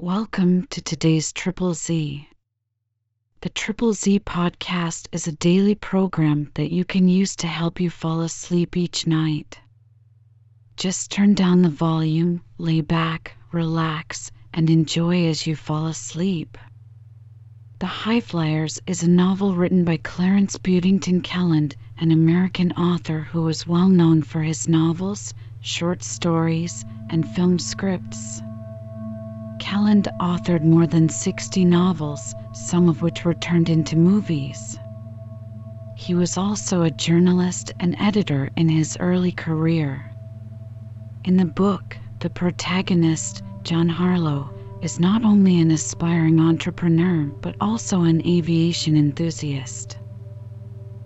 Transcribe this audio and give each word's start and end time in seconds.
Welcome 0.00 0.68
to 0.68 0.80
today's 0.80 1.32
Triple 1.32 1.74
Z. 1.74 2.28
The 3.40 3.48
Triple 3.48 3.94
Z 3.94 4.20
podcast 4.20 5.08
is 5.10 5.26
a 5.26 5.32
daily 5.32 5.74
program 5.74 6.52
that 6.54 6.72
you 6.72 6.84
can 6.84 7.08
use 7.08 7.34
to 7.34 7.48
help 7.48 7.80
you 7.80 7.90
fall 7.90 8.20
asleep 8.20 8.76
each 8.76 9.08
night. 9.08 9.58
Just 10.76 11.10
turn 11.10 11.34
down 11.34 11.62
the 11.62 11.68
volume, 11.68 12.42
lay 12.58 12.80
back, 12.80 13.34
relax, 13.50 14.30
and 14.54 14.70
enjoy 14.70 15.26
as 15.26 15.48
you 15.48 15.56
fall 15.56 15.88
asleep. 15.88 16.56
The 17.80 17.86
High 17.86 18.20
Flyers 18.20 18.80
is 18.86 19.02
a 19.02 19.10
novel 19.10 19.56
written 19.56 19.84
by 19.84 19.96
Clarence 19.96 20.56
Budington 20.58 21.24
Kelland, 21.24 21.74
an 21.98 22.12
American 22.12 22.70
author 22.74 23.18
who 23.18 23.48
is 23.48 23.66
well 23.66 23.88
known 23.88 24.22
for 24.22 24.42
his 24.42 24.68
novels, 24.68 25.34
short 25.60 26.04
stories, 26.04 26.84
and 27.10 27.28
film 27.28 27.58
scripts. 27.58 28.42
Kelland 29.58 30.08
authored 30.20 30.62
more 30.62 30.86
than 30.86 31.08
60 31.08 31.64
novels, 31.64 32.34
some 32.52 32.88
of 32.88 33.02
which 33.02 33.24
were 33.24 33.34
turned 33.34 33.68
into 33.68 33.96
movies. 33.96 34.78
He 35.96 36.14
was 36.14 36.38
also 36.38 36.82
a 36.82 36.90
journalist 36.90 37.72
and 37.80 37.96
editor 37.98 38.50
in 38.56 38.68
his 38.68 38.96
early 39.00 39.32
career. 39.32 40.04
In 41.24 41.36
the 41.36 41.44
book, 41.44 41.98
the 42.20 42.30
protagonist, 42.30 43.42
John 43.64 43.88
Harlow, 43.88 44.50
is 44.80 45.00
not 45.00 45.24
only 45.24 45.60
an 45.60 45.72
aspiring 45.72 46.38
entrepreneur 46.40 47.24
but 47.42 47.56
also 47.60 48.02
an 48.02 48.24
aviation 48.26 48.96
enthusiast. 48.96 49.98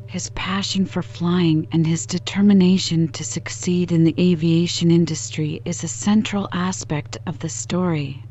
His 0.06 0.28
passion 0.34 0.84
for 0.84 1.02
flying 1.02 1.66
and 1.72 1.86
his 1.86 2.04
determination 2.04 3.08
to 3.12 3.24
succeed 3.24 3.92
in 3.92 4.04
the 4.04 4.14
aviation 4.18 4.90
industry 4.90 5.62
is 5.64 5.82
a 5.82 5.88
central 5.88 6.50
aspect 6.52 7.16
of 7.26 7.38
the 7.38 7.48
story. 7.48 8.22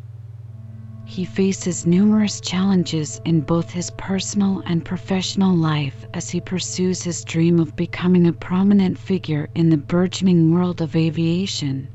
He 1.14 1.26
faces 1.26 1.86
numerous 1.86 2.40
challenges 2.40 3.20
in 3.26 3.42
both 3.42 3.72
his 3.72 3.90
personal 3.90 4.64
and 4.66 4.86
professional 4.86 5.54
life 5.54 6.06
as 6.14 6.30
he 6.30 6.40
pursues 6.40 7.04
his 7.04 7.26
dream 7.26 7.60
of 7.60 7.76
becoming 7.76 8.26
a 8.26 8.32
prominent 8.32 8.98
figure 8.98 9.50
in 9.54 9.72
the 9.72 9.78
burgeoning 9.78 10.54
world 10.54 10.80
of 10.80 10.96
aviation. 10.96 11.90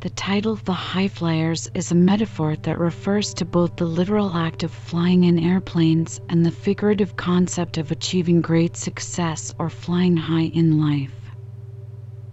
The 0.00 0.10
title 0.10 0.56
The 0.56 0.72
High 0.72 1.06
Flyers 1.06 1.68
is 1.72 1.92
a 1.92 1.94
metaphor 1.94 2.56
that 2.64 2.80
refers 2.80 3.32
to 3.34 3.44
both 3.44 3.76
the 3.76 3.86
literal 3.86 4.36
act 4.36 4.64
of 4.64 4.72
flying 4.72 5.22
in 5.22 5.38
airplanes 5.38 6.18
and 6.28 6.44
the 6.44 6.50
figurative 6.50 7.14
concept 7.14 7.78
of 7.78 7.92
achieving 7.92 8.40
great 8.40 8.76
success 8.76 9.54
or 9.56 9.70
flying 9.70 10.16
high 10.16 10.50
in 10.52 10.80
life. 10.80 11.30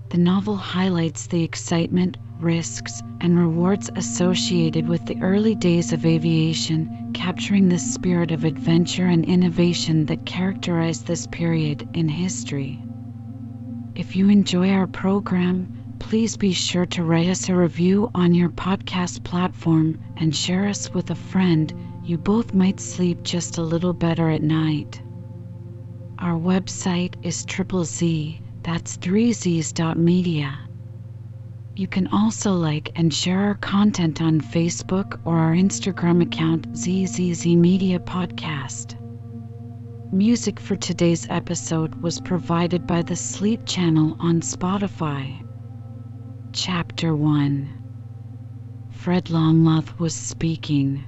The 0.10 0.18
novel 0.18 0.58
highlights 0.58 1.28
the 1.28 1.44
excitement, 1.44 2.18
risks, 2.40 3.02
and 3.22 3.38
rewards 3.38 3.90
associated 3.96 4.88
with 4.88 5.06
the 5.06 5.22
early 5.22 5.56
days 5.56 5.94
of 5.94 6.06
aviation, 6.06 7.12
capturing 7.14 7.70
the 7.70 7.80
spirit 7.80 8.32
of 8.32 8.44
adventure 8.44 9.08
and 9.08 9.26
innovation 9.26 10.06
that 10.06 10.26
characterized 10.26 11.08
this 11.08 11.28
period 11.28 11.88
in 11.94 12.08
history. 12.08 12.82
If 13.96 14.16
you 14.16 14.30
enjoy 14.30 14.72
our 14.72 14.88
program, 14.88 15.96
please 16.00 16.38
be 16.38 16.54
sure 16.54 16.86
to 16.86 17.04
write 17.04 17.28
us 17.28 17.50
a 17.50 17.56
review 17.56 18.12
on 18.14 18.36
your 18.36 18.50
podcast 18.50 19.24
platform 19.24 20.00
and 20.18 20.36
share 20.36 20.68
us 20.68 20.94
with 20.94 21.10
a 21.10 21.16
friend. 21.16 21.74
You 22.04 22.18
both 22.18 22.54
might 22.54 22.80
sleep 22.80 23.24
just 23.24 23.58
a 23.58 23.64
little 23.64 23.94
better 23.94 24.30
at 24.30 24.44
night. 24.44 25.02
Our 26.20 26.38
website 26.38 27.16
is 27.24 27.46
triple 27.46 27.84
Z, 27.84 28.42
that's 28.62 28.98
3z's.media. 28.98 30.67
You 31.78 31.88
can 31.88 32.08
also 32.08 32.54
like 32.54 32.90
and 32.96 33.14
share 33.14 33.40
our 33.40 33.54
content 33.54 34.20
on 34.20 34.42
Facebook 34.42 35.20
or 35.26 35.38
our 35.38 35.54
Instagram 35.54 36.24
account 36.24 36.76
ZZZ 36.76 37.46
Media 37.46 38.00
Podcast. 38.00 38.96
Music 40.12 40.60
for 40.60 40.76
today's 40.76 41.28
episode 41.30 41.94
was 42.02 42.20
provided 42.20 42.88
by 42.88 43.04
the 43.04 43.16
Sleep 43.16 43.68
Channel 43.68 44.18
on 44.20 44.42
Spotify. 44.42 45.46
Chapter 46.52 47.16
1 47.16 47.70
Fred 48.90 49.30
Longmuth 49.30 50.00
was 50.00 50.16
speaking. 50.16 51.06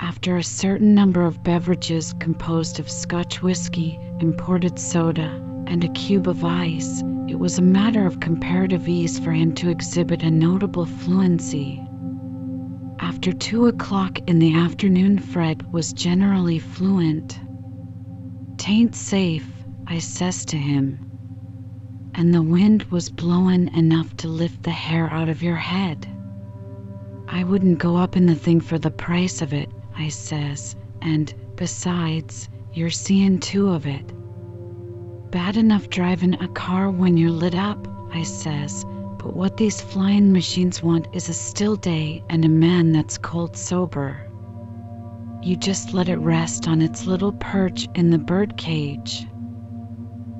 After 0.00 0.36
a 0.36 0.42
certain 0.42 0.96
number 0.96 1.24
of 1.24 1.44
beverages 1.44 2.12
composed 2.18 2.80
of 2.80 2.90
Scotch 2.90 3.40
whiskey, 3.40 4.00
imported 4.18 4.80
soda, 4.80 5.30
and 5.68 5.84
a 5.84 5.88
cube 5.90 6.26
of 6.26 6.44
ice, 6.44 7.04
it 7.34 7.40
was 7.40 7.58
a 7.58 7.62
matter 7.62 8.06
of 8.06 8.20
comparative 8.20 8.88
ease 8.88 9.18
for 9.18 9.32
him 9.32 9.52
to 9.56 9.68
exhibit 9.68 10.22
a 10.22 10.30
notable 10.30 10.86
fluency. 10.86 11.82
After 13.00 13.32
two 13.32 13.66
o'clock 13.66 14.20
in 14.28 14.38
the 14.38 14.54
afternoon, 14.54 15.18
Fred 15.18 15.72
was 15.72 15.92
generally 15.92 16.60
fluent. 16.60 17.40
Tain't 18.56 18.94
safe, 18.94 19.50
I 19.88 19.98
says 19.98 20.44
to 20.44 20.56
him 20.56 21.10
and 22.14 22.32
the 22.32 22.40
wind 22.40 22.84
was 22.84 23.10
blowin' 23.10 23.66
enough 23.76 24.16
to 24.18 24.28
lift 24.28 24.62
the 24.62 24.70
hair 24.70 25.12
out 25.12 25.28
of 25.28 25.42
your 25.42 25.56
head. 25.56 26.06
I 27.26 27.42
wouldn't 27.42 27.80
go 27.80 27.96
up 27.96 28.16
in 28.16 28.26
the 28.26 28.36
thing 28.36 28.60
for 28.60 28.78
the 28.78 28.92
price 28.92 29.42
of 29.42 29.52
it, 29.52 29.68
I 29.98 30.06
says, 30.06 30.76
and 31.02 31.34
besides, 31.56 32.48
you're 32.72 32.90
seeing 32.90 33.40
two 33.40 33.70
of 33.70 33.88
it. 33.88 34.12
Bad 35.34 35.56
enough 35.56 35.90
driving 35.90 36.34
a 36.34 36.46
car 36.46 36.92
when 36.92 37.16
you're 37.16 37.28
lit 37.28 37.56
up, 37.56 37.88
I 38.12 38.22
says, 38.22 38.84
but 39.18 39.34
what 39.34 39.56
these 39.56 39.80
flying 39.80 40.32
machines 40.32 40.80
want 40.80 41.08
is 41.12 41.28
a 41.28 41.34
still 41.34 41.74
day 41.74 42.22
and 42.30 42.44
a 42.44 42.48
man 42.48 42.92
that's 42.92 43.18
cold 43.18 43.56
sober. 43.56 44.30
You 45.42 45.56
just 45.56 45.92
let 45.92 46.08
it 46.08 46.18
rest 46.18 46.68
on 46.68 46.80
its 46.80 47.06
little 47.06 47.32
perch 47.32 47.88
in 47.96 48.10
the 48.10 48.18
bird 48.18 48.56
cage. 48.56 49.26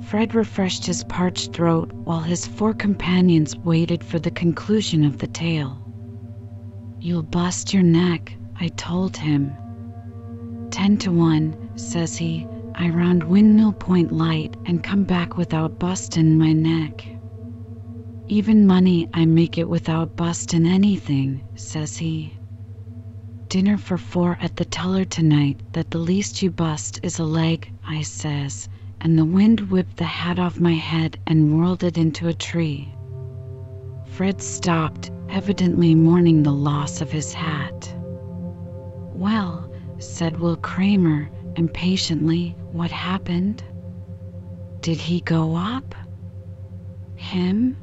Fred 0.00 0.32
refreshed 0.32 0.86
his 0.86 1.02
parched 1.02 1.52
throat 1.52 1.92
while 1.92 2.20
his 2.20 2.46
four 2.46 2.72
companions 2.72 3.56
waited 3.56 4.04
for 4.04 4.20
the 4.20 4.30
conclusion 4.30 5.02
of 5.02 5.18
the 5.18 5.26
tale. 5.26 5.76
You'll 7.00 7.24
bust 7.24 7.74
your 7.74 7.82
neck, 7.82 8.32
I 8.60 8.68
told 8.68 9.16
him. 9.16 9.56
Ten 10.70 10.98
to 10.98 11.10
one, 11.10 11.76
says 11.76 12.16
he, 12.16 12.46
I 12.76 12.88
round 12.88 13.22
Windmill 13.22 13.74
Point 13.74 14.10
light 14.10 14.56
and 14.66 14.82
come 14.82 15.04
back 15.04 15.36
without 15.36 15.78
bustin' 15.78 16.36
my 16.36 16.52
neck. 16.52 17.06
Even 18.26 18.66
money 18.66 19.08
I 19.14 19.26
make 19.26 19.58
it 19.58 19.68
without 19.68 20.16
bustin' 20.16 20.66
anything, 20.66 21.42
says 21.54 21.96
he. 21.98 22.34
Dinner 23.48 23.76
for 23.76 23.96
four 23.96 24.36
at 24.40 24.56
the 24.56 24.64
Tuller 24.64 25.04
tonight, 25.04 25.60
that 25.72 25.92
the 25.92 25.98
least 25.98 26.42
you 26.42 26.50
bust 26.50 26.98
is 27.04 27.20
a 27.20 27.24
leg, 27.24 27.70
I 27.86 28.02
says, 28.02 28.68
and 29.00 29.16
the 29.16 29.24
wind 29.24 29.70
whipped 29.70 29.96
the 29.98 30.04
hat 30.04 30.40
off 30.40 30.58
my 30.58 30.72
head 30.74 31.16
and 31.28 31.56
whirled 31.56 31.84
it 31.84 31.96
into 31.96 32.26
a 32.26 32.34
tree. 32.34 32.92
Fred 34.06 34.42
stopped, 34.42 35.12
evidently 35.28 35.94
mourning 35.94 36.42
the 36.42 36.52
loss 36.52 37.00
of 37.00 37.12
his 37.12 37.34
hat. 37.34 37.94
Well, 39.14 39.70
said 39.98 40.40
Will 40.40 40.56
Kramer 40.56 41.30
impatiently, 41.56 42.56
what 42.72 42.90
happened? 42.90 43.62
Did 44.80 44.98
he 44.98 45.20
go 45.20 45.56
up? 45.56 45.94
Him? 47.16 47.76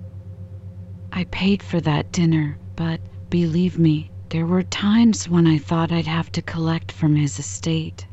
I 1.11 1.23
paid 1.25 1.61
for 1.63 1.81
that 1.81 2.11
dinner, 2.11 2.57
but 2.75 3.01
believe 3.29 3.79
me, 3.79 4.11
there 4.29 4.45
were 4.45 4.63
times 4.63 5.27
when 5.27 5.45
I 5.47 5.57
thought 5.57 5.91
I'd 5.91 6.07
have 6.07 6.31
to 6.33 6.41
collect 6.41 6.91
from 6.91 7.15
his 7.15 7.37
estate. 7.39 8.05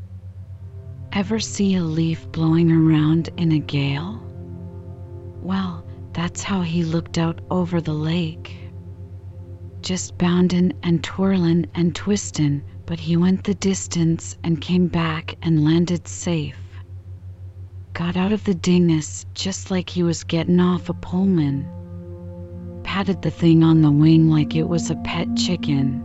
Ever 1.13 1.39
see 1.39 1.75
a 1.75 1.83
leaf 1.83 2.29
blowing 2.31 2.71
around 2.71 3.29
in 3.37 3.51
a 3.51 3.59
gale? 3.59 4.21
Well, 5.41 5.85
that's 6.13 6.43
how 6.43 6.61
he 6.61 6.83
looked 6.83 7.17
out 7.17 7.39
over 7.49 7.79
the 7.79 7.93
lake. 7.93 8.55
Just 9.81 10.17
boundin' 10.17 10.73
and 10.83 11.01
twirlin' 11.03 11.67
and 11.73 11.95
twistin', 11.95 12.63
but 12.89 12.99
he 12.99 13.15
went 13.15 13.43
the 13.43 13.53
distance 13.53 14.35
and 14.43 14.59
came 14.59 14.87
back 14.87 15.35
and 15.43 15.63
landed 15.63 16.07
safe. 16.07 16.57
Got 17.93 18.17
out 18.17 18.31
of 18.31 18.43
the 18.45 18.55
dingus 18.55 19.27
just 19.35 19.69
like 19.69 19.87
he 19.87 20.01
was 20.01 20.23
gettin' 20.23 20.59
off 20.59 20.89
a 20.89 20.95
Pullman. 20.95 21.69
Patted 22.83 23.21
the 23.21 23.29
thing 23.29 23.61
on 23.63 23.83
the 23.83 23.91
wing 23.91 24.31
like 24.31 24.55
it 24.55 24.67
was 24.67 24.89
a 24.89 24.95
pet 24.95 25.27
chicken. 25.37 26.03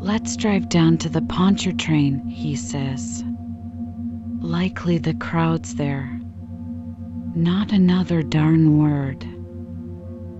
Let's 0.00 0.36
drive 0.36 0.68
down 0.68 0.96
to 0.98 1.08
the 1.08 1.22
Pontchartrain, 1.22 2.28
he 2.28 2.54
says. 2.54 3.24
Likely 4.38 4.98
the 4.98 5.14
crowd's 5.14 5.74
there. 5.74 6.20
Not 7.34 7.72
another 7.72 8.22
darn 8.22 8.78
word. 8.78 9.26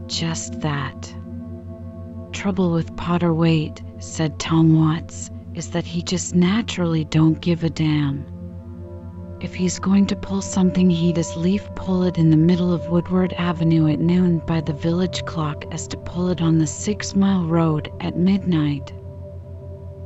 Just 0.06 0.60
that. 0.60 1.12
Trouble 2.30 2.70
with 2.70 2.96
Potter 2.96 3.34
Waite, 3.34 3.82
said 4.04 4.38
Tom 4.38 4.78
Watts, 4.78 5.30
is 5.54 5.70
that 5.70 5.84
he 5.84 6.02
just 6.02 6.34
naturally 6.34 7.04
don't 7.04 7.40
give 7.40 7.64
a 7.64 7.70
damn. 7.70 8.24
If 9.40 9.54
he's 9.54 9.78
going 9.78 10.06
to 10.06 10.16
pull 10.16 10.40
something, 10.40 10.88
he'd 10.88 11.18
as 11.18 11.36
lief 11.36 11.68
pull 11.74 12.04
it 12.04 12.18
in 12.18 12.30
the 12.30 12.36
middle 12.36 12.72
of 12.72 12.88
Woodward 12.88 13.32
Avenue 13.34 13.88
at 13.88 14.00
noon 14.00 14.38
by 14.46 14.60
the 14.60 14.72
village 14.72 15.24
clock 15.24 15.64
as 15.70 15.86
to 15.88 15.96
pull 15.96 16.28
it 16.28 16.40
on 16.40 16.58
the 16.58 16.66
six 16.66 17.14
mile 17.14 17.44
road 17.44 17.90
at 18.00 18.16
midnight. 18.16 18.92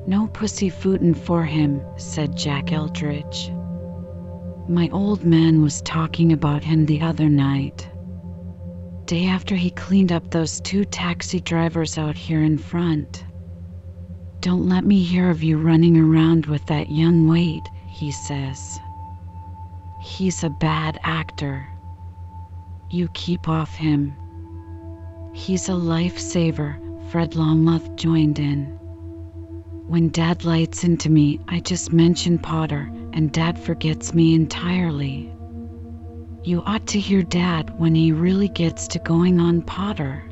No 0.06 0.26
pussyfootin' 0.28 1.14
for 1.14 1.44
him, 1.44 1.82
said 1.96 2.36
Jack 2.36 2.72
Eldridge. 2.72 3.52
My 4.68 4.88
old 4.92 5.24
man 5.24 5.62
was 5.62 5.82
talking 5.82 6.32
about 6.32 6.64
him 6.64 6.86
the 6.86 7.00
other 7.02 7.28
night. 7.28 7.88
Day 9.04 9.26
after 9.26 9.54
he 9.54 9.70
cleaned 9.70 10.12
up 10.12 10.30
those 10.30 10.60
two 10.60 10.84
taxi 10.84 11.40
drivers 11.40 11.96
out 11.96 12.16
here 12.16 12.42
in 12.42 12.58
front. 12.58 13.24
Don't 14.40 14.68
let 14.68 14.84
me 14.84 15.02
hear 15.02 15.30
of 15.30 15.42
you 15.42 15.58
running 15.58 15.96
around 15.96 16.46
with 16.46 16.64
that 16.66 16.90
young 16.90 17.26
Waite, 17.26 17.68
he 17.86 18.12
says. 18.12 18.80
He's 20.00 20.44
a 20.44 20.50
bad 20.50 21.00
actor. 21.02 21.68
You 22.88 23.08
keep 23.08 23.48
off 23.48 23.74
him. 23.74 24.16
He's 25.34 25.68
a 25.68 25.72
lifesaver, 25.72 27.10
Fred 27.10 27.34
Longmuth 27.34 27.96
joined 27.96 28.38
in. 28.38 28.78
When 29.88 30.10
Dad 30.10 30.44
lights 30.44 30.84
into 30.84 31.10
me, 31.10 31.40
I 31.48 31.58
just 31.60 31.92
mention 31.92 32.38
Potter, 32.38 32.90
and 33.12 33.32
Dad 33.32 33.58
forgets 33.58 34.14
me 34.14 34.34
entirely. 34.34 35.32
You 36.44 36.62
ought 36.62 36.86
to 36.88 37.00
hear 37.00 37.22
Dad 37.22 37.76
when 37.78 37.94
he 37.94 38.12
really 38.12 38.48
gets 38.48 38.86
to 38.88 38.98
going 39.00 39.40
on 39.40 39.62
Potter. 39.62 40.27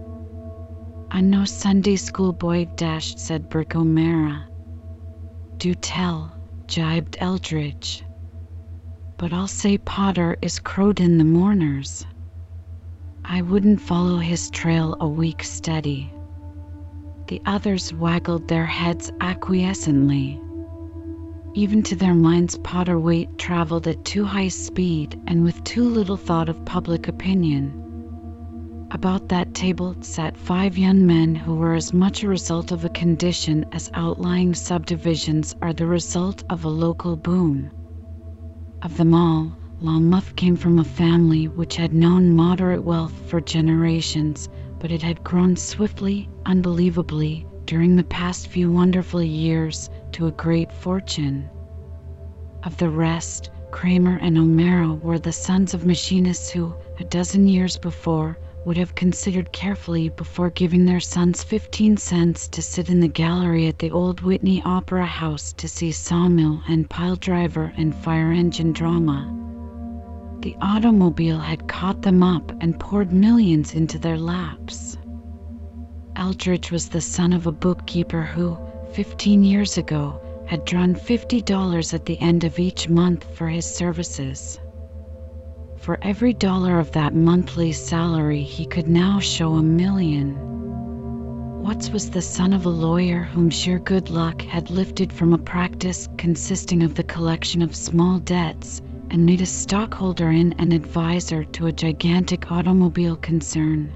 I'm 1.08 1.30
no 1.30 1.44
Sunday 1.44 1.96
school 1.96 2.32
boy, 2.32 2.64
Dash, 2.74 3.14
said 3.16 3.48
Brick 3.48 3.76
O'Mara. 3.76 4.48
Do 5.56 5.72
tell, 5.74 6.32
jibed 6.66 7.16
Eldridge. 7.20 8.02
But 9.16 9.32
I'll 9.32 9.46
say 9.46 9.78
Potter 9.78 10.36
is 10.42 10.58
crowed 10.58 11.00
in 11.00 11.16
the 11.16 11.24
mourners. 11.24 12.04
I 13.24 13.42
wouldn't 13.42 13.80
follow 13.80 14.18
his 14.18 14.50
trail 14.50 14.96
a 15.00 15.06
week 15.06 15.44
steady. 15.44 16.12
The 17.28 17.40
others 17.46 17.94
waggled 17.94 18.48
their 18.48 18.66
heads 18.66 19.12
acquiescently. 19.20 20.40
Even 21.54 21.82
to 21.84 21.96
their 21.96 22.14
minds, 22.14 22.58
Potter 22.58 22.98
Waite 22.98 23.38
traveled 23.38 23.86
at 23.86 24.04
too 24.04 24.24
high 24.24 24.48
speed 24.48 25.20
and 25.28 25.44
with 25.44 25.62
too 25.62 25.88
little 25.88 26.16
thought 26.16 26.48
of 26.48 26.64
public 26.64 27.06
opinion. 27.08 27.85
About 28.92 29.28
that 29.30 29.52
table 29.52 29.96
sat 30.00 30.36
five 30.36 30.78
young 30.78 31.04
men 31.04 31.34
who 31.34 31.56
were 31.56 31.74
as 31.74 31.92
much 31.92 32.22
a 32.22 32.28
result 32.28 32.70
of 32.70 32.84
a 32.84 32.88
condition 32.88 33.66
as 33.72 33.90
outlying 33.94 34.54
subdivisions 34.54 35.56
are 35.60 35.72
the 35.72 35.86
result 35.86 36.44
of 36.50 36.64
a 36.64 36.68
local 36.68 37.16
boom. 37.16 37.72
Of 38.82 38.96
them 38.96 39.12
all, 39.12 39.52
Longmuth 39.80 40.36
came 40.36 40.54
from 40.54 40.78
a 40.78 40.84
family 40.84 41.48
which 41.48 41.74
had 41.74 41.92
known 41.92 42.30
moderate 42.36 42.84
wealth 42.84 43.12
for 43.28 43.40
generations, 43.40 44.48
but 44.78 44.92
it 44.92 45.02
had 45.02 45.24
grown 45.24 45.56
swiftly, 45.56 46.28
unbelievably, 46.46 47.44
during 47.64 47.96
the 47.96 48.04
past 48.04 48.46
few 48.46 48.70
wonderful 48.70 49.20
years 49.20 49.90
to 50.12 50.28
a 50.28 50.32
great 50.32 50.70
fortune. 50.70 51.50
Of 52.62 52.76
the 52.76 52.90
rest, 52.90 53.50
Kramer 53.72 54.18
and 54.22 54.38
O'Mara 54.38 54.94
were 54.94 55.18
the 55.18 55.32
sons 55.32 55.74
of 55.74 55.84
machinists 55.84 56.50
who, 56.50 56.72
a 57.00 57.04
dozen 57.04 57.48
years 57.48 57.76
before, 57.78 58.38
would 58.66 58.76
have 58.76 58.96
considered 58.96 59.52
carefully 59.52 60.08
before 60.08 60.50
giving 60.50 60.84
their 60.84 60.98
sons 60.98 61.44
15 61.44 61.96
cents 61.96 62.48
to 62.48 62.60
sit 62.60 62.88
in 62.88 62.98
the 62.98 63.06
gallery 63.06 63.68
at 63.68 63.78
the 63.78 63.92
old 63.92 64.20
Whitney 64.22 64.60
Opera 64.64 65.06
House 65.06 65.52
to 65.52 65.68
see 65.68 65.92
sawmill 65.92 66.60
and 66.66 66.90
pile 66.90 67.14
driver 67.14 67.72
and 67.76 67.94
fire 67.94 68.32
engine 68.32 68.72
drama. 68.72 69.32
The 70.40 70.56
automobile 70.60 71.38
had 71.38 71.68
caught 71.68 72.02
them 72.02 72.24
up 72.24 72.52
and 72.60 72.80
poured 72.80 73.12
millions 73.12 73.72
into 73.72 74.00
their 74.00 74.18
laps. 74.18 74.98
Eldridge 76.16 76.72
was 76.72 76.88
the 76.88 77.00
son 77.00 77.32
of 77.32 77.46
a 77.46 77.52
bookkeeper 77.52 78.22
who, 78.22 78.58
15 78.94 79.44
years 79.44 79.78
ago, 79.78 80.20
had 80.48 80.64
drawn 80.64 80.96
$50 80.96 81.94
at 81.94 82.04
the 82.04 82.18
end 82.18 82.42
of 82.42 82.58
each 82.58 82.88
month 82.88 83.32
for 83.36 83.46
his 83.46 83.64
services. 83.64 84.58
For 85.86 86.00
every 86.02 86.34
dollar 86.34 86.80
of 86.80 86.90
that 86.92 87.14
monthly 87.14 87.70
salary, 87.70 88.42
he 88.42 88.66
could 88.66 88.88
now 88.88 89.20
show 89.20 89.54
a 89.54 89.62
million. 89.62 90.34
Watts 91.62 91.90
was 91.90 92.10
the 92.10 92.22
son 92.22 92.52
of 92.52 92.66
a 92.66 92.70
lawyer 92.70 93.22
whom 93.22 93.50
sheer 93.50 93.78
good 93.78 94.10
luck 94.10 94.42
had 94.42 94.68
lifted 94.68 95.12
from 95.12 95.32
a 95.32 95.38
practice 95.38 96.08
consisting 96.18 96.82
of 96.82 96.96
the 96.96 97.04
collection 97.04 97.62
of 97.62 97.76
small 97.76 98.18
debts 98.18 98.82
and 99.10 99.24
made 99.24 99.40
a 99.40 99.46
stockholder 99.46 100.28
in 100.28 100.54
and 100.54 100.72
advisor 100.72 101.44
to 101.44 101.66
a 101.66 101.72
gigantic 101.72 102.50
automobile 102.50 103.14
concern. 103.14 103.92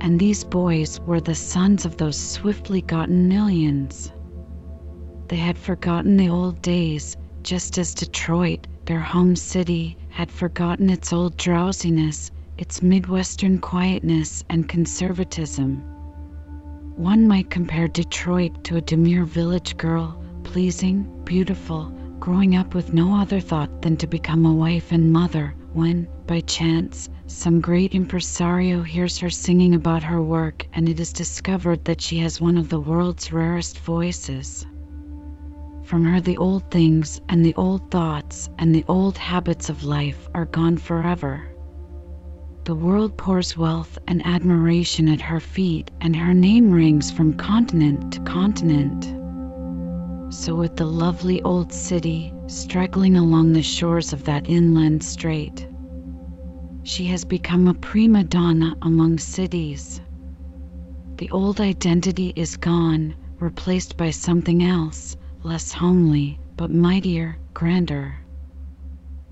And 0.00 0.18
these 0.18 0.44
boys 0.44 0.98
were 1.00 1.20
the 1.20 1.34
sons 1.34 1.84
of 1.84 1.98
those 1.98 2.16
swiftly 2.18 2.80
gotten 2.80 3.28
millions. 3.28 4.10
They 5.28 5.36
had 5.36 5.58
forgotten 5.58 6.16
the 6.16 6.30
old 6.30 6.62
days, 6.62 7.18
just 7.42 7.76
as 7.76 7.92
Detroit, 7.92 8.66
their 8.86 9.00
home 9.00 9.36
city, 9.36 9.98
had 10.10 10.30
forgotten 10.30 10.90
its 10.90 11.12
old 11.12 11.36
drowsiness, 11.36 12.30
its 12.58 12.82
Midwestern 12.82 13.58
quietness 13.58 14.44
and 14.50 14.68
conservatism. 14.68 15.82
One 16.96 17.26
might 17.26 17.48
compare 17.48 17.88
Detroit 17.88 18.62
to 18.64 18.76
a 18.76 18.82
demure 18.82 19.24
village 19.24 19.76
girl, 19.78 20.22
pleasing, 20.44 21.06
beautiful, 21.24 21.92
growing 22.18 22.54
up 22.56 22.74
with 22.74 22.92
no 22.92 23.14
other 23.16 23.40
thought 23.40 23.80
than 23.80 23.96
to 23.96 24.06
become 24.06 24.44
a 24.44 24.52
wife 24.52 24.92
and 24.92 25.10
mother, 25.12 25.54
when, 25.72 26.06
by 26.26 26.40
chance, 26.40 27.08
some 27.26 27.60
great 27.60 27.94
impresario 27.94 28.82
hears 28.82 29.18
her 29.18 29.30
singing 29.30 29.74
about 29.74 30.02
her 30.02 30.20
work 30.20 30.66
and 30.74 30.88
it 30.88 31.00
is 31.00 31.12
discovered 31.12 31.84
that 31.84 32.00
she 32.00 32.18
has 32.18 32.40
one 32.40 32.58
of 32.58 32.68
the 32.68 32.80
world's 32.80 33.32
rarest 33.32 33.78
voices. 33.78 34.66
From 35.90 36.04
her, 36.04 36.20
the 36.20 36.36
old 36.36 36.70
things 36.70 37.20
and 37.28 37.44
the 37.44 37.56
old 37.56 37.90
thoughts 37.90 38.48
and 38.60 38.72
the 38.72 38.84
old 38.86 39.18
habits 39.18 39.68
of 39.68 39.82
life 39.82 40.28
are 40.32 40.44
gone 40.44 40.76
forever. 40.76 41.48
The 42.62 42.76
world 42.76 43.16
pours 43.16 43.56
wealth 43.56 43.98
and 44.06 44.24
admiration 44.24 45.08
at 45.08 45.20
her 45.20 45.40
feet, 45.40 45.90
and 46.00 46.14
her 46.14 46.32
name 46.32 46.70
rings 46.70 47.10
from 47.10 47.32
continent 47.32 48.12
to 48.12 48.20
continent. 48.20 49.02
So, 50.32 50.54
with 50.54 50.76
the 50.76 50.86
lovely 50.86 51.42
old 51.42 51.72
city 51.72 52.32
straggling 52.46 53.16
along 53.16 53.52
the 53.52 53.60
shores 53.60 54.12
of 54.12 54.22
that 54.26 54.48
inland 54.48 55.02
strait, 55.02 55.66
she 56.84 57.06
has 57.06 57.24
become 57.24 57.66
a 57.66 57.74
prima 57.74 58.22
donna 58.22 58.76
among 58.82 59.18
cities. 59.18 60.00
The 61.16 61.32
old 61.32 61.60
identity 61.60 62.32
is 62.36 62.56
gone, 62.56 63.16
replaced 63.40 63.96
by 63.96 64.10
something 64.10 64.62
else, 64.62 65.16
less 65.42 65.72
homely, 65.72 66.38
but 66.56 66.70
mightier, 66.70 67.38
grander. 67.54 68.14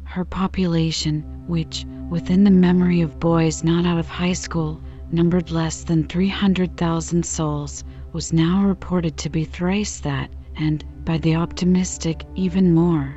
Her 0.04 0.24
population, 0.24 1.22
which, 1.46 1.84
within 2.08 2.44
the 2.44 2.50
memory 2.50 3.02
of 3.02 3.20
boys 3.20 3.62
not 3.62 3.84
out 3.84 3.98
of 3.98 4.08
high 4.08 4.32
school, 4.32 4.80
numbered 5.12 5.50
less 5.50 5.84
than 5.84 6.08
300,000 6.08 7.24
souls, 7.24 7.84
was 8.12 8.32
now 8.32 8.64
reported 8.64 9.18
to 9.18 9.30
be 9.30 9.44
thrice 9.44 10.00
that 10.00 10.30
and, 10.56 10.82
by 11.04 11.18
the 11.18 11.36
optimistic, 11.36 12.24
even 12.34 12.74
more. 12.74 13.14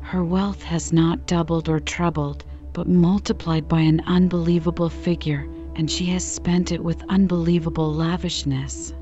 Her 0.00 0.24
wealth 0.24 0.62
has 0.62 0.92
not 0.92 1.26
doubled 1.26 1.68
or 1.68 1.80
trebled, 1.80 2.44
but 2.72 2.88
multiplied 2.88 3.68
by 3.68 3.80
an 3.80 4.00
unbelievable 4.06 4.88
figure, 4.88 5.48
and 5.74 5.90
she 5.90 6.06
has 6.06 6.24
spent 6.24 6.70
it 6.70 6.82
with 6.82 7.02
unbelievable 7.08 7.92
lavishness. 7.92 8.94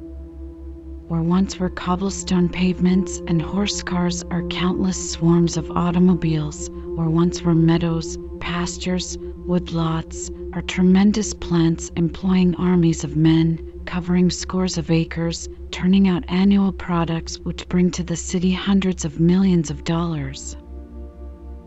Where 1.12 1.21
once 1.23 1.61
were 1.61 1.69
cobblestone 1.69 2.49
pavements 2.49 3.21
and 3.26 3.42
horse 3.42 3.83
cars 3.83 4.25
are 4.31 4.45
countless 4.45 5.11
swarms 5.11 5.59
of 5.59 5.71
automobiles, 5.71 6.71
where 6.71 7.11
once 7.11 7.42
were 7.42 7.54
meadows, 7.54 8.16
pastures, 8.40 9.19
woodlots, 9.47 10.31
are 10.54 10.62
tremendous 10.62 11.35
plants 11.35 11.90
employing 11.97 12.54
armies 12.54 13.04
of 13.04 13.14
men, 13.14 13.61
covering 13.85 14.31
scores 14.31 14.78
of 14.78 14.90
acres, 14.90 15.50
turning 15.71 16.09
out 16.09 16.25
annual 16.28 16.73
products 16.73 17.38
which 17.40 17.69
bring 17.69 17.90
to 17.90 18.02
the 18.02 18.16
city 18.16 18.52
hundreds 18.52 19.04
of 19.04 19.21
millions 19.21 19.69
of 19.71 19.85
dollars. 19.85 20.57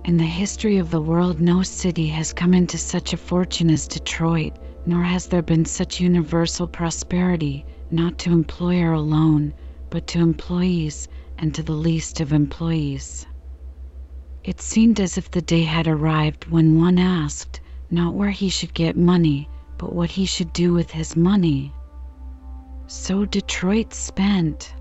In 0.06 0.18
the 0.18 0.24
history 0.24 0.80
of 0.80 0.90
the 0.90 1.02
world, 1.02 1.40
no 1.40 1.62
city 1.62 2.08
has 2.08 2.34
come 2.34 2.56
into 2.56 2.80
such 2.80 3.14
a 3.14 3.18
fortune 3.18 3.70
as 3.70 3.88
Detroit, 3.88 4.54
nor 4.88 5.04
has 5.04 5.28
there 5.28 5.44
been 5.44 5.66
such 5.66 6.00
universal 6.02 6.66
prosperity, 6.66 7.64
not 7.92 8.18
to 8.20 8.32
employer 8.32 8.94
alone, 8.94 9.54
but 9.90 10.08
to 10.08 10.20
employees 10.20 11.08
and 11.38 11.54
to 11.54 11.64
the 11.64 11.74
least 11.74 12.20
of 12.20 12.34
employees. 12.34 13.26
It 14.44 14.62
seemed 14.62 15.00
as 15.00 15.18
if 15.18 15.32
the 15.32 15.42
day 15.42 15.64
had 15.64 15.88
arrived 15.88 16.46
when 16.46 16.80
one 16.80 17.00
asked, 17.00 17.62
not 17.90 18.14
where 18.14 18.30
he 18.30 18.50
should 18.50 18.74
get 18.74 18.96
money, 18.96 19.50
but 19.78 19.94
what 19.94 20.12
he 20.12 20.26
should 20.26 20.54
do 20.54 20.74
with 20.74 20.92
his 20.92 21.16
money. 21.16 21.74
So 22.88 23.26
Detroit 23.26 23.94
spent. 23.94 24.74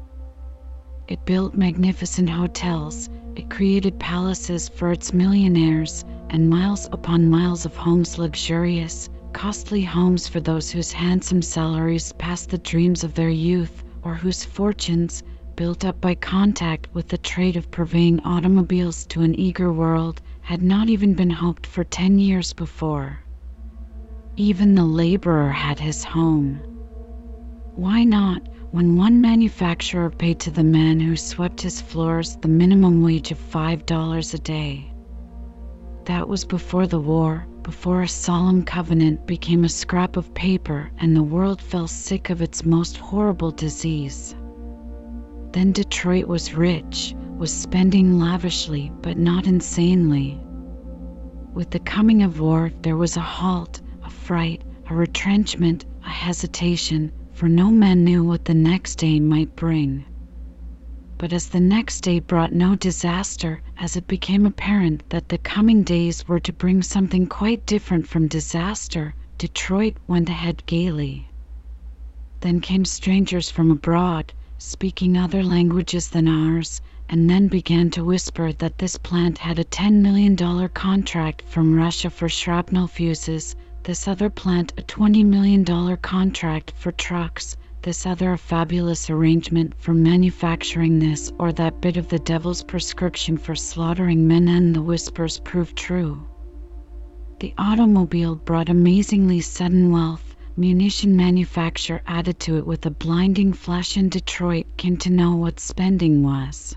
It 1.08 1.24
built 1.24 1.54
magnificent 1.54 2.30
hotels, 2.30 3.08
it 3.36 3.50
created 3.50 3.98
palaces 3.98 4.68
for 4.68 4.92
its 4.92 5.12
millionaires, 5.12 6.04
and 6.30 6.48
miles 6.50 6.88
upon 6.92 7.30
miles 7.30 7.64
of 7.64 7.76
homes 7.76 8.18
luxurious, 8.18 9.08
costly 9.34 9.82
homes 9.82 10.28
for 10.28 10.40
those 10.40 10.70
whose 10.70 10.92
handsome 10.92 11.42
salaries 11.42 12.12
passed 12.12 12.48
the 12.48 12.58
dreams 12.58 13.04
of 13.04 13.14
their 13.14 13.28
youth, 13.28 13.82
or 14.02 14.14
whose 14.14 14.44
fortunes, 14.44 15.22
built 15.56 15.84
up 15.84 16.00
by 16.00 16.14
contact 16.14 16.88
with 16.94 17.08
the 17.08 17.18
trade 17.18 17.56
of 17.56 17.70
purveying 17.70 18.20
automobiles 18.20 19.04
to 19.06 19.22
an 19.22 19.38
eager 19.38 19.72
world, 19.72 20.22
had 20.40 20.62
not 20.62 20.88
even 20.88 21.14
been 21.14 21.30
hoped 21.30 21.66
for 21.66 21.84
ten 21.84 22.18
years 22.18 22.52
before. 22.52 23.18
Even 24.36 24.74
the 24.74 24.84
laborer 24.84 25.50
had 25.50 25.78
his 25.78 26.04
home. 26.04 26.60
Why 27.74 28.04
not, 28.04 28.48
when 28.70 28.96
one 28.96 29.20
manufacturer 29.20 30.10
paid 30.10 30.38
to 30.40 30.50
the 30.50 30.64
man 30.64 31.00
who 31.00 31.16
swept 31.16 31.60
his 31.60 31.80
floors 31.80 32.36
the 32.36 32.48
minimum 32.48 33.02
wage 33.02 33.30
of 33.32 33.50
$5 33.50 34.34
a 34.34 34.38
day? 34.38 34.92
That 36.04 36.28
was 36.28 36.44
before 36.44 36.86
the 36.86 37.00
war, 37.00 37.46
before 37.64 38.02
a 38.02 38.08
solemn 38.08 38.62
covenant 38.62 39.26
became 39.26 39.64
a 39.64 39.68
scrap 39.68 40.16
of 40.16 40.34
paper 40.34 40.90
and 40.98 41.16
the 41.16 41.22
world 41.22 41.60
fell 41.60 41.88
sick 41.88 42.28
of 42.28 42.42
its 42.42 42.64
most 42.64 42.98
horrible 42.98 43.50
disease. 43.50 44.36
Then 45.52 45.72
Detroit 45.72 46.28
was 46.28 46.54
rich, 46.54 47.14
was 47.38 47.52
spending 47.52 48.18
lavishly 48.18 48.92
but 49.00 49.16
not 49.16 49.46
insanely. 49.46 50.38
With 51.54 51.70
the 51.70 51.78
coming 51.78 52.22
of 52.22 52.38
war, 52.38 52.70
there 52.82 52.98
was 52.98 53.16
a 53.16 53.22
halt, 53.22 53.80
a 54.04 54.10
fright, 54.10 54.62
a 54.90 54.94
retrenchment, 54.94 55.86
a 56.04 56.10
hesitation, 56.10 57.12
for 57.32 57.48
no 57.48 57.70
man 57.70 58.04
knew 58.04 58.22
what 58.22 58.44
the 58.44 58.54
next 58.54 58.96
day 58.96 59.18
might 59.20 59.56
bring. 59.56 60.04
But 61.16 61.32
as 61.32 61.48
the 61.48 61.60
next 61.60 62.02
day 62.02 62.18
brought 62.18 62.52
no 62.52 62.76
disaster, 62.76 63.62
as 63.76 63.96
it 63.96 64.06
became 64.06 64.46
apparent 64.46 65.02
that 65.08 65.28
the 65.28 65.38
coming 65.38 65.82
days 65.82 66.28
were 66.28 66.38
to 66.38 66.52
bring 66.52 66.80
something 66.80 67.26
quite 67.26 67.66
different 67.66 68.06
from 68.06 68.28
disaster, 68.28 69.14
Detroit 69.36 69.96
went 70.06 70.28
ahead 70.28 70.62
gaily. 70.66 71.26
Then 72.40 72.60
came 72.60 72.84
strangers 72.84 73.50
from 73.50 73.72
abroad, 73.72 74.32
speaking 74.58 75.16
other 75.16 75.42
languages 75.42 76.08
than 76.08 76.28
ours, 76.28 76.80
and 77.08 77.28
then 77.28 77.48
began 77.48 77.90
to 77.90 78.04
whisper 78.04 78.52
that 78.52 78.78
this 78.78 78.96
plant 78.96 79.38
had 79.38 79.58
a 79.58 79.64
$10 79.64 79.94
million 80.00 80.36
contract 80.68 81.42
from 81.42 81.74
Russia 81.74 82.10
for 82.10 82.28
shrapnel 82.28 82.86
fuses, 82.86 83.56
this 83.82 84.06
other 84.06 84.30
plant 84.30 84.72
a 84.78 84.82
$20 84.82 85.24
million 85.24 85.64
contract 85.96 86.72
for 86.76 86.92
trucks, 86.92 87.56
this 87.84 88.06
other 88.06 88.34
fabulous 88.38 89.10
arrangement 89.10 89.74
for 89.76 89.92
manufacturing 89.92 90.98
this 90.98 91.30
or 91.38 91.52
that 91.52 91.82
bit 91.82 91.98
of 91.98 92.08
the 92.08 92.18
devil's 92.20 92.62
prescription 92.62 93.36
for 93.36 93.54
slaughtering 93.54 94.26
men, 94.26 94.48
and 94.48 94.74
the 94.74 94.80
whispers 94.80 95.38
proved 95.40 95.76
true. 95.76 96.18
The 97.40 97.52
automobile 97.58 98.36
brought 98.36 98.70
amazingly 98.70 99.42
sudden 99.42 99.92
wealth 99.92 100.34
munition 100.56 101.14
manufacture 101.14 102.00
added 102.06 102.40
to 102.40 102.56
it 102.56 102.66
with 102.66 102.86
a 102.86 102.90
blinding 102.90 103.52
flash 103.52 103.98
in 103.98 104.08
Detroit 104.08 104.64
came 104.78 104.96
to 104.96 105.10
know 105.10 105.36
what 105.36 105.60
spending 105.60 106.22
was. 106.22 106.74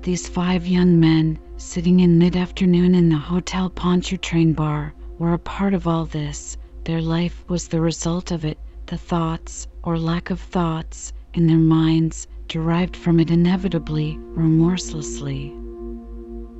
These 0.00 0.26
five 0.26 0.66
young 0.66 1.00
men, 1.00 1.38
sitting 1.58 2.00
in 2.00 2.18
mid 2.18 2.34
afternoon 2.34 2.94
in 2.94 3.10
the 3.10 3.18
Hotel 3.18 3.68
Pontchartrain 3.68 4.54
bar, 4.54 4.94
were 5.18 5.34
a 5.34 5.38
part 5.38 5.74
of 5.74 5.86
all 5.86 6.06
this. 6.06 6.56
Their 6.84 7.02
life 7.02 7.44
was 7.46 7.68
the 7.68 7.82
result 7.82 8.30
of 8.30 8.46
it, 8.46 8.56
the 8.92 8.98
thoughts, 8.98 9.66
or 9.84 9.98
lack 9.98 10.28
of 10.28 10.38
thoughts, 10.38 11.14
in 11.32 11.46
their 11.46 11.56
minds, 11.56 12.26
derived 12.46 12.94
from 12.94 13.18
it 13.18 13.30
inevitably, 13.30 14.18
remorselessly. 14.18 15.50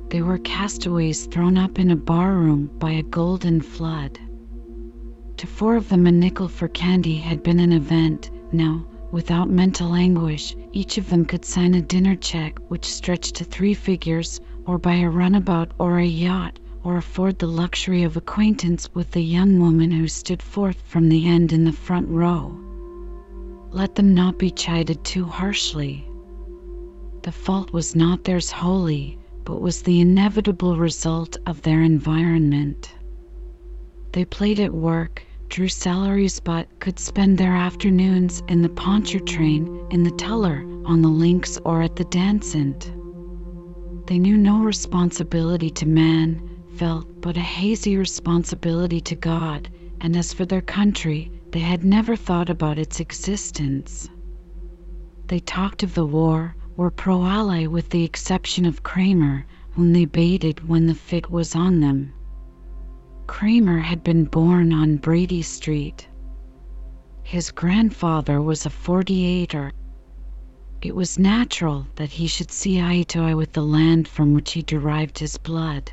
They 0.09 0.23
were 0.23 0.39
castaways 0.39 1.27
thrown 1.27 1.59
up 1.59 1.77
in 1.77 1.91
a 1.91 1.95
barroom 1.95 2.71
by 2.79 2.89
a 2.89 3.03
golden 3.03 3.61
flood. 3.61 4.17
To 5.37 5.45
four 5.45 5.75
of 5.75 5.89
them, 5.89 6.07
a 6.07 6.11
nickel 6.11 6.47
for 6.47 6.67
candy 6.69 7.17
had 7.17 7.43
been 7.43 7.59
an 7.59 7.71
event. 7.71 8.31
Now, 8.51 8.83
without 9.11 9.51
mental 9.51 9.93
anguish, 9.93 10.55
each 10.71 10.97
of 10.97 11.11
them 11.11 11.25
could 11.25 11.45
sign 11.45 11.75
a 11.75 11.83
dinner 11.83 12.15
check 12.15 12.57
which 12.69 12.91
stretched 12.91 13.35
to 13.35 13.43
three 13.43 13.75
figures, 13.75 14.41
or 14.65 14.79
buy 14.79 14.95
a 14.95 15.07
runabout 15.07 15.71
or 15.77 15.99
a 15.99 16.03
yacht, 16.03 16.57
or 16.83 16.97
afford 16.97 17.39
the 17.39 17.47
luxury 17.47 18.03
of 18.03 18.17
acquaintance 18.17 18.93
with 18.93 19.11
the 19.11 19.23
young 19.23 19.59
woman 19.59 19.89
who 19.91 20.07
stood 20.07 20.41
forth 20.41 20.81
from 20.85 21.09
the 21.09 21.27
end 21.27 21.53
in 21.53 21.63
the 21.63 21.71
front 21.71 22.07
row. 22.09 22.57
Let 23.71 23.95
them 23.95 24.13
not 24.13 24.37
be 24.37 24.51
chided 24.51 25.03
too 25.03 25.25
harshly. 25.25 26.05
The 27.23 27.31
fault 27.31 27.71
was 27.71 27.95
not 27.95 28.23
theirs 28.23 28.51
wholly, 28.51 29.17
but 29.45 29.61
was 29.61 29.81
the 29.81 30.01
inevitable 30.01 30.77
result 30.77 31.37
of 31.45 31.61
their 31.61 31.81
environment. 31.81 32.93
They 34.11 34.25
played 34.25 34.59
at 34.59 34.73
work, 34.73 35.23
drew 35.49 35.69
salaries 35.69 36.39
but 36.39 36.67
could 36.79 36.99
spend 36.99 37.37
their 37.37 37.55
afternoons 37.55 38.43
in 38.47 38.61
the 38.61 38.69
Pontchartrain, 38.69 39.87
in 39.89 40.03
the 40.03 40.11
Tuller, 40.11 40.63
on 40.85 41.01
the 41.01 41.09
links, 41.09 41.57
or 41.63 41.81
at 41.81 41.95
the 41.95 42.05
Dansant. 42.05 42.91
They 44.07 44.19
knew 44.19 44.37
no 44.37 44.59
responsibility 44.63 45.69
to 45.71 45.87
man, 45.87 46.41
felt 46.75 47.21
but 47.21 47.37
a 47.37 47.41
hazy 47.41 47.97
responsibility 47.97 48.99
to 49.01 49.15
God, 49.15 49.69
and 50.01 50.15
as 50.15 50.33
for 50.33 50.45
their 50.45 50.61
country, 50.61 51.31
they 51.51 51.59
had 51.59 51.83
never 51.83 52.15
thought 52.15 52.49
about 52.49 52.79
its 52.79 52.99
existence. 52.99 54.09
They 55.27 55.39
talked 55.39 55.83
of 55.83 55.93
the 55.93 56.05
war, 56.05 56.55
were 56.75 56.89
pro 56.89 57.23
ally 57.25 57.67
with 57.67 57.89
the 57.89 58.03
exception 58.03 58.65
of 58.65 58.83
Kramer, 58.83 59.45
whom 59.71 59.93
they 59.93 60.05
baited 60.05 60.67
when 60.67 60.87
the 60.87 60.95
fit 60.95 61.29
was 61.29 61.55
on 61.55 61.79
them. 61.79 62.13
Kramer 63.27 63.79
had 63.79 64.03
been 64.03 64.25
born 64.25 64.73
on 64.73 64.97
Brady 64.97 65.41
Street. 65.41 66.07
His 67.23 67.51
grandfather 67.51 68.41
was 68.41 68.65
a 68.65 68.69
48er. 68.69 69.71
It 70.81 70.95
was 70.95 71.17
natural 71.17 71.87
that 71.95 72.09
he 72.09 72.27
should 72.27 72.51
see 72.51 72.81
eye 72.81 73.03
to 73.09 73.19
eye 73.19 73.33
with 73.35 73.53
the 73.53 73.63
land 73.63 74.07
from 74.07 74.33
which 74.33 74.51
he 74.51 74.61
derived 74.61 75.19
his 75.19 75.37
blood. 75.37 75.91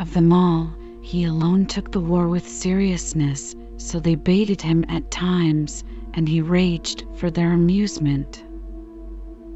Of 0.00 0.14
them 0.14 0.32
all, 0.32 0.70
he 1.02 1.24
alone 1.24 1.66
took 1.66 1.92
the 1.92 2.00
war 2.00 2.26
with 2.26 2.48
seriousness, 2.48 3.54
so 3.76 4.00
they 4.00 4.14
baited 4.14 4.62
him 4.62 4.82
at 4.88 5.10
times, 5.10 5.84
and 6.14 6.26
he 6.26 6.40
raged 6.40 7.04
for 7.16 7.30
their 7.30 7.52
amusement. 7.52 8.42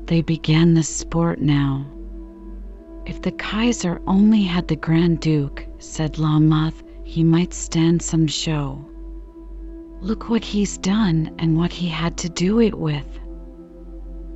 They 0.05 0.21
began 0.21 0.75
the 0.75 0.83
sport 0.83 1.41
now. 1.41 1.87
If 3.07 3.23
the 3.23 3.33
Kaiser 3.33 4.03
only 4.07 4.43
had 4.43 4.69
the 4.69 4.77
Grand 4.77 5.21
Duke, 5.21 5.67
said 5.79 6.19
Longmuth, 6.19 6.83
he 7.05 7.25
might 7.25 7.55
stand 7.55 8.03
some 8.03 8.27
show. 8.27 8.85
Look 10.03 10.29
what 10.29 10.45
he's 10.45 10.77
done 10.77 11.35
and 11.39 11.57
what 11.57 11.73
he 11.73 11.89
had 11.89 12.19
to 12.19 12.29
do 12.29 12.61
it 12.61 12.79
with. 12.79 13.19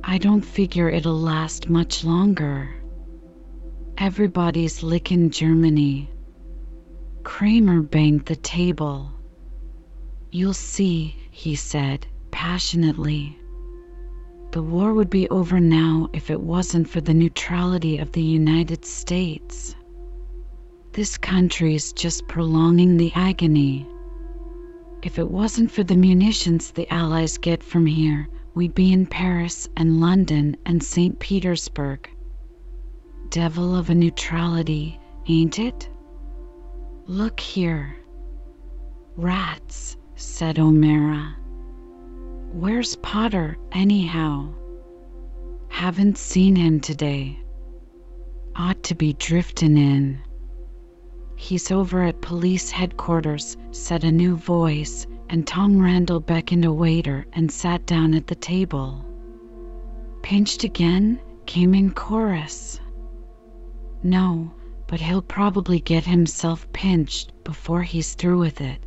I 0.03 0.17
don't 0.17 0.41
figure 0.41 0.89
it'll 0.89 1.19
last 1.19 1.69
much 1.69 2.03
longer. 2.03 2.78
Everybody's 4.01 4.81
licking 4.81 5.29
Germany. 5.29 6.09
Kramer 7.23 7.81
banged 7.81 8.27
the 8.27 8.37
table. 8.37 9.11
You'll 10.31 10.53
see, 10.53 11.17
he 11.31 11.55
said 11.55 12.07
passionately. 12.31 13.37
The 14.51 14.63
war 14.63 14.93
would 14.93 15.09
be 15.09 15.27
over 15.27 15.59
now 15.59 16.09
if 16.13 16.29
it 16.31 16.39
wasn't 16.39 16.87
for 16.87 17.01
the 17.01 17.13
neutrality 17.13 17.97
of 17.97 18.13
the 18.13 18.23
United 18.23 18.85
States. 18.85 19.75
This 20.93 21.17
country's 21.17 21.91
just 21.91 22.25
prolonging 22.25 22.95
the 22.95 23.11
agony. 23.15 23.85
If 25.03 25.19
it 25.19 25.29
wasn't 25.29 25.71
for 25.71 25.83
the 25.83 25.97
munitions 25.97 26.71
the 26.71 26.89
Allies 26.89 27.37
get 27.37 27.61
from 27.61 27.85
here, 27.85 28.29
we'd 28.55 28.73
be 28.73 28.93
in 28.93 29.07
Paris 29.07 29.67
and 29.75 29.99
London 29.99 30.55
and 30.65 30.81
St. 30.81 31.19
Petersburg. 31.19 32.09
Devil 33.29 33.75
of 33.75 33.91
a 33.91 33.95
neutrality, 33.95 34.99
ain't 35.27 35.59
it? 35.59 35.87
Look 37.05 37.39
here. 37.39 37.95
Rats, 39.15 39.97
said 40.15 40.57
O'Mara. 40.57 41.37
Where's 42.51 42.95
Potter, 42.95 43.57
anyhow? 43.71 44.49
Haven't 45.67 46.17
seen 46.17 46.55
him 46.55 46.79
today. 46.79 47.39
Ought 48.55 48.81
to 48.83 48.95
be 48.95 49.13
driftin' 49.13 49.77
in. 49.77 50.19
He's 51.35 51.69
over 51.69 52.01
at 52.01 52.21
police 52.21 52.71
headquarters, 52.71 53.57
said 53.69 54.03
a 54.03 54.11
new 54.11 54.35
voice, 54.37 55.05
and 55.29 55.45
Tom 55.45 55.79
Randall 55.79 56.19
beckoned 56.19 56.65
a 56.65 56.73
waiter 56.73 57.27
and 57.33 57.51
sat 57.51 57.85
down 57.85 58.15
at 58.15 58.25
the 58.25 58.35
table. 58.35 59.05
Pinched 60.23 60.63
again? 60.63 61.19
came 61.45 61.75
in 61.75 61.91
chorus. 61.91 62.79
No, 64.03 64.51
but 64.87 65.01
he'll 65.01 65.21
probably 65.21 65.79
get 65.79 66.05
himself 66.05 66.71
pinched 66.71 67.33
before 67.43 67.83
he's 67.83 68.13
through 68.13 68.39
with 68.39 68.61
it. 68.61 68.83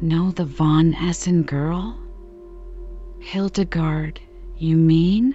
Know 0.00 0.30
the 0.30 0.44
Von 0.44 0.94
Essen 0.94 1.42
girl? 1.42 1.98
Hildegard, 3.20 4.20
you 4.58 4.76
mean? 4.76 5.34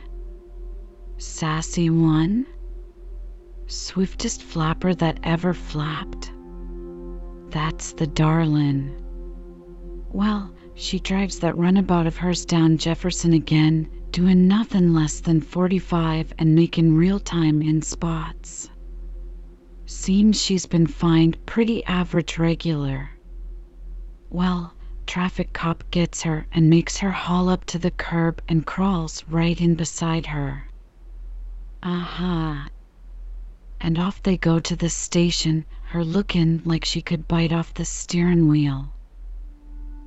Sassy 1.18 1.89
one? 1.89 2.46
Swiftest 3.65 4.44
flapper 4.44 4.94
that 4.94 5.20
ever 5.24 5.53
flapped. 5.53 6.32
That's 7.50 7.94
the 7.94 8.08
darlin'. 8.08 8.96
Well, 10.12 10.53
she 10.75 11.00
drives 11.00 11.39
that 11.39 11.58
runabout 11.58 12.08
of 12.08 12.18
hers 12.18 12.46
down 12.46 12.77
Jefferson 12.77 13.34
again, 13.34 13.89
doing 14.12 14.48
nothing 14.48 14.94
less 14.94 15.22
than 15.22 15.39
45 15.39 16.34
and 16.38 16.53
making 16.53 16.96
real 16.96 17.20
time 17.20 17.62
in 17.62 17.82
spots. 17.82 18.70
Seems 19.86 20.41
she's 20.41 20.65
been 20.65 20.88
fined 20.88 21.46
pretty 21.46 21.84
average 21.86 22.38
regular. 22.38 23.12
Well, 24.30 24.74
traffic 25.08 25.53
cop 25.53 25.84
gets 25.91 26.24
her 26.24 26.46
and 26.51 26.70
makes 26.70 26.98
her 26.98 27.12
haul 27.12 27.50
up 27.50 27.65
to 27.65 27.80
the 27.80 27.91
curb 27.91 28.41
and 28.50 28.65
crawls 28.65 29.24
right 29.30 29.60
in 29.60 29.75
beside 29.75 30.25
her. 30.25 30.65
Aha. 31.84 32.68
And 33.80 33.98
off 33.98 34.22
they 34.24 34.38
go 34.38 34.60
to 34.60 34.75
the 34.75 34.89
station, 34.89 35.65
her 35.86 36.03
looking 36.03 36.62
like 36.65 36.86
she 36.86 37.01
could 37.01 37.27
bite 37.27 37.51
off 37.51 37.74
the 37.74 37.86
steering 37.86 38.48
wheel. 38.48 38.94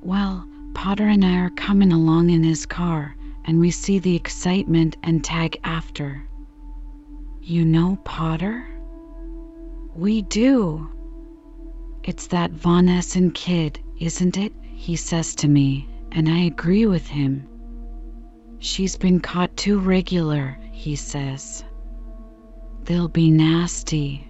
Well, 0.01 0.47
Potter 0.73 1.07
and 1.07 1.25
I 1.25 1.37
are 1.37 1.49
coming 1.49 1.91
along 1.91 2.29
in 2.29 2.43
his 2.43 2.65
car, 2.65 3.15
and 3.45 3.59
we 3.59 3.71
see 3.71 3.99
the 3.99 4.15
excitement 4.15 4.97
and 5.03 5.23
tag 5.23 5.57
after. 5.63 6.27
You 7.41 7.63
know 7.63 7.97
Potter? 8.03 8.67
We 9.95 10.23
do. 10.23 10.89
It's 12.03 12.27
that 12.27 12.51
Von 12.51 12.89
Essen 12.89 13.31
kid, 13.31 13.79
isn't 13.99 14.37
it? 14.37 14.51
He 14.63 14.95
says 14.95 15.35
to 15.35 15.47
me, 15.47 15.87
and 16.11 16.27
I 16.27 16.39
agree 16.39 16.85
with 16.85 17.07
him. 17.07 17.47
She's 18.59 18.97
been 18.97 19.19
caught 19.19 19.55
too 19.55 19.79
regular, 19.79 20.57
he 20.71 20.95
says. 20.95 21.63
They'll 22.83 23.07
be 23.07 23.31
nasty. 23.31 24.29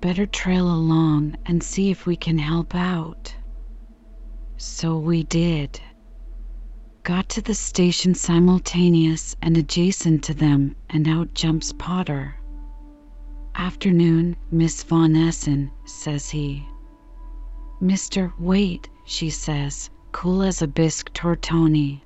Better 0.00 0.26
trail 0.26 0.66
along 0.70 1.36
and 1.46 1.62
see 1.62 1.90
if 1.90 2.06
we 2.06 2.16
can 2.16 2.38
help 2.38 2.74
out. 2.74 3.34
So 4.56 4.98
we 4.98 5.24
did. 5.24 5.80
Got 7.04 7.28
to 7.28 7.42
the 7.42 7.54
station 7.54 8.14
simultaneous 8.14 9.36
and 9.42 9.58
adjacent 9.58 10.24
to 10.24 10.32
them, 10.32 10.74
and 10.88 11.06
out 11.06 11.34
jumps 11.34 11.70
Potter. 11.76 12.34
Afternoon, 13.54 14.36
Miss 14.50 14.82
Von 14.84 15.14
Essen, 15.14 15.70
says 15.84 16.30
he. 16.30 16.66
Mister, 17.78 18.32
Waite, 18.38 18.88
she 19.04 19.28
says, 19.28 19.90
cool 20.12 20.42
as 20.42 20.62
a 20.62 20.66
bisque 20.66 21.12
tortoni. 21.12 22.00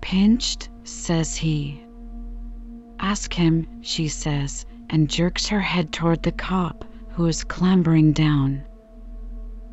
Pinched, 0.00 0.68
says 0.84 1.34
he. 1.34 1.82
Ask 3.00 3.34
him, 3.34 3.66
she 3.82 4.06
says, 4.06 4.66
and 4.88 5.10
jerks 5.10 5.48
her 5.48 5.60
head 5.60 5.92
toward 5.92 6.22
the 6.22 6.30
cop, 6.30 6.84
who 7.08 7.26
is 7.26 7.42
clambering 7.42 8.12
down. 8.12 8.62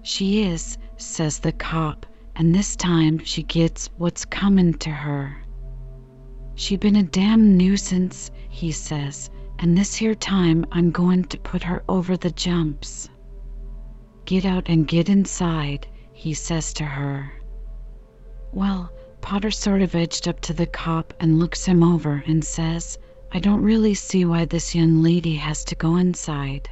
She 0.01 0.41
is, 0.41 0.79
says 0.95 1.37
the 1.37 1.51
cop, 1.51 2.07
and 2.39 2.53
this 2.53 2.75
time 2.75 3.17
she 3.17 3.41
gets 3.41 3.89
what's 3.97 4.23
comin' 4.23 4.71
to 4.75 4.91
her. 4.91 5.35
She 6.53 6.77
been 6.77 6.95
a 6.95 7.01
damn 7.01 7.57
nuisance, 7.57 8.29
he 8.47 8.71
says, 8.71 9.31
and 9.57 9.75
this 9.75 9.95
here 9.95 10.13
time 10.13 10.63
I'm 10.71 10.91
goin' 10.91 11.23
to 11.25 11.39
put 11.39 11.63
her 11.63 11.83
over 11.89 12.15
the 12.15 12.29
jumps. 12.29 13.09
Get 14.25 14.45
out 14.45 14.69
and 14.69 14.87
get 14.87 15.09
inside, 15.09 15.87
he 16.13 16.35
says 16.35 16.73
to 16.73 16.83
her. 16.83 17.31
Well, 18.53 18.91
Potter 19.19 19.49
sort 19.49 19.81
of 19.81 19.95
edged 19.95 20.27
up 20.27 20.39
to 20.41 20.53
the 20.53 20.67
cop 20.67 21.15
and 21.19 21.39
looks 21.39 21.65
him 21.65 21.81
over 21.81 22.23
and 22.27 22.45
says, 22.45 22.99
I 23.31 23.39
don't 23.39 23.63
really 23.63 23.95
see 23.95 24.25
why 24.25 24.45
this 24.45 24.75
young 24.75 25.01
lady 25.01 25.35
has 25.37 25.65
to 25.65 25.75
go 25.75 25.95
inside. 25.95 26.69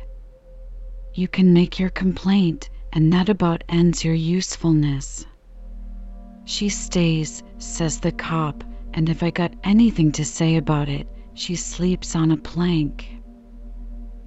You 1.15 1.27
can 1.27 1.53
make 1.53 1.79
your 1.79 1.89
complaint 1.89 2.69
and 2.93 3.11
that 3.13 3.29
about 3.29 3.63
ends 3.67 4.05
your 4.05 4.13
usefulness. 4.13 5.25
She 6.45 6.69
stays, 6.69 7.43
says 7.57 7.99
the 7.99 8.11
cop, 8.11 8.63
and 8.93 9.09
if 9.09 9.23
I 9.23 9.31
got 9.31 9.55
anything 9.63 10.11
to 10.13 10.23
say 10.23 10.55
about 10.55 10.89
it, 10.89 11.07
she 11.33 11.55
sleeps 11.55 12.15
on 12.15 12.31
a 12.31 12.37
plank. 12.37 13.07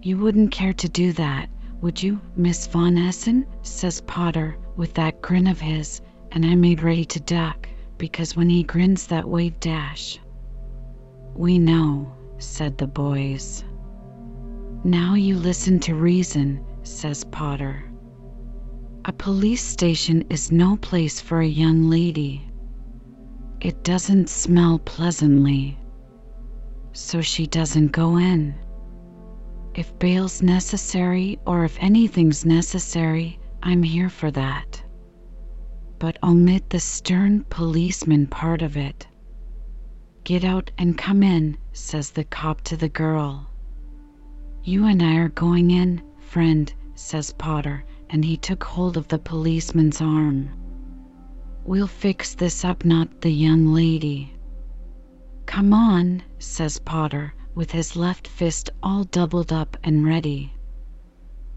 You 0.02 0.18
wouldn't 0.18 0.50
care 0.50 0.72
to 0.74 0.88
do 0.88 1.12
that, 1.12 1.48
would 1.80 2.02
you, 2.02 2.20
Miss 2.36 2.66
Von 2.66 2.98
Essen? 2.98 3.46
says 3.62 4.00
Potter 4.00 4.58
with 4.76 4.94
that 4.94 5.22
grin 5.22 5.46
of 5.46 5.60
his, 5.60 6.00
and 6.32 6.44
I 6.44 6.56
made 6.56 6.82
ready 6.82 7.04
to 7.04 7.20
duck, 7.20 7.68
because 7.98 8.36
when 8.36 8.50
he 8.50 8.62
grins 8.64 9.06
that 9.06 9.28
way, 9.28 9.50
dash. 9.50 10.18
We 11.34 11.58
know, 11.58 12.12
said 12.38 12.78
the 12.78 12.88
boys. 12.88 13.64
Now 14.82 15.14
you 15.14 15.36
listen 15.36 15.78
to 15.80 15.94
reason, 15.94 16.64
says 16.82 17.22
Potter. 17.22 17.87
A 19.08 19.12
police 19.14 19.64
station 19.64 20.26
is 20.28 20.52
no 20.52 20.76
place 20.76 21.18
for 21.18 21.40
a 21.40 21.46
young 21.46 21.88
lady. 21.88 22.46
It 23.58 23.82
doesn't 23.82 24.28
smell 24.28 24.80
pleasantly, 24.80 25.78
so 26.92 27.22
she 27.22 27.46
doesn't 27.46 27.90
go 27.90 28.18
in. 28.18 28.54
If 29.74 29.98
bail's 29.98 30.42
necessary 30.42 31.38
or 31.46 31.64
if 31.64 31.78
anything's 31.80 32.44
necessary, 32.44 33.40
I'm 33.62 33.82
here 33.82 34.10
for 34.10 34.30
that. 34.32 34.84
But 35.98 36.18
omit 36.22 36.68
the 36.68 36.78
stern 36.78 37.46
policeman 37.48 38.26
part 38.26 38.60
of 38.60 38.76
it. 38.76 39.06
Get 40.24 40.44
out 40.44 40.70
and 40.76 40.98
come 40.98 41.22
in, 41.22 41.56
says 41.72 42.10
the 42.10 42.24
cop 42.24 42.60
to 42.64 42.76
the 42.76 42.90
girl. 42.90 43.48
You 44.64 44.84
and 44.84 45.02
I 45.02 45.16
are 45.16 45.30
going 45.30 45.70
in, 45.70 46.02
friend, 46.18 46.70
says 46.94 47.32
Potter, 47.32 47.86
and 48.10 48.24
he 48.24 48.36
took 48.36 48.64
hold 48.64 48.96
of 48.96 49.08
the 49.08 49.18
policeman's 49.18 50.00
arm. 50.00 50.50
We'll 51.64 51.86
fix 51.86 52.34
this 52.34 52.64
up, 52.64 52.84
not 52.84 53.20
the 53.20 53.32
young 53.32 53.74
lady. 53.74 54.32
Come 55.46 55.72
on, 55.72 56.22
says 56.38 56.78
Potter, 56.78 57.34
with 57.54 57.70
his 57.70 57.96
left 57.96 58.26
fist 58.26 58.70
all 58.82 59.04
doubled 59.04 59.52
up 59.52 59.76
and 59.84 60.06
ready. 60.06 60.52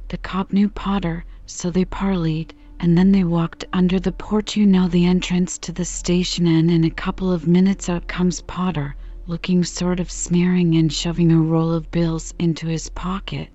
The 0.10 0.18
cop 0.18 0.52
knew 0.52 0.68
Potter, 0.68 1.24
so 1.46 1.72
they 1.72 1.86
parleyed, 1.86 2.54
and 2.80 2.98
then 2.98 3.12
they 3.12 3.24
walked 3.24 3.64
under 3.72 4.00
the 4.00 4.12
porch 4.12 4.58
you 4.58 4.66
know 4.66 4.88
the 4.88 5.06
entrance 5.06 5.58
to 5.60 5.72
the 5.72 5.86
station 5.86 6.48
and 6.48 6.72
in 6.72 6.84
a 6.84 6.90
couple 6.90 7.32
of 7.32 7.48
minutes 7.48 7.88
out 7.88 8.08
comes 8.08 8.42
Potter, 8.42 8.96
looking 9.28 9.64
sort 9.64 10.00
of 10.00 10.12
sneering 10.12 10.76
and 10.76 10.92
shoving 10.92 11.32
a 11.32 11.40
roll 11.40 11.72
of 11.72 11.92
bills 11.92 12.34
into 12.40 12.68
his 12.68 12.90
pocket. 12.90 13.50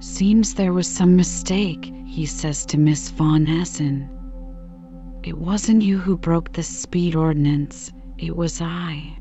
Seems 0.00 0.54
there 0.54 0.72
was 0.72 0.86
some 0.86 1.16
mistake, 1.16 1.92
he 2.06 2.24
says 2.24 2.64
to 2.66 2.78
Miss 2.78 3.10
Von 3.10 3.48
Essen. 3.48 4.08
It 5.24 5.36
wasn't 5.36 5.82
you 5.82 5.98
who 5.98 6.16
broke 6.16 6.52
the 6.52 6.62
speed 6.62 7.16
ordinance, 7.16 7.92
it 8.16 8.36
was 8.36 8.60
I. 8.60 9.18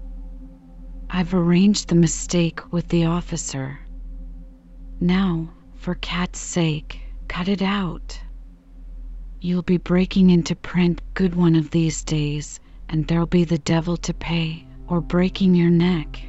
I've 1.10 1.34
arranged 1.34 1.88
the 1.88 1.96
mistake 1.96 2.72
with 2.72 2.90
the 2.90 3.06
officer. 3.06 3.80
Now, 5.00 5.50
for 5.74 5.96
cat's 5.96 6.40
sake, 6.40 7.00
cut 7.28 7.48
it 7.48 7.64
out. 7.64 8.20
You'll 9.42 9.64
be 9.64 9.78
breaking 9.78 10.30
into 10.30 10.56
print 10.56 11.02
good 11.16 11.34
one 11.34 11.56
of 11.56 11.72
these 11.72 12.04
days, 12.04 12.60
and 12.90 13.08
there'll 13.08 13.26
be 13.26 13.46
the 13.46 13.58
devil 13.58 13.98
to 13.98 14.14
pay, 14.14 14.68
or 14.88 15.02
breaking 15.02 15.56
your 15.56 15.72
neck. 15.72 16.22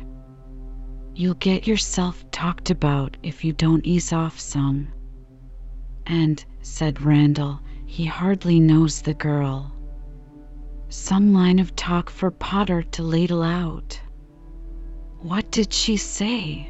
You'll 1.18 1.34
get 1.34 1.66
yourself 1.66 2.24
talked 2.30 2.70
about 2.70 3.16
if 3.24 3.44
you 3.44 3.52
don't 3.52 3.84
ease 3.84 4.12
off 4.12 4.38
some. 4.38 4.86
And, 6.06 6.44
said 6.62 7.02
Randall, 7.02 7.58
he 7.86 8.04
hardly 8.04 8.60
knows 8.60 9.02
the 9.02 9.14
girl. 9.14 9.72
Some 10.90 11.32
line 11.32 11.58
of 11.58 11.74
talk 11.74 12.08
for 12.08 12.30
Potter 12.30 12.84
to 12.84 13.02
ladle 13.02 13.42
out. 13.42 14.00
What 15.18 15.50
did 15.50 15.72
she 15.72 15.96
say? 15.96 16.68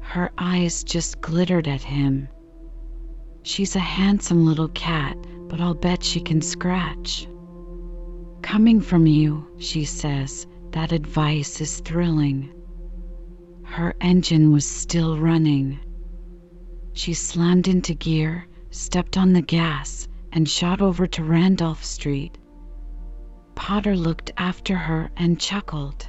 Her 0.00 0.30
eyes 0.36 0.84
just 0.84 1.22
glittered 1.22 1.66
at 1.68 1.80
him. 1.80 2.28
She's 3.44 3.74
a 3.74 3.80
handsome 3.80 4.44
little 4.44 4.68
cat, 4.68 5.16
but 5.48 5.58
I'll 5.58 5.72
bet 5.72 6.04
she 6.04 6.20
can 6.20 6.42
scratch. 6.42 7.26
Coming 8.42 8.82
from 8.82 9.06
you, 9.06 9.46
she 9.56 9.86
says, 9.86 10.46
that 10.72 10.92
advice 10.92 11.62
is 11.62 11.80
thrilling. 11.80 12.52
Her 13.72 13.94
engine 14.02 14.52
was 14.52 14.68
still 14.68 15.16
running. 15.16 15.78
She 16.92 17.14
slammed 17.14 17.68
into 17.68 17.94
gear, 17.94 18.46
stepped 18.70 19.16
on 19.16 19.32
the 19.32 19.40
gas, 19.40 20.08
and 20.30 20.46
shot 20.46 20.82
over 20.82 21.06
to 21.06 21.24
Randolph 21.24 21.82
Street. 21.82 22.36
Potter 23.54 23.96
looked 23.96 24.30
after 24.36 24.76
her 24.76 25.10
and 25.16 25.40
chuckled. 25.40 26.06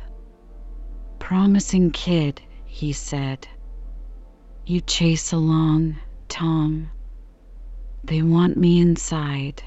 Promising 1.20 1.92
kid, 1.92 2.42
he 2.66 2.92
said. 2.92 3.48
You 4.66 4.82
chase 4.82 5.32
along, 5.32 5.96
Tom. 6.28 6.90
They 8.04 8.22
want 8.22 8.58
me 8.58 8.82
inside. 8.82 9.64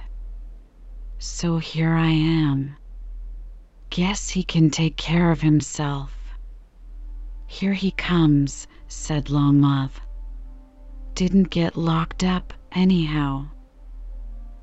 So 1.19 1.57
here 1.57 1.95
I 1.95 2.11
am. 2.11 2.77
Guess 3.89 4.29
he 4.29 4.43
can 4.43 4.69
take 4.69 4.99
care 4.99 5.31
of 5.31 5.41
himself. 5.41 6.13
Here 7.49 7.75
he 7.75 7.93
comes, 7.93 8.67
said 8.89 9.31
Longmuth. 9.31 10.01
Didn't 11.15 11.49
get 11.49 11.77
locked 11.77 12.25
up, 12.25 12.53
anyhow. 12.73 13.47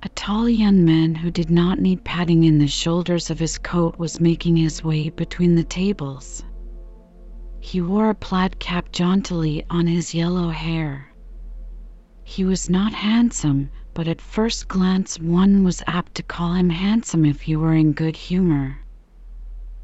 A 0.04 0.10
tall 0.10 0.50
young 0.50 0.84
man 0.84 1.16
who 1.16 1.32
did 1.32 1.50
not 1.50 1.80
need 1.80 2.04
padding 2.04 2.44
in 2.44 2.58
the 2.58 2.68
shoulders 2.68 3.30
of 3.30 3.40
his 3.40 3.58
coat 3.58 3.98
was 3.98 4.20
making 4.20 4.58
his 4.58 4.84
way 4.84 5.08
between 5.10 5.56
the 5.56 5.64
tables. 5.64 6.44
He 7.62 7.80
wore 7.80 8.10
a 8.10 8.16
plaid 8.16 8.60
cap 8.60 8.92
jauntily 8.92 9.64
on 9.70 9.88
his 9.88 10.14
yellow 10.14 10.50
hair. 10.50 11.08
He 12.26 12.44
was 12.44 12.70
not 12.70 12.94
handsome, 12.94 13.70
but 13.94 14.10
at 14.10 14.20
first 14.20 14.68
glance 14.68 15.18
one 15.18 15.64
was 15.64 15.82
apt 15.88 16.16
to 16.16 16.24
call 16.24 16.52
him 16.52 16.70
handsome 16.70 17.24
if 17.24 17.44
he 17.44 17.56
were 17.56 17.74
in 17.76 17.94
good 17.94 18.18
humor. 18.18 18.80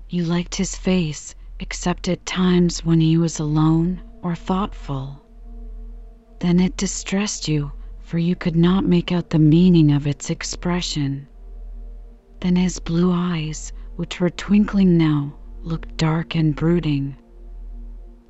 You 0.09 0.25
liked 0.25 0.55
his 0.55 0.75
face, 0.75 1.33
except 1.59 2.07
at 2.07 2.25
times 2.25 2.85
when 2.85 3.01
he 3.01 3.17
was 3.17 3.39
alone 3.39 4.01
or 4.21 4.35
thoughtful. 4.35 5.21
Then 6.39 6.59
it 6.59 6.77
distressed 6.77 7.47
you, 7.47 7.71
for 7.99 8.17
you 8.17 8.35
could 8.35 8.55
not 8.55 8.85
make 8.85 9.11
out 9.11 9.29
the 9.29 9.39
meaning 9.39 9.91
of 9.91 10.07
its 10.07 10.29
expression. 10.29 11.27
Then 12.39 12.55
his 12.55 12.79
blue 12.79 13.11
eyes, 13.11 13.73
which 13.97 14.19
were 14.19 14.29
twinkling 14.29 14.97
now, 14.97 15.35
looked 15.61 15.97
dark 15.97 16.35
and 16.35 16.55
brooding. 16.55 17.17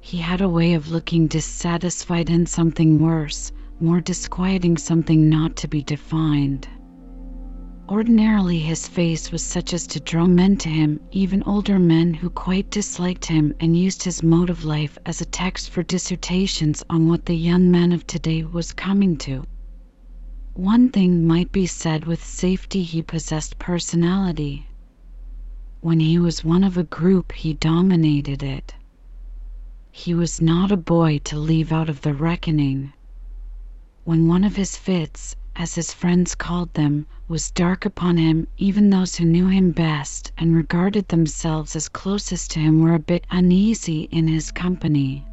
He 0.01 0.17
had 0.17 0.41
a 0.41 0.49
way 0.49 0.73
of 0.73 0.89
looking 0.89 1.27
dissatisfied 1.27 2.29
in 2.29 2.45
something 2.47 2.99
worse, 2.99 3.51
more 3.79 4.01
disquieting 4.01 4.77
something 4.77 5.29
not 5.29 5.55
to 5.57 5.67
be 5.67 5.83
defined. 5.83 6.67
Ordinarily, 7.91 8.60
his 8.60 8.88
face 8.88 9.32
was 9.32 9.41
such 9.41 9.73
as 9.73 9.88
to 9.88 9.99
draw 9.99 10.28
men 10.28 10.58
to 10.58 10.69
him, 10.69 10.99
even 11.12 11.41
older 11.41 11.80
men 11.80 12.13
who 12.13 12.30
quite 12.30 12.69
disliked 12.69 13.25
him 13.25 13.56
and 13.60 13.75
used 13.75 14.04
his 14.04 14.21
mode 14.21 14.52
of 14.52 14.63
life 14.63 14.99
as 15.08 15.21
a 15.21 15.25
text 15.25 15.71
for 15.71 15.82
dissertations 15.82 16.84
on 16.88 17.08
what 17.08 17.25
the 17.25 17.34
young 17.36 17.71
man 17.71 17.91
of 17.91 18.06
today 18.06 18.43
was 18.43 18.73
coming 18.73 19.17
to. 19.17 19.43
One 20.54 20.89
thing 20.89 21.25
might 21.25 21.52
be 21.52 21.65
said 21.65 22.06
with 22.06 22.23
safety 22.23 22.84
he 22.84 23.02
possessed 23.02 23.58
personality. 23.58 24.67
When 25.82 25.99
he 25.99 26.19
was 26.19 26.45
one 26.45 26.63
of 26.63 26.78
a 26.78 26.84
group, 26.84 27.32
he 27.32 27.56
dominated 27.56 28.43
it. 28.43 28.75
He 29.91 30.13
was 30.13 30.39
not 30.39 30.71
a 30.71 30.78
boy 30.78 31.21
to 31.23 31.39
leave 31.39 31.71
out 31.71 31.89
of 31.89 32.02
the 32.02 32.13
reckoning. 32.13 32.93
When 34.04 34.28
one 34.28 34.43
of 34.43 34.58
his 34.58 34.78
fits, 34.78 35.36
as 35.59 35.75
his 35.75 35.91
friends 35.91 36.35
called 36.35 36.73
them, 36.73 37.05
was 37.27 37.51
dark 37.51 37.85
upon 37.85 38.15
him, 38.15 38.47
even 38.57 38.89
those 38.89 39.17
who 39.17 39.25
knew 39.25 39.47
him 39.47 39.71
best 39.71 40.31
and 40.37 40.55
regarded 40.55 41.05
themselves 41.09 41.75
as 41.75 41.89
closest 41.89 42.49
to 42.49 42.61
him 42.61 42.79
were 42.81 42.93
a 42.93 42.99
bit 42.99 43.27
uneasy 43.29 44.03
in 44.03 44.25
his 44.25 44.53
company. 44.53 45.25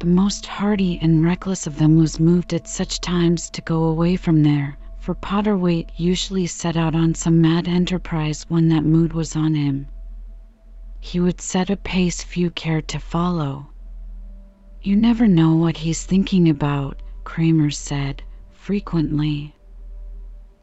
The 0.00 0.06
most 0.06 0.44
hardy 0.44 0.98
and 1.00 1.22
reckless 1.22 1.68
of 1.68 1.78
them 1.78 1.96
was 1.98 2.18
moved 2.18 2.52
at 2.52 2.66
such 2.66 3.00
times 3.00 3.48
to 3.50 3.62
go 3.62 3.84
away 3.84 4.16
from 4.16 4.42
there, 4.42 4.76
for 4.98 5.14
Potter 5.14 5.56
Waite 5.56 5.92
usually 5.96 6.48
set 6.48 6.76
out 6.76 6.96
on 6.96 7.14
some 7.14 7.40
mad 7.40 7.68
enterprise 7.68 8.44
when 8.48 8.70
that 8.70 8.84
mood 8.84 9.12
was 9.12 9.36
on 9.36 9.54
him. 9.54 9.86
He 10.98 11.20
would 11.20 11.40
set 11.40 11.70
a 11.70 11.76
pace 11.76 12.24
few 12.24 12.50
cared 12.50 12.88
to 12.88 12.98
follow. 12.98 13.68
You 14.82 14.96
never 14.96 15.28
know 15.28 15.54
what 15.54 15.76
he's 15.76 16.04
thinking 16.04 16.48
about, 16.48 17.00
Kramer 17.22 17.70
said 17.70 18.24
frequently. 18.62 19.52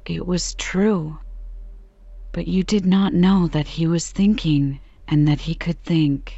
It 0.05 0.25
was 0.25 0.55
true. 0.55 1.19
But 2.31 2.47
you 2.47 2.63
did 2.63 2.85
not 2.85 3.13
know 3.13 3.47
that 3.47 3.67
he 3.67 3.87
was 3.87 4.09
thinking 4.09 4.79
and 5.09 5.27
that 5.27 5.41
he 5.41 5.53
could 5.53 5.83
think. 5.83 6.33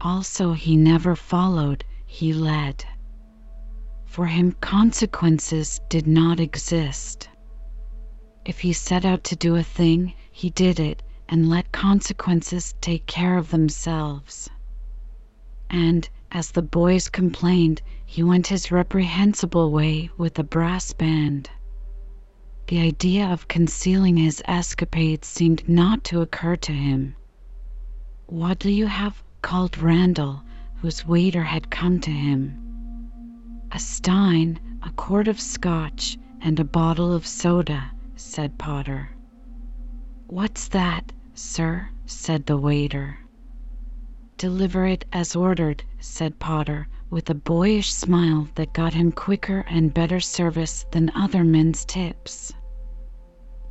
Also, 0.00 0.52
he 0.52 0.76
never 0.76 1.16
followed, 1.16 1.84
he 2.06 2.32
led. 2.32 2.84
For 4.04 4.26
him, 4.26 4.52
consequences 4.60 5.80
did 5.88 6.06
not 6.06 6.38
exist. 6.38 7.28
If 8.44 8.60
he 8.60 8.72
set 8.72 9.04
out 9.04 9.24
to 9.24 9.34
do 9.34 9.56
a 9.56 9.64
thing, 9.64 10.14
he 10.30 10.50
did 10.50 10.78
it 10.78 11.02
and 11.28 11.50
let 11.50 11.72
consequences 11.72 12.76
take 12.80 13.06
care 13.06 13.38
of 13.38 13.50
themselves. 13.50 14.48
And, 15.68 16.08
as 16.30 16.52
the 16.52 16.62
boys 16.62 17.08
complained, 17.08 17.82
he 18.10 18.22
went 18.22 18.46
his 18.46 18.72
reprehensible 18.72 19.70
way 19.70 20.08
with 20.16 20.38
a 20.38 20.42
brass 20.42 20.94
band. 20.94 21.50
The 22.68 22.80
idea 22.80 23.26
of 23.26 23.48
concealing 23.48 24.16
his 24.16 24.42
escapades 24.48 25.28
seemed 25.28 25.68
not 25.68 26.04
to 26.04 26.22
occur 26.22 26.56
to 26.56 26.72
him. 26.72 27.16
"What 28.24 28.58
do 28.60 28.70
you 28.70 28.86
have?" 28.86 29.22
called 29.42 29.76
Randall, 29.76 30.42
whose 30.76 31.04
waiter 31.06 31.44
had 31.44 31.68
come 31.70 32.00
to 32.00 32.10
him. 32.10 32.56
"A 33.72 33.78
stein, 33.78 34.58
a 34.82 34.88
quart 34.92 35.28
of 35.28 35.38
Scotch, 35.38 36.16
and 36.40 36.58
a 36.58 36.64
bottle 36.64 37.12
of 37.12 37.26
soda," 37.26 37.90
said 38.16 38.56
Potter. 38.56 39.10
"What's 40.28 40.66
that, 40.68 41.12
sir?" 41.34 41.90
said 42.06 42.46
the 42.46 42.56
waiter. 42.56 43.18
"Deliver 44.38 44.86
it 44.86 45.04
as 45.12 45.36
ordered," 45.36 45.84
said 46.00 46.38
Potter 46.38 46.88
with 47.10 47.30
a 47.30 47.34
boyish 47.34 47.92
smile 47.92 48.48
that 48.54 48.72
got 48.72 48.94
him 48.94 49.12
quicker 49.12 49.60
and 49.68 49.94
better 49.94 50.20
service 50.20 50.84
than 50.90 51.10
other 51.14 51.44
men's 51.44 51.84
tips. 51.84 52.52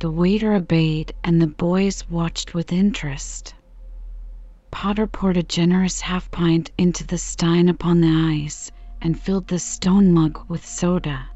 The 0.00 0.10
waiter 0.10 0.54
obeyed, 0.54 1.12
and 1.24 1.40
the 1.40 1.46
boys 1.46 2.08
watched 2.08 2.54
with 2.54 2.72
interest. 2.72 3.54
Potter 4.70 5.06
poured 5.06 5.36
a 5.36 5.42
generous 5.42 6.00
half 6.00 6.30
pint 6.30 6.70
into 6.78 7.06
the 7.06 7.18
stein 7.18 7.68
upon 7.68 8.00
the 8.00 8.44
ice 8.44 8.70
and 9.00 9.18
filled 9.18 9.48
the 9.48 9.58
stone 9.58 10.12
mug 10.12 10.38
with 10.48 10.64
soda. 10.64 11.28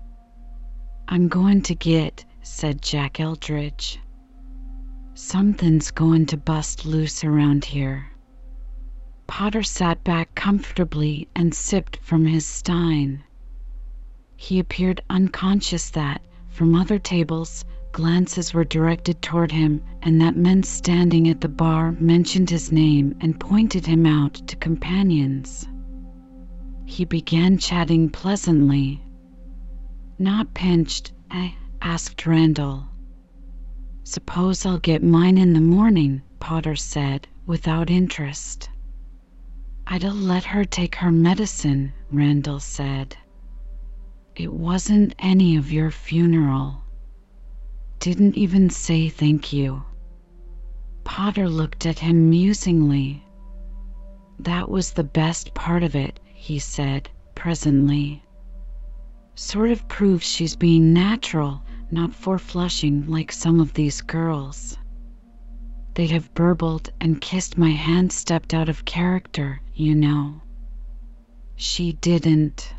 "I'm 1.09 1.29
going 1.29 1.63
to 1.63 1.75
get, 1.75 2.25
said 2.43 2.83
Jack 2.83 3.19
Eldridge. 3.19 3.99
"Something's 5.15 5.91
going 5.91 6.27
to 6.27 6.37
bust 6.37 6.87
loose 6.87 7.25
around 7.25 7.65
here." 7.65 8.12
Potter 9.29 9.63
sat 9.63 10.03
back 10.03 10.35
comfortably 10.35 11.29
and 11.37 11.55
sipped 11.55 11.97
from 11.99 12.27
his 12.27 12.45
stein. 12.45 13.23
He 14.37 14.59
appeared 14.59 15.01
unconscious 15.09 15.91
that, 15.91 16.23
from 16.49 16.75
other 16.75 16.99
tables, 16.99 17.65
glances 17.93 18.53
were 18.53 18.65
directed 18.65 19.23
toward 19.23 19.53
him, 19.53 19.81
and 20.03 20.21
that 20.21 20.37
men 20.37 20.65
standing 20.65 21.29
at 21.29 21.41
the 21.41 21.49
bar 21.49 21.93
mentioned 22.01 22.51
his 22.51 22.73
name 22.73 23.15
and 23.21 23.39
pointed 23.39 23.87
him 23.87 24.07
out 24.07 24.35
to 24.49 24.57
companions. 24.57 25.69
He 26.85 27.05
began 27.05 27.59
chatting 27.59 28.11
pleasantly. 28.11 29.01
"Not 30.19 30.53
pinched, 30.53 31.13
eh?" 31.31 31.51
asked 31.81 32.27
Randall. 32.27 32.89
"Suppose 34.03 34.67
I'll 34.67 34.81
get 34.81 35.05
mine 35.05 35.39
in 35.39 35.53
the 35.53 35.61
morning," 35.61 36.23
Potter 36.41 36.75
said, 36.75 37.29
without 37.47 37.89
interest. 37.89 38.69
"I'd 39.85 40.05
'a' 40.05 40.13
let 40.13 40.45
her 40.45 40.65
take 40.65 40.95
her 40.95 41.11
medicine," 41.11 41.93
Randall 42.13 42.61
said. 42.61 43.17
"It 44.37 44.53
wasn't 44.53 45.13
any 45.19 45.57
of 45.57 45.73
your 45.73 45.91
funeral. 45.91 46.85
Didn't 47.99 48.37
even 48.37 48.71
say 48.71 49.09
thank 49.09 49.53
you." 49.53 49.83
Potter 51.03 51.49
looked 51.49 51.85
at 51.85 51.99
him 51.99 52.31
musingly. 52.31 53.25
"That 54.39 54.71
was 54.71 54.93
the 54.93 55.03
best 55.03 55.53
part 55.53 55.83
of 55.83 55.97
it," 55.97 56.21
he 56.27 56.61
said, 56.61 57.11
presently. 57.35 58.23
"Sort 59.35 59.71
of 59.73 59.89
proves 59.89 60.25
she's 60.25 60.55
being 60.55 60.93
natural, 60.93 61.65
not 61.91 62.15
for 62.15 62.39
flushing 62.39 63.09
like 63.09 63.33
some 63.33 63.59
of 63.59 63.75
these 63.75 64.01
girls. 64.01 64.79
They'd 65.95 66.11
have 66.13 66.33
burbled 66.33 66.91
and 67.03 67.21
kissed 67.21 67.59
my 67.59 67.69
hand 67.73 68.13
stepped 68.13 68.55
out 68.55 68.71
of 68.71 68.87
character, 68.87 69.61
you 69.75 69.95
know. 69.95 70.41
She 71.55 71.93
didn't. 71.93 72.73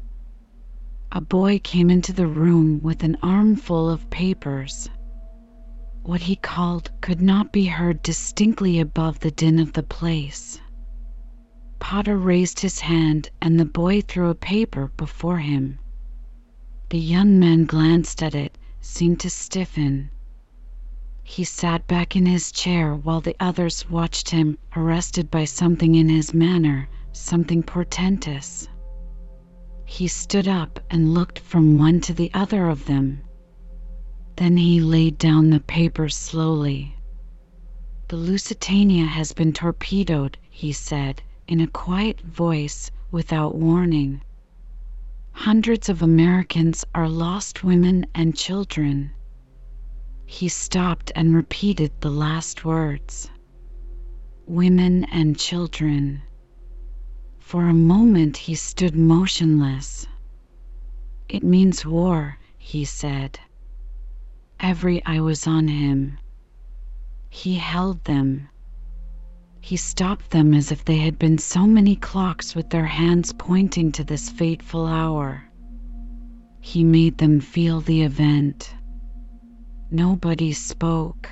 A 1.11 1.21
boy 1.21 1.59
came 1.59 1.91
into 1.91 2.11
the 2.11 2.25
room 2.25 2.81
with 2.81 3.03
an 3.03 3.17
armful 3.21 3.87
of 3.87 4.09
papers. 4.09 4.89
What 6.01 6.21
he 6.21 6.35
called 6.35 6.89
could 7.01 7.21
not 7.21 7.51
be 7.51 7.65
heard 7.65 8.01
distinctly 8.01 8.79
above 8.79 9.19
the 9.19 9.29
din 9.29 9.59
of 9.59 9.73
the 9.73 9.83
place. 9.83 10.59
Potter 11.77 12.17
raised 12.17 12.61
his 12.61 12.79
hand, 12.79 13.29
and 13.39 13.59
the 13.59 13.65
boy 13.65 14.01
threw 14.01 14.29
a 14.29 14.35
paper 14.35 14.91
before 14.97 15.37
him. 15.37 15.77
The 16.89 16.97
young 16.99 17.37
man 17.37 17.65
glanced 17.65 18.23
at 18.23 18.33
it, 18.33 18.57
seemed 18.81 19.19
to 19.19 19.29
stiffen. 19.29 20.09
He 21.25 21.45
sat 21.45 21.87
back 21.87 22.17
in 22.17 22.25
his 22.25 22.51
chair 22.51 22.93
while 22.93 23.21
the 23.21 23.37
others 23.39 23.89
watched 23.89 24.31
him, 24.31 24.57
arrested 24.75 25.31
by 25.31 25.45
something 25.45 25.95
in 25.95 26.09
his 26.09 26.33
manner, 26.33 26.89
something 27.13 27.63
portentous. 27.63 28.67
He 29.85 30.09
stood 30.09 30.49
up 30.49 30.81
and 30.89 31.13
looked 31.13 31.39
from 31.39 31.77
one 31.77 32.01
to 32.01 32.13
the 32.13 32.29
other 32.33 32.67
of 32.67 32.87
them. 32.87 33.21
Then 34.35 34.57
he 34.57 34.81
laid 34.81 35.17
down 35.17 35.49
the 35.49 35.61
papers 35.61 36.13
slowly. 36.13 36.93
"The 38.09 38.17
Lusitania 38.17 39.05
has 39.05 39.31
been 39.31 39.53
torpedoed," 39.53 40.37
he 40.49 40.73
said, 40.73 41.21
in 41.47 41.61
a 41.61 41.67
quiet 41.67 42.19
voice, 42.19 42.91
without 43.11 43.55
warning. 43.55 44.19
"Hundreds 45.31 45.87
of 45.87 46.01
Americans 46.01 46.83
are 46.93 47.07
lost 47.07 47.63
women 47.63 48.07
and 48.13 48.35
children. 48.35 49.11
He 50.25 50.47
stopped 50.47 51.11
and 51.15 51.35
repeated 51.35 51.91
the 51.99 52.09
last 52.09 52.63
words 52.63 53.29
Women 54.47 55.03
and 55.05 55.37
children. 55.37 56.21
For 57.39 57.67
a 57.67 57.73
moment 57.73 58.37
he 58.37 58.55
stood 58.55 58.95
motionless. 58.95 60.07
It 61.27 61.43
means 61.43 61.85
war, 61.85 62.37
he 62.57 62.85
said. 62.85 63.39
Every 64.59 65.05
eye 65.05 65.19
was 65.19 65.45
on 65.45 65.67
him. 65.67 66.17
He 67.29 67.55
held 67.55 68.03
them. 68.05 68.47
He 69.59 69.75
stopped 69.77 70.31
them 70.31 70.53
as 70.53 70.71
if 70.71 70.85
they 70.85 70.97
had 70.97 71.19
been 71.19 71.37
so 71.37 71.67
many 71.67 71.95
clocks 71.95 72.55
with 72.55 72.69
their 72.69 72.85
hands 72.85 73.33
pointing 73.33 73.91
to 73.93 74.03
this 74.03 74.29
fateful 74.29 74.85
hour. 74.85 75.43
He 76.61 76.83
made 76.83 77.17
them 77.17 77.39
feel 77.39 77.81
the 77.81 78.03
event. 78.03 78.73
Nobody 79.95 80.53
spoke. 80.53 81.29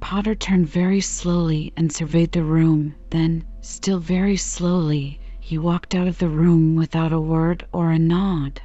Potter 0.00 0.34
turned 0.34 0.68
very 0.68 1.00
slowly 1.00 1.72
and 1.78 1.90
surveyed 1.90 2.32
the 2.32 2.44
room. 2.44 2.94
Then, 3.08 3.46
still 3.62 3.98
very 4.00 4.36
slowly, 4.36 5.18
he 5.40 5.56
walked 5.56 5.94
out 5.94 6.06
of 6.06 6.18
the 6.18 6.28
room 6.28 6.76
without 6.76 7.10
a 7.10 7.18
word 7.18 7.66
or 7.72 7.90
a 7.90 7.98
nod. 7.98 8.60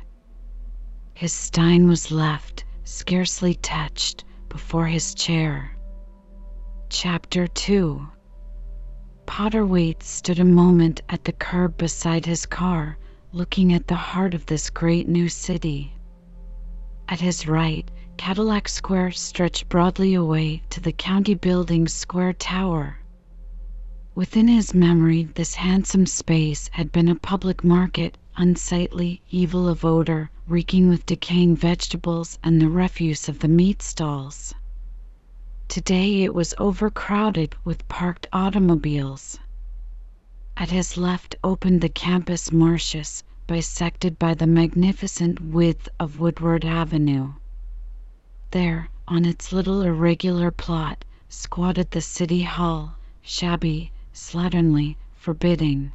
His 1.13 1.31
stein 1.31 1.87
was 1.87 2.11
left, 2.11 2.65
scarcely 2.83 3.53
touched, 3.53 4.25
before 4.49 4.87
his 4.87 5.15
chair. 5.15 5.71
Chapter 6.89 7.47
2 7.47 8.05
Potter 9.25 9.65
Waite 9.65 10.03
stood 10.03 10.39
a 10.39 10.43
moment 10.43 11.01
at 11.07 11.23
the 11.23 11.31
curb 11.31 11.77
beside 11.77 12.25
his 12.25 12.45
car, 12.45 12.97
looking 13.31 13.71
at 13.71 13.87
the 13.87 13.95
heart 13.95 14.33
of 14.33 14.45
this 14.45 14.69
great 14.69 15.07
new 15.07 15.29
city. 15.29 15.93
At 17.07 17.21
his 17.21 17.47
right, 17.47 17.89
Cadillac 18.17 18.67
Square 18.67 19.11
stretched 19.11 19.69
broadly 19.69 20.15
away 20.15 20.63
to 20.71 20.81
the 20.81 20.91
County 20.91 21.35
Building's 21.35 21.93
square 21.93 22.33
tower. 22.33 22.97
Within 24.15 24.47
his 24.47 24.73
memory, 24.73 25.23
this 25.35 25.53
handsome 25.53 26.07
space 26.07 26.67
had 26.73 26.91
been 26.91 27.07
a 27.09 27.15
public 27.15 27.63
market, 27.63 28.17
unsightly, 28.35 29.21
evil 29.29 29.69
of 29.69 29.85
odor, 29.85 30.31
reeking 30.47 30.89
with 30.89 31.05
decaying 31.05 31.55
vegetables 31.55 32.39
and 32.43 32.59
the 32.59 32.69
refuse 32.69 33.29
of 33.29 33.37
the 33.39 33.47
meat 33.47 33.83
stalls. 33.83 34.55
Today 35.67 36.23
it 36.23 36.33
was 36.33 36.55
overcrowded 36.57 37.55
with 37.63 37.87
parked 37.87 38.25
automobiles. 38.33 39.37
At 40.57 40.71
his 40.71 40.97
left 40.97 41.35
opened 41.43 41.81
the 41.81 41.89
Campus 41.89 42.51
Martius, 42.51 43.23
bisected 43.45 44.17
by 44.17 44.33
the 44.33 44.47
magnificent 44.47 45.39
width 45.39 45.87
of 45.99 46.19
Woodward 46.19 46.65
Avenue. 46.65 47.33
There, 48.51 48.89
on 49.09 49.25
its 49.25 49.51
little 49.51 49.81
irregular 49.81 50.51
plot, 50.51 51.03
squatted 51.27 51.91
the 51.91 51.99
City 51.99 52.43
Hall, 52.43 52.95
shabby, 53.21 53.91
slatternly, 54.13 54.95
forbidding. 55.15 55.91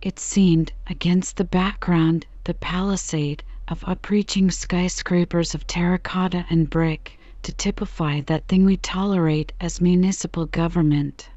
It 0.00 0.18
seemed, 0.18 0.72
against 0.86 1.36
the 1.36 1.44
background, 1.44 2.24
the 2.44 2.54
palisade 2.54 3.44
of 3.68 3.84
upreaching 3.86 4.50
skyscrapers 4.50 5.54
of 5.54 5.66
terracotta 5.66 6.46
and 6.48 6.70
brick, 6.70 7.18
to 7.42 7.52
typify 7.52 8.22
that 8.22 8.48
thing 8.48 8.64
we 8.64 8.78
tolerate 8.78 9.52
as 9.60 9.82
municipal 9.82 10.46
government. 10.46 11.28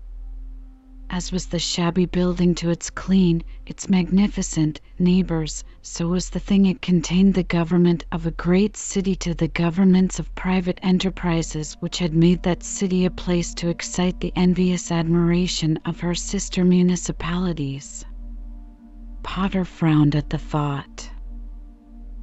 As 1.10 1.34
was 1.34 1.48
the 1.48 1.60
shabby 1.60 2.06
building 2.06 2.56
to 2.56 2.70
its 2.70 2.89
clean, 2.89 3.43
its 3.65 3.89
magnificent 3.89 4.80
neighbors, 4.98 5.65
so 5.89 6.10
was 6.10 6.30
the 6.32 6.39
thing 6.39 6.65
it 6.65 6.82
contained 6.82 7.34
the 7.34 7.43
government 7.43 8.04
of 8.12 8.26
a 8.26 8.32
great 8.32 8.76
city 8.76 9.15
to 9.15 9.34
the 9.34 9.47
governments 9.47 10.19
of 10.19 10.36
private 10.36 10.78
enterprises 10.84 11.78
which 11.80 12.00
had 12.00 12.13
made 12.13 12.43
that 12.43 12.62
city 12.62 13.06
a 13.06 13.10
place 13.10 13.54
to 13.54 13.69
excite 13.69 14.19
the 14.19 14.34
envious 14.36 14.91
admiration 14.91 15.80
of 15.86 16.02
her 16.02 16.13
sister 16.13 16.65
municipalities. 16.65 18.06
Potter 19.23 19.63
frowned 19.63 20.13
at 20.13 20.30
the 20.30 20.38
thought. 20.38 21.10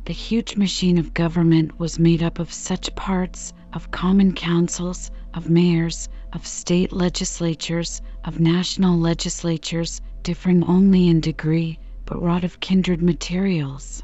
The 0.05 0.13
huge 0.13 0.57
machine 0.57 0.99
of 0.99 1.15
government 1.15 1.81
was 1.81 1.99
made 1.99 2.23
up 2.23 2.39
of 2.39 2.53
such 2.53 2.95
parts 2.95 3.55
of 3.73 3.91
common 3.91 4.35
councils, 4.35 5.11
of 5.33 5.49
mayors, 5.49 6.11
of 6.35 6.47
state 6.47 6.93
legislatures, 6.93 8.03
of 8.27 8.41
national 8.41 8.99
legislatures, 8.99 10.03
differing 10.23 10.63
only 10.65 11.09
in 11.09 11.21
degree, 11.21 11.79
but 12.07 12.23
wrought 12.23 12.45
of 12.45 12.61
kindred 12.61 13.03
materials. 13.03 14.03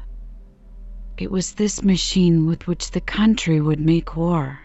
It 1.17 1.29
was 1.29 1.53
this 1.53 1.83
machine 1.83 2.47
with 2.47 2.67
which 2.67 2.91
the 2.91 3.01
country 3.01 3.61
would 3.61 3.79
make 3.79 4.15
war. 4.15 4.59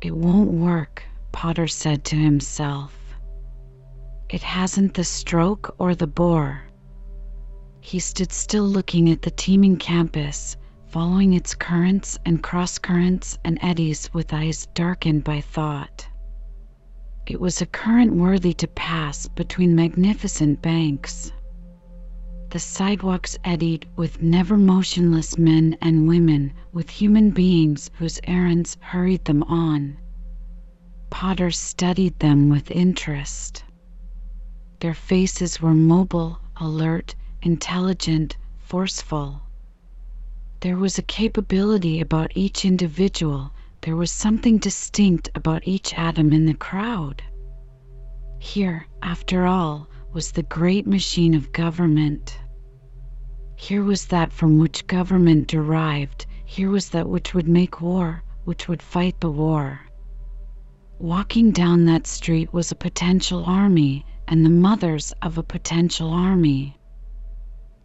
It 0.00 0.16
won't 0.16 0.50
work, 0.50 1.02
Potter 1.32 1.66
said 1.66 2.04
to 2.04 2.16
himself. 2.16 2.94
It 4.30 4.42
hasn't 4.42 4.94
the 4.94 5.04
stroke 5.04 5.74
or 5.78 5.94
the 5.94 6.06
bore. 6.06 6.62
He 7.80 7.98
stood 7.98 8.32
still 8.32 8.64
looking 8.64 9.10
at 9.10 9.20
the 9.20 9.30
teeming 9.30 9.76
campus, 9.76 10.56
following 10.88 11.34
its 11.34 11.54
currents 11.54 12.18
and 12.24 12.42
cross 12.42 12.78
currents 12.78 13.36
and 13.44 13.58
eddies 13.60 14.08
with 14.14 14.32
eyes 14.32 14.66
darkened 14.74 15.24
by 15.24 15.40
thought. 15.42 16.08
It 17.26 17.40
was 17.40 17.60
a 17.60 17.66
current 17.66 18.14
worthy 18.14 18.54
to 18.54 18.68
pass 18.68 19.28
between 19.28 19.74
magnificent 19.74 20.62
banks. 20.62 21.32
The 22.54 22.60
sidewalks 22.60 23.36
eddied 23.42 23.88
with 23.96 24.22
never 24.22 24.56
motionless 24.56 25.36
men 25.36 25.76
and 25.82 26.06
women, 26.06 26.52
with 26.72 26.88
human 26.88 27.30
beings 27.32 27.90
whose 27.94 28.20
errands 28.22 28.76
hurried 28.80 29.24
them 29.24 29.42
on. 29.42 29.96
Potter 31.10 31.50
studied 31.50 32.16
them 32.20 32.48
with 32.48 32.70
interest. 32.70 33.64
Their 34.78 34.94
faces 34.94 35.60
were 35.60 35.74
mobile, 35.74 36.38
alert, 36.56 37.16
intelligent, 37.42 38.36
forceful. 38.56 39.42
There 40.60 40.76
was 40.76 40.96
a 40.96 41.02
capability 41.02 42.00
about 42.00 42.36
each 42.36 42.64
individual 42.64 43.50
there 43.80 43.96
was 43.96 44.12
something 44.12 44.58
distinct 44.58 45.28
about 45.34 45.66
each 45.66 45.92
atom 45.94 46.32
in 46.32 46.46
the 46.46 46.54
crowd. 46.54 47.20
Here, 48.38 48.86
after 49.02 49.44
all, 49.44 49.88
was 50.12 50.30
the 50.30 50.44
great 50.44 50.86
machine 50.86 51.34
of 51.34 51.50
government. 51.50 52.38
Here 53.56 53.84
was 53.84 54.06
that 54.06 54.32
from 54.32 54.58
which 54.58 54.88
government 54.88 55.46
derived. 55.46 56.26
Here 56.44 56.68
was 56.70 56.88
that 56.88 57.08
which 57.08 57.34
would 57.34 57.46
make 57.46 57.80
war, 57.80 58.24
which 58.44 58.66
would 58.66 58.82
fight 58.82 59.20
the 59.20 59.30
war. 59.30 59.82
Walking 60.98 61.52
down 61.52 61.84
that 61.84 62.08
street 62.08 62.52
was 62.52 62.72
a 62.72 62.74
potential 62.74 63.44
army 63.44 64.04
and 64.26 64.44
the 64.44 64.50
mothers 64.50 65.12
of 65.22 65.38
a 65.38 65.44
potential 65.44 66.10
army. 66.10 66.76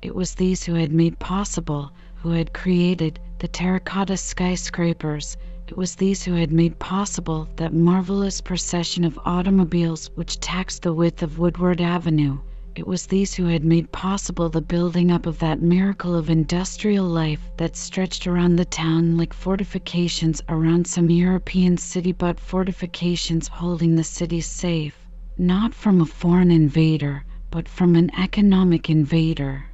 It 0.02 0.16
was 0.16 0.34
these 0.34 0.64
who 0.64 0.74
had 0.74 0.92
made 0.92 1.20
possible, 1.20 1.92
who 2.16 2.30
had 2.32 2.52
created 2.52 3.20
the 3.38 3.48
terracotta 3.48 4.18
skyscrapers 4.18 5.38
it 5.68 5.78
was 5.78 5.94
these 5.94 6.24
who 6.24 6.34
had 6.34 6.52
made 6.52 6.80
possible 6.80 7.48
that 7.58 7.76
marvelous 7.76 8.42
procession 8.42 9.04
of 9.04 9.20
automobiles 9.24 10.10
which 10.16 10.40
taxed 10.40 10.82
the 10.82 10.94
width 10.94 11.22
of 11.22 11.38
Woodward 11.38 11.80
Avenue. 11.80 12.40
It 12.76 12.86
was 12.86 13.08
these 13.08 13.34
who 13.34 13.46
had 13.46 13.64
made 13.64 13.92
possible 13.92 14.48
the 14.48 14.62
building 14.62 15.10
up 15.10 15.26
of 15.26 15.40
that 15.40 15.60
miracle 15.60 16.14
of 16.16 16.30
industrial 16.30 17.06
life 17.08 17.42
that 17.58 17.76
stretched 17.76 18.28
around 18.28 18.58
the 18.58 18.66
town 18.66 19.18
like 19.18 19.34
fortifications 19.34 20.42
around 20.48 20.86
some 20.86 21.10
European 21.10 21.78
city, 21.78 22.12
but 22.12 22.40
fortifications 22.40 23.48
holding 23.48 23.96
the 23.96 24.04
city 24.04 24.40
safe, 24.40 24.96
not 25.36 25.74
from 25.74 26.00
a 26.00 26.06
foreign 26.06 26.52
invader, 26.52 27.26
but 27.50 27.68
from 27.68 27.96
an 27.96 28.12
economic 28.16 28.88
invader. 28.88 29.66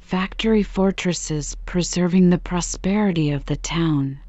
Factory 0.00 0.62
fortresses 0.62 1.54
preserving 1.66 2.30
the 2.30 2.38
prosperity 2.38 3.30
of 3.30 3.44
the 3.44 3.56
town. 3.56 4.20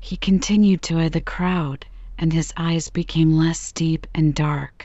He 0.00 0.16
continued 0.16 0.82
to 0.82 0.98
eye 0.98 1.08
the 1.10 1.20
crowd, 1.20 1.86
and 2.18 2.32
his 2.32 2.52
eyes 2.56 2.90
became 2.90 3.32
less 3.32 3.70
deep 3.70 4.06
and 4.14 4.34
dark. 4.34 4.84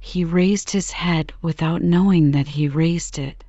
He 0.00 0.24
raised 0.24 0.70
his 0.70 0.92
head 0.92 1.32
without 1.42 1.82
knowing 1.82 2.30
that 2.30 2.48
he 2.48 2.68
raised 2.68 3.18
it. 3.18 3.44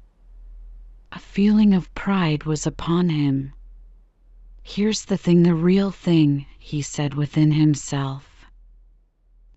A 1.12 1.20
feeling 1.20 1.74
of 1.76 1.94
pride 1.94 2.44
was 2.46 2.66
upon 2.66 3.10
him. 3.10 3.54
Here's 4.64 5.06
the 5.06 5.18
thing, 5.18 5.44
the 5.44 5.56
real 5.56 5.92
thing, 5.92 6.46
he 6.58 6.82
said 6.82 7.14
within 7.14 7.52
himself. 7.52 8.46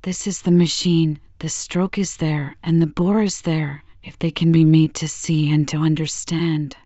This 0.03 0.27
is 0.27 0.43
the 0.43 0.51
machine, 0.51 1.21
the 1.39 1.49
stroke 1.49 1.99
is 1.99 2.17
there, 2.17 2.57
and 2.63 2.81
the 2.83 2.87
bore 2.87 3.23
is 3.23 3.43
there, 3.43 3.85
if 4.03 4.19
they 4.19 4.31
can 4.31 4.53
be 4.53 4.65
made 4.65 4.95
to 4.97 5.09
see 5.09 5.51
and 5.51 5.69
to 5.69 5.79
understand. 5.79 6.77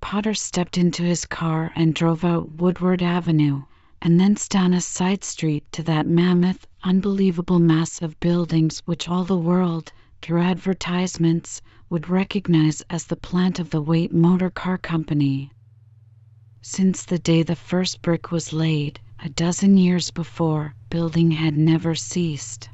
Potter 0.00 0.34
stepped 0.34 0.78
into 0.78 1.02
his 1.02 1.26
car 1.26 1.72
and 1.74 1.94
drove 1.94 2.24
out 2.24 2.52
Woodward 2.52 3.02
Avenue, 3.02 3.62
and 4.00 4.20
thence 4.20 4.48
down 4.48 4.72
a 4.72 4.80
side 4.80 5.24
street 5.24 5.64
to 5.72 5.82
that 5.82 6.06
mammoth, 6.06 6.66
unbelievable 6.82 7.58
mass 7.58 8.00
of 8.02 8.18
buildings 8.20 8.80
which 8.86 9.08
all 9.08 9.24
the 9.24 9.36
world, 9.36 9.92
through 10.22 10.40
advertisements, 10.40 11.60
would 11.90 12.08
recognize 12.08 12.82
as 12.90 13.04
the 13.06 13.16
plant 13.16 13.58
of 13.58 13.70
the 13.70 13.80
Waite 13.80 14.12
Motor 14.12 14.50
Car 14.50 14.78
Company. 14.78 15.50
Since 16.62 17.04
the 17.04 17.18
day 17.18 17.42
the 17.42 17.56
first 17.56 18.02
brick 18.02 18.30
was 18.30 18.52
laid, 18.52 19.00
a 19.20 19.28
dozen 19.28 19.76
years 19.76 20.10
before, 20.10 20.74
building 20.90 21.30
had 21.30 21.56
never 21.56 21.94
ceased. 21.94 22.68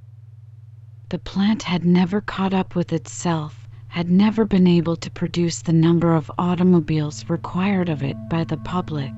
The 1.10 1.18
plant 1.18 1.62
had 1.62 1.84
never 1.84 2.20
caught 2.20 2.54
up 2.54 2.74
with 2.74 2.92
itself, 2.92 3.68
had 3.88 4.10
never 4.10 4.44
been 4.44 4.66
able 4.66 4.96
to 4.96 5.10
produce 5.10 5.62
the 5.62 5.72
number 5.72 6.14
of 6.14 6.30
automobiles 6.38 7.24
required 7.28 7.88
of 7.88 8.02
it 8.02 8.16
by 8.28 8.44
the 8.44 8.56
public. 8.56 9.12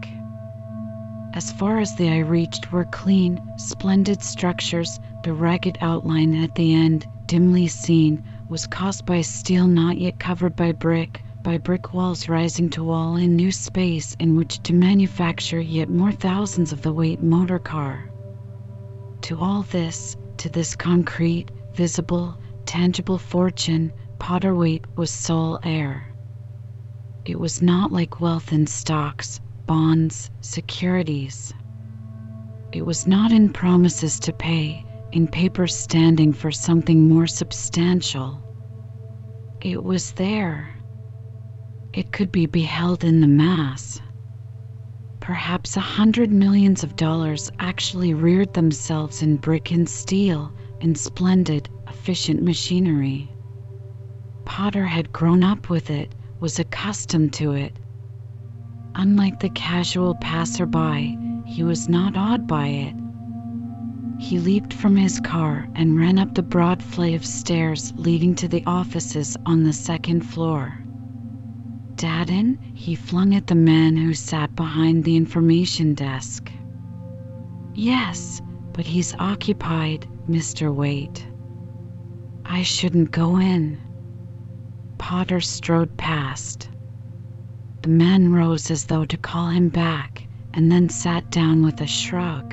As 1.36 1.52
far 1.52 1.80
as 1.80 1.94
the 1.94 2.08
eye 2.08 2.20
reached 2.20 2.72
were 2.72 2.86
clean, 2.86 3.38
splendid 3.58 4.22
structures. 4.22 4.98
The 5.22 5.34
ragged 5.34 5.76
outline 5.82 6.34
at 6.34 6.54
the 6.54 6.72
end, 6.72 7.06
dimly 7.26 7.66
seen, 7.66 8.22
was 8.48 8.66
caused 8.66 9.04
by 9.04 9.20
steel 9.20 9.66
not 9.66 9.98
yet 9.98 10.18
covered 10.18 10.56
by 10.56 10.72
brick, 10.72 11.20
by 11.42 11.58
brick 11.58 11.92
walls 11.92 12.26
rising 12.26 12.70
to 12.70 12.82
wall 12.82 13.16
in 13.16 13.36
new 13.36 13.52
space 13.52 14.16
in 14.18 14.34
which 14.34 14.62
to 14.62 14.72
manufacture 14.72 15.60
yet 15.60 15.90
more 15.90 16.10
thousands 16.10 16.72
of 16.72 16.80
the 16.80 16.90
Waite 16.90 17.22
motor 17.22 17.58
car. 17.58 18.10
To 19.20 19.38
all 19.38 19.60
this, 19.60 20.16
to 20.38 20.48
this 20.48 20.74
concrete, 20.74 21.50
visible, 21.74 22.34
tangible 22.64 23.18
fortune, 23.18 23.92
Potter 24.18 24.54
Waite 24.54 24.86
was 24.96 25.10
sole 25.10 25.58
heir. 25.62 26.02
It 27.26 27.38
was 27.38 27.60
not 27.60 27.92
like 27.92 28.22
wealth 28.22 28.54
in 28.54 28.66
stocks, 28.66 29.38
bonds, 29.66 30.30
securities. 30.40 31.52
It 32.72 32.86
was 32.86 33.06
not 33.06 33.32
in 33.32 33.52
promises 33.52 34.18
to 34.20 34.32
pay, 34.32 34.84
in 35.12 35.28
paper 35.28 35.66
standing 35.66 36.32
for 36.32 36.50
something 36.50 37.08
more 37.08 37.26
substantial. 37.26 38.42
It 39.60 39.82
was 39.82 40.12
there 40.12 40.76
it 41.96 42.12
could 42.12 42.30
be 42.30 42.44
beheld 42.44 43.04
in 43.04 43.22
the 43.22 43.26
mass. 43.26 44.02
Perhaps 45.18 45.78
a 45.78 45.80
hundred 45.80 46.30
millions 46.30 46.84
of 46.84 46.94
dollars 46.94 47.50
actually 47.58 48.12
reared 48.12 48.52
themselves 48.52 49.22
in 49.22 49.38
brick 49.38 49.70
and 49.70 49.88
steel, 49.88 50.52
in 50.82 50.94
splendid, 50.94 51.70
efficient 51.88 52.42
machinery. 52.42 53.30
Potter 54.44 54.84
had 54.84 55.10
grown 55.10 55.42
up 55.42 55.70
with 55.70 55.88
it, 55.88 56.14
was 56.38 56.58
accustomed 56.58 57.32
to 57.32 57.52
it. 57.52 57.78
Unlike 58.98 59.40
the 59.40 59.50
casual 59.50 60.14
passerby, 60.14 61.18
he 61.44 61.62
was 61.62 61.86
not 61.86 62.16
awed 62.16 62.46
by 62.46 62.68
it. 62.68 62.94
He 64.18 64.38
leaped 64.38 64.72
from 64.72 64.96
his 64.96 65.20
car 65.20 65.68
and 65.74 65.98
ran 65.98 66.18
up 66.18 66.34
the 66.34 66.42
broad 66.42 66.82
flight 66.82 67.12
of 67.12 67.26
stairs 67.26 67.92
leading 67.96 68.34
to 68.36 68.48
the 68.48 68.64
offices 68.64 69.36
on 69.44 69.64
the 69.64 69.74
second 69.74 70.22
floor. 70.22 70.82
Dadden, 71.96 72.58
he 72.74 72.94
flung 72.94 73.34
at 73.34 73.46
the 73.46 73.54
man 73.54 73.98
who 73.98 74.14
sat 74.14 74.56
behind 74.56 75.04
the 75.04 75.16
information 75.16 75.92
desk. 75.92 76.50
Yes, 77.74 78.40
but 78.72 78.86
he's 78.86 79.14
occupied, 79.18 80.08
Mr. 80.26 80.74
Waite. 80.74 81.26
I 82.46 82.62
shouldn't 82.62 83.10
go 83.10 83.36
in. 83.36 83.78
Potter 84.96 85.42
strode 85.42 85.98
past. 85.98 86.70
The 87.86 87.92
man 87.92 88.32
rose 88.32 88.68
as 88.72 88.86
though 88.86 89.04
to 89.04 89.16
call 89.16 89.46
him 89.46 89.68
back 89.68 90.26
and 90.52 90.72
then 90.72 90.88
sat 90.88 91.30
down 91.30 91.62
with 91.64 91.80
a 91.80 91.86
shrug. 91.86 92.52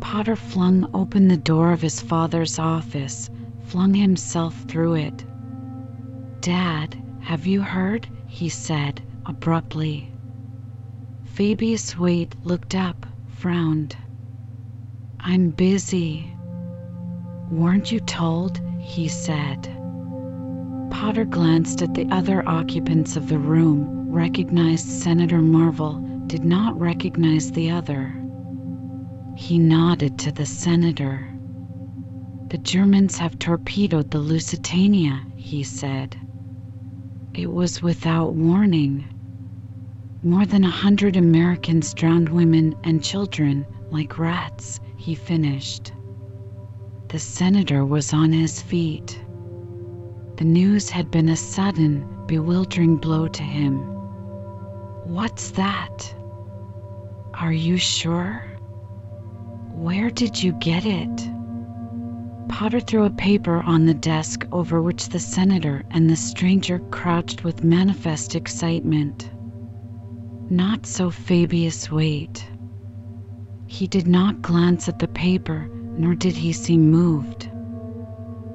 Potter 0.00 0.34
flung 0.34 0.90
open 0.92 1.28
the 1.28 1.36
door 1.36 1.70
of 1.70 1.80
his 1.80 2.00
father's 2.00 2.58
office, 2.58 3.30
flung 3.66 3.94
himself 3.94 4.64
through 4.66 4.94
it. 4.94 5.24
Dad, 6.40 7.00
have 7.20 7.46
you 7.46 7.62
heard? 7.62 8.08
he 8.26 8.48
said 8.48 9.00
abruptly. 9.26 10.10
Fabius 11.22 11.96
Waite 11.96 12.34
looked 12.44 12.74
up, 12.74 13.06
frowned. 13.28 13.94
I'm 15.20 15.50
busy. 15.50 16.34
Weren't 17.48 17.92
you 17.92 18.00
told? 18.00 18.60
he 18.80 19.06
said. 19.06 19.72
Potter 20.90 21.24
glanced 21.24 21.80
at 21.80 21.94
the 21.94 22.08
other 22.10 22.42
occupants 22.48 23.14
of 23.14 23.28
the 23.28 23.38
room, 23.38 23.99
recognized 24.10 24.88
Senator 24.88 25.40
Marvel, 25.40 26.24
did 26.26 26.44
not 26.44 26.78
recognize 26.78 27.50
the 27.52 27.70
other. 27.70 28.14
He 29.36 29.58
nodded 29.58 30.18
to 30.20 30.32
the 30.32 30.46
senator. 30.46 31.28
The 32.48 32.58
Germans 32.58 33.16
have 33.18 33.38
torpedoed 33.38 34.10
the 34.10 34.18
Lusitania, 34.18 35.24
he 35.36 35.62
said. 35.62 36.16
It 37.34 37.50
was 37.50 37.80
without 37.82 38.34
warning. 38.34 39.06
More 40.22 40.44
than 40.44 40.64
a 40.64 40.70
hundred 40.70 41.16
Americans 41.16 41.94
drowned 41.94 42.28
women 42.28 42.74
and 42.82 43.02
children 43.04 43.64
like 43.90 44.18
rats, 44.18 44.80
he 44.96 45.14
finished. 45.14 45.92
The 47.08 47.20
senator 47.20 47.84
was 47.84 48.12
on 48.12 48.32
his 48.32 48.60
feet. 48.60 49.18
The 50.36 50.44
news 50.44 50.90
had 50.90 51.10
been 51.10 51.28
a 51.28 51.36
sudden, 51.36 52.26
bewildering 52.26 52.96
blow 52.96 53.28
to 53.28 53.42
him. 53.42 53.99
What's 55.10 55.50
that? 55.50 56.14
Are 57.34 57.52
you 57.52 57.78
sure? 57.78 58.44
Where 59.74 60.08
did 60.08 60.40
you 60.40 60.52
get 60.52 60.86
it? 60.86 61.28
Potter 62.48 62.78
threw 62.78 63.02
a 63.02 63.10
paper 63.10 63.60
on 63.60 63.86
the 63.86 63.94
desk 63.94 64.46
over 64.52 64.80
which 64.80 65.08
the 65.08 65.18
senator 65.18 65.82
and 65.90 66.08
the 66.08 66.14
stranger 66.14 66.78
crouched 66.78 67.42
with 67.42 67.64
manifest 67.64 68.36
excitement. 68.36 69.28
Not 70.48 70.86
so 70.86 71.10
Fabius 71.10 71.90
Waite. 71.90 72.46
He 73.66 73.88
did 73.88 74.06
not 74.06 74.42
glance 74.42 74.88
at 74.88 75.00
the 75.00 75.08
paper, 75.08 75.68
nor 75.74 76.14
did 76.14 76.36
he 76.36 76.52
seem 76.52 76.88
moved. 76.88 77.50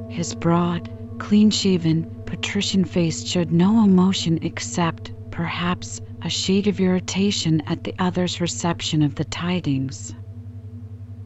His 0.07 0.33
broad, 0.33 0.89
clean 1.19 1.49
shaven, 1.49 2.09
patrician 2.25 2.85
face 2.85 3.27
showed 3.27 3.51
no 3.51 3.83
emotion 3.83 4.39
except, 4.41 5.11
perhaps, 5.35 5.99
a 6.21 6.29
shade 6.29 6.65
of 6.65 6.79
irritation 6.79 7.61
at 7.67 7.83
the 7.83 7.93
other's 7.99 8.39
reception 8.39 9.01
of 9.01 9.15
the 9.15 9.25
tidings. 9.25 10.13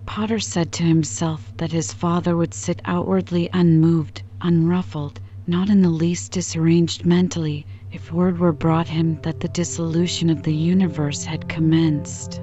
Potter 0.07 0.39
said 0.39 0.71
to 0.71 0.83
himself 0.83 1.53
that 1.57 1.71
his 1.71 1.93
father 1.93 2.35
would 2.35 2.51
sit 2.55 2.81
outwardly 2.85 3.47
unmoved, 3.53 4.23
unruffled, 4.41 5.19
not 5.45 5.69
in 5.69 5.83
the 5.83 5.91
least 5.91 6.31
disarranged 6.31 7.05
mentally, 7.05 7.67
if 7.91 8.11
word 8.11 8.39
were 8.39 8.51
brought 8.51 8.87
him 8.87 9.19
that 9.21 9.41
the 9.41 9.47
dissolution 9.49 10.31
of 10.31 10.41
the 10.41 10.55
universe 10.55 11.23
had 11.23 11.47
commenced. 11.47 12.41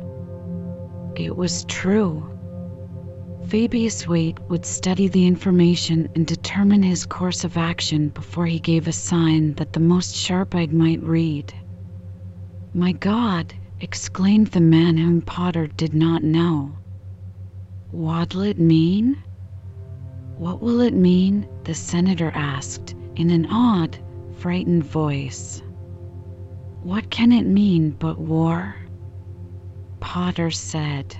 It 1.17 1.37
was 1.37 1.65
true. 1.65 2.36
Fabius 3.49 4.09
Waite 4.09 4.41
would 4.49 4.67
study 4.67 5.07
the 5.07 5.25
information 5.25 6.09
and 6.17 6.27
determine 6.27 6.83
his 6.83 7.07
course 7.07 7.45
of 7.45 7.57
action 7.57 8.09
before 8.09 8.45
he 8.45 8.59
gave 8.59 8.89
a 8.89 8.93
sign 8.93 9.55
that 9.55 9.73
the 9.73 9.79
most 9.79 10.17
sharp 10.17 10.53
eyed 10.57 10.73
might 10.73 11.01
read. 11.01 11.55
My 12.75 12.91
God! 12.91 13.55
exclaimed 13.81 14.49
the 14.49 14.61
man 14.61 14.97
whom 14.97 15.23
Potter 15.23 15.69
did 15.69 15.95
not 15.95 16.25
know. 16.25 16.73
What'll 17.93 18.41
it 18.41 18.59
mean? 18.59 19.17
What 20.39 20.61
will 20.61 20.81
it 20.81 20.95
mean? 20.95 21.47
the 21.63 21.75
senator 21.75 22.33
asked 22.35 22.97
in 23.15 23.31
an 23.31 23.47
odd, 23.47 23.97
frightened 24.39 24.83
voice. 24.83 25.63
What 26.83 27.11
can 27.11 27.31
it 27.31 27.47
mean 27.47 27.91
but 27.91 28.19
war? 28.19 28.75
Potter 30.01 30.51
said. 30.51 31.17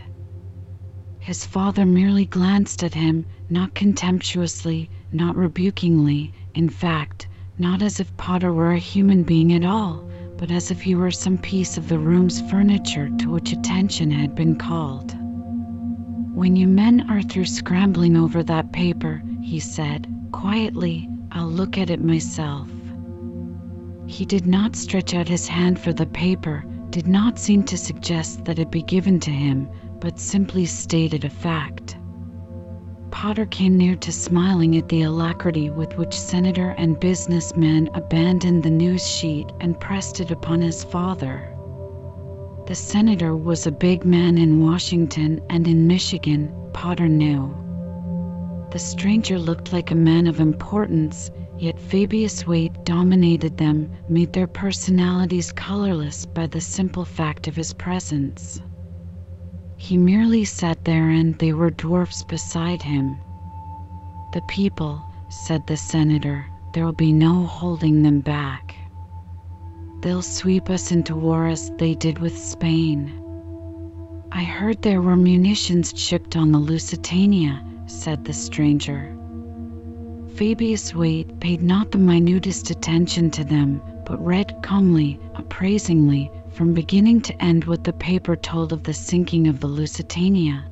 His 1.27 1.45
father 1.45 1.85
merely 1.85 2.25
glanced 2.25 2.85
at 2.85 2.95
him, 2.95 3.25
not 3.51 3.75
contemptuously, 3.75 4.89
not 5.13 5.35
rebukingly, 5.35 6.33
in 6.55 6.69
fact, 6.69 7.27
not 7.59 7.83
as 7.83 7.99
if 7.99 8.17
Potter 8.17 8.53
were 8.53 8.71
a 8.71 8.79
human 8.79 9.25
being 9.25 9.53
at 9.53 9.65
all, 9.65 10.09
but 10.39 10.53
as 10.53 10.71
if 10.71 10.83
he 10.83 10.95
were 10.95 11.11
some 11.11 11.37
piece 11.37 11.77
of 11.77 11.89
the 11.89 11.99
room's 11.99 12.41
furniture 12.43 13.09
to 13.19 13.29
which 13.29 13.53
attention 13.53 14.13
had 14.13 14.37
been 14.37 14.55
called. 14.55 15.17
When 16.33 16.55
you 16.55 16.69
men 16.69 17.11
are 17.11 17.23
through 17.23 17.47
scrambling 17.47 18.17
over 18.17 18.45
that 18.45 18.71
paper, 18.71 19.21
he 19.43 19.59
said, 19.59 20.07
quietly, 20.31 21.09
I'll 21.33 21.51
look 21.51 21.77
at 21.77 21.91
it 21.91 22.05
myself. 22.05 22.69
He 24.07 24.25
did 24.25 24.47
not 24.47 24.77
stretch 24.77 25.13
out 25.13 25.27
his 25.27 25.49
hand 25.49 25.81
for 25.81 25.93
the 25.93 26.07
paper, 26.07 26.65
did 26.91 27.09
not 27.09 27.41
seem 27.41 27.65
to 27.65 27.77
suggest 27.77 28.45
that 28.45 28.61
it 28.61 28.71
be 28.71 28.83
given 28.83 29.19
to 29.19 29.33
him, 29.33 29.69
but 30.01 30.19
simply 30.19 30.67
stated 30.67 31.25
a 31.25 31.31
fact. 31.31 31.97
Potter 33.11 33.47
came 33.47 33.79
near 33.79 33.97
to 33.97 34.13
smiling 34.13 34.77
at 34.77 34.89
the 34.89 35.03
alacrity 35.03 35.71
with 35.71 35.97
which 35.97 36.19
senator 36.19 36.71
and 36.71 37.01
businessman 37.01 37.89
abandoned 37.95 38.63
the 38.63 38.71
news 38.71 39.07
sheet 39.07 39.47
and 39.61 39.81
pressed 39.81 40.21
it 40.21 40.31
upon 40.31 40.61
his 40.61 40.85
father. 40.85 41.57
The 42.67 42.75
senator 42.75 43.35
was 43.35 43.67
a 43.67 43.73
big 43.73 44.05
man 44.05 44.39
in 44.39 44.61
Washington 44.61 45.41
and 45.49 45.67
in 45.67 45.87
Michigan, 45.87 46.53
Potter 46.73 47.09
knew. 47.09 47.57
The 48.73 48.79
stranger 48.79 49.39
looked 49.39 49.73
like 49.73 49.91
a 49.91 49.95
man 49.95 50.27
of 50.27 50.41
importance. 50.41 51.31
Yet 51.59 51.81
Fabius 51.81 52.47
Waite 52.47 52.85
dominated 52.85 53.57
them, 53.57 53.91
made 54.11 54.35
their 54.35 54.47
personalities 54.47 55.53
colorless 55.53 56.27
by 56.27 56.49
the 56.49 56.61
simple 56.61 57.07
fact 57.07 57.49
of 57.49 57.57
his 57.57 57.73
presence. 57.73 58.61
He 59.79 59.97
merely 59.97 60.45
sat 60.45 60.85
there 60.85 61.11
and 61.11 61.35
they 61.39 61.53
were 61.53 61.71
dwarfs 61.71 62.23
beside 62.25 62.83
him. 62.83 63.19
The 64.33 64.41
people, 64.43 65.05
said 65.29 65.67
the 65.67 65.77
senator, 65.77 66.47
there'll 66.73 66.93
be 66.93 67.13
no 67.13 67.45
holding 67.45 68.03
them 68.03 68.21
back. 68.21 68.75
They'll 70.01 70.23
sweep 70.23 70.71
us 70.71 70.93
into 70.93 71.15
war 71.15 71.47
as 71.47 71.71
they 71.79 71.95
did 71.95 72.19
with 72.19 72.37
Spain. 72.37 73.13
I 74.33 74.45
heard 74.45 74.83
there 74.83 75.03
were 75.03 75.17
munitions 75.17 75.93
shipped 75.97 76.37
on 76.37 76.53
the 76.53 76.59
Lusitania, 76.59 77.63
said 77.87 78.25
the 78.25 78.33
stranger. 78.33 79.17
Fabius 80.35 80.95
Waite 80.95 81.41
paid 81.41 81.63
not 81.63 81.91
the 81.93 81.99
minutest 81.99 82.71
attention 82.71 83.31
to 83.33 83.45
them, 83.45 83.81
but 84.05 84.25
read 84.25 84.55
calmly, 84.63 85.19
appraisingly, 85.35 86.31
from 86.57 86.73
beginning 86.73 87.21
to 87.21 87.43
end 87.43 87.67
what 87.67 87.85
the 87.85 87.93
paper 87.93 88.35
told 88.35 88.73
of 88.73 88.83
the 88.83 88.95
sinking 88.95 89.47
of 89.47 89.61
the 89.61 89.67
Lusitania. 89.67 90.67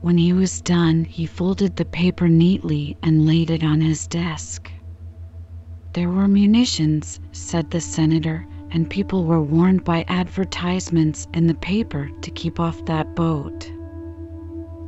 When 0.00 0.16
he 0.16 0.32
was 0.32 0.62
done, 0.62 1.04
he 1.04 1.26
folded 1.26 1.76
the 1.76 1.84
paper 1.84 2.28
neatly 2.28 2.96
and 3.02 3.26
laid 3.26 3.50
it 3.50 3.62
on 3.62 3.82
his 3.82 4.06
desk. 4.06 4.72
There 5.92 6.08
were 6.08 6.26
munitions, 6.26 7.20
said 7.32 7.70
the 7.70 7.80
senator, 7.82 8.46
and 8.70 8.88
people 8.88 9.26
were 9.26 9.42
warned 9.42 9.84
by 9.84 10.06
advertisements 10.08 11.28
in 11.34 11.46
the 11.46 11.54
paper 11.56 12.08
to 12.22 12.30
keep 12.30 12.58
off 12.58 12.82
that 12.86 13.14
boat. 13.14 13.70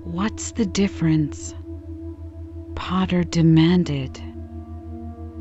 What's 0.05 0.53
the 0.53 0.65
difference? 0.65 1.55
Potter 2.75 3.25
demanded. 3.25 4.23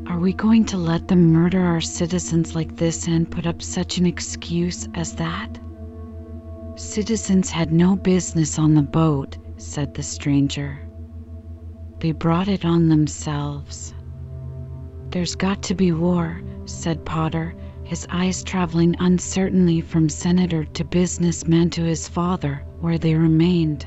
Are 0.06 0.18
we 0.18 0.32
going 0.32 0.64
to 0.66 0.76
let 0.76 1.06
them 1.06 1.32
murder 1.32 1.60
our 1.60 1.80
citizens 1.80 2.56
like 2.56 2.76
this 2.76 3.06
and 3.06 3.30
put 3.30 3.46
up 3.46 3.62
such 3.62 3.98
an 3.98 4.06
excuse 4.06 4.88
as 4.94 5.14
that? 5.14 5.58
Citizens 6.74 7.50
had 7.50 7.72
no 7.72 7.94
business 7.94 8.58
on 8.58 8.74
the 8.74 8.82
boat, 8.82 9.38
said 9.58 9.94
the 9.94 10.02
stranger. 10.02 10.80
They 12.00 12.10
brought 12.10 12.48
it 12.48 12.64
on 12.64 12.88
themselves. 12.88 13.94
There's 15.10 15.36
got 15.36 15.62
to 15.64 15.74
be 15.74 15.92
war, 15.92 16.42
said 16.64 17.04
Potter, 17.04 17.54
his 17.84 18.06
eyes 18.10 18.42
traveling 18.42 18.96
uncertainly 18.98 19.80
from 19.80 20.08
senator 20.08 20.64
to 20.64 20.84
businessman 20.84 21.70
to 21.70 21.82
his 21.82 22.08
father, 22.08 22.64
where 22.80 22.98
they 22.98 23.14
remained. 23.14 23.86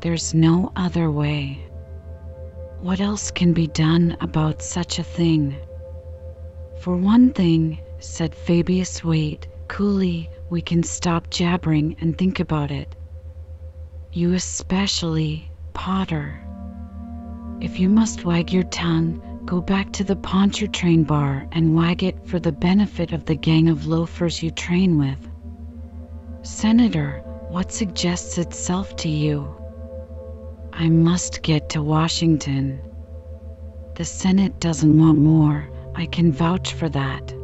There's 0.00 0.34
no 0.34 0.72
other 0.74 1.10
way. 1.10 1.67
What 2.80 3.00
else 3.00 3.32
can 3.32 3.54
be 3.54 3.66
done 3.66 4.16
about 4.20 4.62
such 4.62 5.00
a 5.00 5.02
thing? 5.02 5.56
For 6.80 6.96
one 6.96 7.32
thing, 7.32 7.80
said 7.98 8.36
Fabius 8.36 9.02
Waite 9.02 9.48
coolly, 9.66 10.30
we 10.48 10.62
can 10.62 10.84
stop 10.84 11.28
jabbering 11.28 11.96
and 12.00 12.16
think 12.16 12.38
about 12.38 12.70
it. 12.70 12.94
You 14.12 14.32
especially, 14.34 15.50
Potter. 15.74 16.40
If 17.60 17.80
you 17.80 17.88
must 17.88 18.24
wag 18.24 18.52
your 18.52 18.62
tongue, 18.62 19.42
go 19.44 19.60
back 19.60 19.92
to 19.94 20.04
the 20.04 20.14
Pontchartrain 20.14 21.02
bar 21.02 21.48
and 21.50 21.74
wag 21.74 22.04
it 22.04 22.28
for 22.28 22.38
the 22.38 22.52
benefit 22.52 23.12
of 23.12 23.24
the 23.24 23.34
gang 23.34 23.68
of 23.68 23.88
loafers 23.88 24.40
you 24.40 24.52
train 24.52 24.98
with. 24.98 25.18
Senator, 26.42 27.24
what 27.48 27.72
suggests 27.72 28.38
itself 28.38 28.94
to 28.96 29.08
you? 29.08 29.52
I 30.80 30.88
must 30.88 31.42
get 31.42 31.70
to 31.70 31.82
Washington. 31.82 32.80
The 33.96 34.04
Senate 34.04 34.60
doesn't 34.60 34.96
want 34.96 35.18
more, 35.18 35.68
I 35.96 36.06
can 36.06 36.30
vouch 36.30 36.72
for 36.72 36.88
that. 36.90 37.34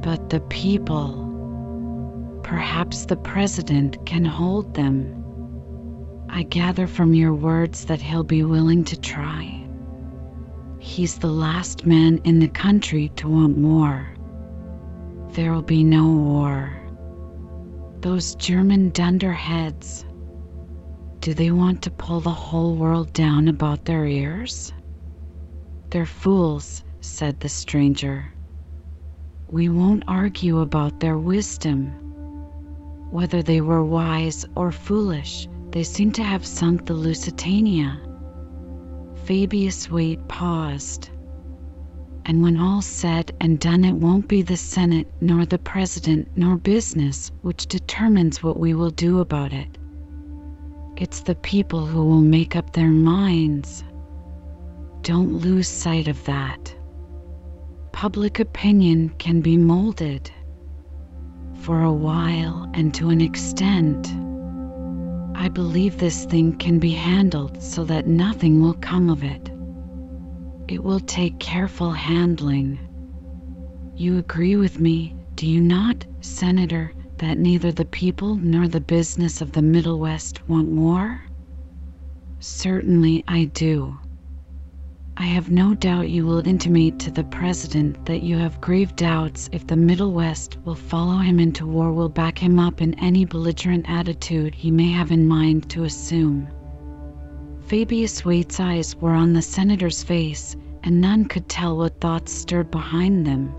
But 0.00 0.30
the 0.30 0.40
people. 0.48 2.40
Perhaps 2.42 3.04
the 3.04 3.16
President 3.16 4.06
can 4.06 4.24
hold 4.24 4.72
them. 4.72 5.22
I 6.30 6.44
gather 6.44 6.86
from 6.86 7.12
your 7.12 7.34
words 7.34 7.84
that 7.84 8.00
he'll 8.00 8.24
be 8.24 8.42
willing 8.42 8.84
to 8.84 8.98
try. 8.98 9.62
He's 10.78 11.18
the 11.18 11.30
last 11.30 11.84
man 11.84 12.22
in 12.24 12.38
the 12.38 12.48
country 12.48 13.10
to 13.16 13.28
want 13.28 13.58
war. 13.58 14.08
There'll 15.32 15.60
be 15.60 15.84
no 15.84 16.10
war. 16.10 16.74
Those 18.00 18.34
German 18.36 18.88
dunderheads 18.92 20.06
do 21.24 21.32
they 21.32 21.50
want 21.50 21.80
to 21.80 21.90
pull 21.90 22.20
the 22.20 22.28
whole 22.28 22.74
world 22.74 23.10
down 23.14 23.48
about 23.48 23.86
their 23.86 24.04
ears? 24.04 24.74
They're 25.88 26.04
fools, 26.04 26.84
said 27.00 27.40
the 27.40 27.48
stranger. 27.48 28.30
We 29.48 29.70
won't 29.70 30.04
argue 30.06 30.58
about 30.58 31.00
their 31.00 31.16
wisdom. 31.16 31.86
Whether 33.10 33.42
they 33.42 33.62
were 33.62 33.82
wise 33.82 34.44
or 34.54 34.70
foolish, 34.70 35.48
they 35.70 35.82
seem 35.82 36.12
to 36.12 36.22
have 36.22 36.44
sunk 36.44 36.84
the 36.84 36.92
Lusitania. 36.92 38.02
Fabius 39.24 39.90
Waite 39.90 40.28
paused. 40.28 41.08
And 42.26 42.42
when 42.42 42.60
all's 42.60 42.84
said 42.84 43.34
and 43.40 43.58
done, 43.58 43.86
it 43.86 43.94
won't 43.94 44.28
be 44.28 44.42
the 44.42 44.58
Senate, 44.58 45.10
nor 45.22 45.46
the 45.46 45.58
President, 45.58 46.28
nor 46.36 46.58
business 46.58 47.32
which 47.40 47.66
determines 47.66 48.42
what 48.42 48.60
we 48.60 48.74
will 48.74 48.90
do 48.90 49.20
about 49.20 49.54
it. 49.54 49.78
It's 50.96 51.22
the 51.22 51.34
people 51.34 51.86
who 51.86 52.04
will 52.04 52.20
make 52.20 52.54
up 52.54 52.72
their 52.72 52.90
minds. 52.90 53.82
Don't 55.02 55.34
lose 55.34 55.66
sight 55.66 56.06
of 56.06 56.24
that. 56.26 56.72
Public 57.90 58.38
opinion 58.38 59.08
can 59.18 59.40
be 59.40 59.56
molded 59.56 60.30
for 61.62 61.82
a 61.82 61.92
while 61.92 62.70
and 62.74 62.94
to 62.94 63.08
an 63.08 63.20
extent. 63.20 64.08
I 65.34 65.48
believe 65.48 65.98
this 65.98 66.26
thing 66.26 66.56
can 66.58 66.78
be 66.78 66.92
handled 66.92 67.60
so 67.60 67.82
that 67.84 68.06
nothing 68.06 68.62
will 68.62 68.74
come 68.74 69.10
of 69.10 69.24
it. 69.24 69.50
It 70.68 70.84
will 70.84 71.00
take 71.00 71.40
careful 71.40 71.90
handling. 71.90 72.78
You 73.96 74.18
agree 74.18 74.54
with 74.54 74.78
me, 74.78 75.16
do 75.34 75.46
you 75.46 75.60
not, 75.60 76.06
Senator, 76.20 76.92
that 77.18 77.38
neither 77.38 77.72
the 77.72 77.84
people 77.84 78.36
nor 78.36 78.68
the 78.68 78.80
business 78.80 79.40
of 79.40 79.52
the 79.52 79.62
Middle 79.62 79.98
West 79.98 80.46
want 80.48 80.68
war? 80.68 81.22
Certainly 82.40 83.24
I 83.28 83.44
do. 83.44 83.96
I 85.16 85.26
have 85.26 85.48
no 85.48 85.74
doubt 85.74 86.10
you 86.10 86.26
will 86.26 86.46
intimate 86.46 86.98
to 86.98 87.10
the 87.12 87.22
President 87.22 88.04
that 88.06 88.24
you 88.24 88.36
have 88.36 88.60
grave 88.60 88.96
doubts 88.96 89.48
if 89.52 89.64
the 89.64 89.76
Middle 89.76 90.12
West 90.12 90.58
will 90.64 90.74
follow 90.74 91.18
him 91.18 91.38
into 91.38 91.66
war, 91.66 91.92
will 91.92 92.08
back 92.08 92.36
him 92.36 92.58
up 92.58 92.82
in 92.82 92.94
any 92.94 93.24
belligerent 93.24 93.88
attitude 93.88 94.56
he 94.56 94.72
may 94.72 94.88
have 94.88 95.12
in 95.12 95.28
mind 95.28 95.70
to 95.70 95.84
assume. 95.84 96.48
Fabius 97.66 98.24
Waite's 98.24 98.58
eyes 98.58 98.96
were 98.96 99.14
on 99.14 99.32
the 99.32 99.40
senator's 99.40 100.02
face, 100.02 100.56
and 100.82 101.00
none 101.00 101.26
could 101.26 101.48
tell 101.48 101.76
what 101.76 102.00
thoughts 102.00 102.32
stirred 102.32 102.72
behind 102.72 103.24
them. 103.24 103.54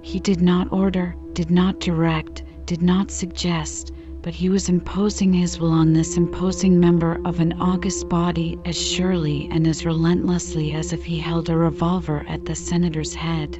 He 0.00 0.18
did 0.18 0.40
not 0.40 0.72
order, 0.72 1.14
did 1.38 1.52
not 1.52 1.78
direct, 1.78 2.42
did 2.66 2.82
not 2.82 3.12
suggest, 3.12 3.92
but 4.22 4.34
he 4.34 4.48
was 4.48 4.68
imposing 4.68 5.32
his 5.32 5.60
will 5.60 5.70
on 5.70 5.92
this 5.92 6.16
imposing 6.16 6.80
member 6.80 7.20
of 7.24 7.38
an 7.38 7.52
august 7.60 8.08
body 8.08 8.58
as 8.64 8.76
surely 8.76 9.48
and 9.52 9.64
as 9.64 9.86
relentlessly 9.86 10.72
as 10.72 10.92
if 10.92 11.04
he 11.04 11.16
held 11.16 11.48
a 11.48 11.56
revolver 11.56 12.26
at 12.28 12.44
the 12.44 12.56
senator's 12.56 13.14
head. 13.14 13.56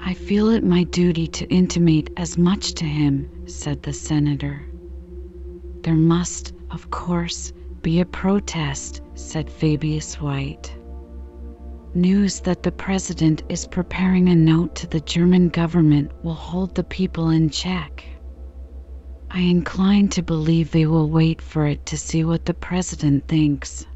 I 0.00 0.12
feel 0.12 0.50
it 0.50 0.62
my 0.62 0.82
duty 0.82 1.26
to 1.28 1.48
intimate 1.48 2.10
as 2.18 2.36
much 2.36 2.74
to 2.74 2.84
him, 2.84 3.30
said 3.46 3.82
the 3.82 3.94
senator. 3.94 4.60
There 5.80 5.94
must, 5.94 6.52
of 6.70 6.90
course, 6.90 7.54
be 7.80 8.00
a 8.00 8.04
protest, 8.04 9.00
said 9.14 9.48
Fabius 9.48 10.20
Waite 10.20 10.76
news 11.94 12.40
that 12.40 12.62
the 12.62 12.70
president 12.70 13.42
is 13.48 13.66
preparing 13.66 14.28
a 14.28 14.34
note 14.34 14.76
to 14.76 14.86
the 14.86 15.00
German 15.00 15.48
government 15.48 16.12
will 16.22 16.34
hold 16.34 16.74
the 16.74 16.84
people 16.84 17.30
in 17.30 17.50
check. 17.50 18.04
I 19.30 19.40
incline 19.40 20.08
to 20.10 20.22
believe 20.22 20.70
they 20.70 20.86
will 20.86 21.08
wait 21.08 21.42
for 21.42 21.66
it 21.66 21.86
to 21.86 21.98
see 21.98 22.24
what 22.24 22.44
the 22.44 22.54
president 22.54 23.26
thinks. 23.26 23.86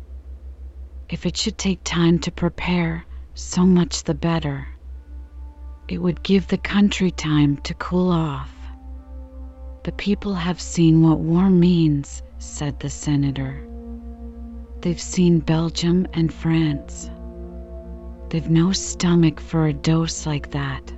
If 1.09 1.26
it 1.26 1.36
should 1.36 1.59
take 1.59 1.84
time 1.84 2.18
to 2.20 2.32
prepare, 2.32 3.05
so 3.34 3.64
much 3.64 4.05
the 4.05 4.14
better. 4.14 4.66
It 5.88 5.99
would 5.99 6.22
give 6.22 6.49
the 6.49 6.59
country 6.59 7.11
time 7.11 7.59
to 7.59 7.74
cool 7.74 8.11
off. 8.11 8.53
The 9.84 9.92
people 9.92 10.34
have 10.34 10.61
seen 10.61 11.03
what 11.03 11.18
war 11.18 11.51
means, 11.51 12.22
said 12.38 12.80
the 12.80 12.90
senator. 12.90 13.68
They've 14.80 15.01
seen 15.01 15.40
Belgium 15.40 16.07
and 16.12 16.32
France. 16.32 17.11
They've 18.30 18.50
no 18.50 18.72
stomach 18.72 19.40
for 19.40 19.66
a 19.66 19.72
dose 19.72 20.26
like 20.26 20.50
that. 20.50 20.92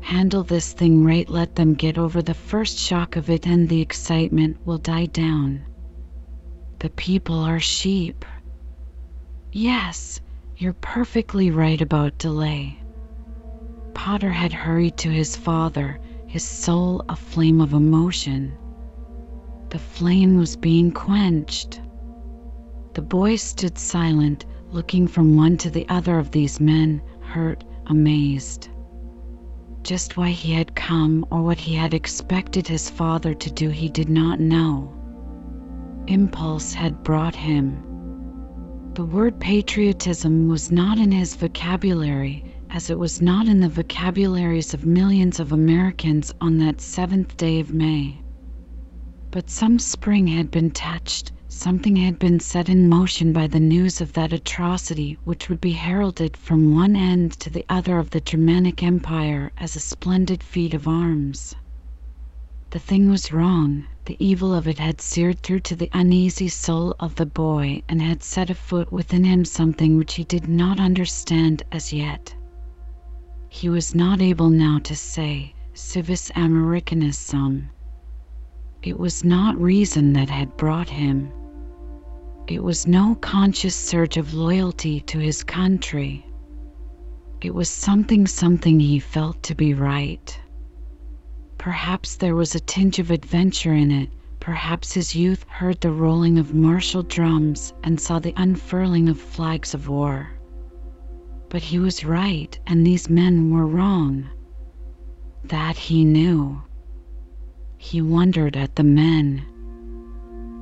Handle 0.00 0.42
this 0.42 0.72
thing 0.72 1.04
right, 1.04 1.28
let 1.28 1.54
them 1.54 1.74
get 1.74 1.98
over 1.98 2.22
the 2.22 2.34
first 2.34 2.78
shock 2.78 3.16
of 3.16 3.30
it, 3.30 3.46
and 3.46 3.68
the 3.68 3.80
excitement 3.80 4.58
will 4.66 4.78
die 4.78 5.06
down. 5.06 5.64
The 6.78 6.90
people 6.90 7.38
are 7.38 7.60
sheep. 7.60 8.24
Yes, 9.52 10.20
You're 10.56 10.74
perfectly 10.74 11.50
right 11.50 11.80
about 11.80 12.18
delay. 12.18 12.78
Potter 13.92 14.30
had 14.30 14.52
hurried 14.52 14.96
to 14.98 15.08
his 15.10 15.36
father, 15.36 15.98
his 16.28 16.44
soul 16.44 17.04
a 17.08 17.16
flame 17.16 17.60
of 17.60 17.72
emotion. 17.72 18.52
The 19.70 19.80
flame 19.80 20.36
was 20.36 20.54
being 20.56 20.92
quenched. 20.92 21.80
The 22.92 23.02
boy 23.02 23.34
stood 23.36 23.78
silent, 23.78 24.44
looking 24.74 25.06
from 25.06 25.36
one 25.36 25.56
to 25.56 25.70
the 25.70 25.88
other 25.88 26.18
of 26.18 26.32
these 26.32 26.58
men, 26.58 27.00
hurt, 27.20 27.62
amazed. 27.86 28.68
Just 29.84 30.16
why 30.16 30.30
he 30.30 30.52
had 30.52 30.74
come 30.74 31.24
or 31.30 31.42
what 31.42 31.58
he 31.58 31.74
had 31.74 31.94
expected 31.94 32.66
his 32.66 32.90
father 32.90 33.34
to 33.34 33.52
do, 33.52 33.68
he 33.68 33.88
did 33.88 34.08
not 34.08 34.40
know. 34.40 34.92
Impulse 36.08 36.74
had 36.74 37.04
brought 37.04 37.36
him. 37.36 37.84
The 38.94 39.04
word 39.04 39.38
patriotism 39.38 40.48
was 40.48 40.72
not 40.72 40.98
in 40.98 41.12
his 41.12 41.36
vocabulary, 41.36 42.44
as 42.70 42.90
it 42.90 42.98
was 42.98 43.22
not 43.22 43.46
in 43.46 43.60
the 43.60 43.68
vocabularies 43.68 44.74
of 44.74 44.84
millions 44.84 45.38
of 45.38 45.52
Americans 45.52 46.34
on 46.40 46.58
that 46.58 46.80
seventh 46.80 47.36
day 47.36 47.60
of 47.60 47.72
May. 47.72 48.20
But 49.30 49.50
some 49.50 49.78
spring 49.78 50.26
had 50.26 50.50
been 50.50 50.72
touched, 50.72 51.30
something 51.54 51.96
had 51.96 52.18
been 52.18 52.40
set 52.40 52.68
in 52.68 52.88
motion 52.88 53.32
by 53.32 53.46
the 53.46 53.60
news 53.60 54.00
of 54.00 54.12
that 54.12 54.32
atrocity 54.32 55.16
which 55.24 55.48
would 55.48 55.60
be 55.60 55.72
heralded 55.72 56.36
from 56.36 56.74
one 56.74 56.96
end 56.96 57.30
to 57.32 57.48
the 57.48 57.64
other 57.68 57.98
of 57.98 58.10
the 58.10 58.20
Germanic 58.20 58.82
Empire 58.82 59.50
as 59.56 59.76
a 59.76 59.80
splendid 59.80 60.42
feat 60.42 60.74
of 60.74 60.88
arms. 60.88 61.54
The 62.70 62.78
thing 62.80 63.08
was 63.08 63.32
wrong. 63.32 63.84
The 64.04 64.16
evil 64.18 64.52
of 64.52 64.66
it 64.66 64.78
had 64.78 65.00
seared 65.00 65.40
through 65.42 65.60
to 65.60 65.76
the 65.76 65.88
uneasy 65.92 66.48
soul 66.48 66.96
of 66.98 67.14
the 67.14 67.24
boy 67.24 67.82
and 67.88 68.02
had 68.02 68.22
set 68.22 68.50
afoot 68.50 68.90
within 68.92 69.24
him 69.24 69.44
something 69.44 69.96
which 69.96 70.14
he 70.14 70.24
did 70.24 70.48
not 70.48 70.80
understand 70.80 71.62
as 71.72 71.92
yet. 71.92 72.34
He 73.48 73.68
was 73.68 73.94
not 73.94 74.20
able 74.20 74.50
now 74.50 74.80
to 74.80 74.96
say 74.96 75.54
civis 75.72 76.32
Americanus 76.34 77.16
sum. 77.16 77.70
It 78.82 78.98
was 78.98 79.24
not 79.24 79.56
reason 79.58 80.12
that 80.12 80.28
had 80.28 80.58
brought 80.58 80.90
him. 80.90 81.32
It 82.46 82.62
was 82.62 82.86
no 82.86 83.14
conscious 83.14 83.74
surge 83.74 84.18
of 84.18 84.34
loyalty 84.34 85.00
to 85.00 85.18
his 85.18 85.42
country. 85.42 86.26
It 87.40 87.54
was 87.54 87.70
something 87.70 88.26
something 88.26 88.80
he 88.80 88.98
felt 88.98 89.42
to 89.44 89.54
be 89.54 89.72
right. 89.72 90.38
Perhaps 91.56 92.16
there 92.16 92.34
was 92.34 92.54
a 92.54 92.60
tinge 92.60 92.98
of 92.98 93.10
adventure 93.10 93.72
in 93.72 93.90
it. 93.90 94.10
Perhaps 94.40 94.92
his 94.92 95.14
youth 95.14 95.44
heard 95.48 95.80
the 95.80 95.90
rolling 95.90 96.36
of 96.36 96.52
martial 96.52 97.02
drums 97.02 97.72
and 97.82 97.98
saw 97.98 98.18
the 98.18 98.34
unfurling 98.36 99.08
of 99.08 99.18
flags 99.18 99.72
of 99.72 99.88
war. 99.88 100.28
But 101.48 101.62
he 101.62 101.78
was 101.78 102.04
right, 102.04 102.58
and 102.66 102.86
these 102.86 103.08
men 103.08 103.50
were 103.54 103.66
wrong. 103.66 104.28
That 105.44 105.78
he 105.78 106.04
knew. 106.04 106.60
He 107.78 108.02
wondered 108.02 108.54
at 108.54 108.76
the 108.76 108.84
men. 108.84 109.46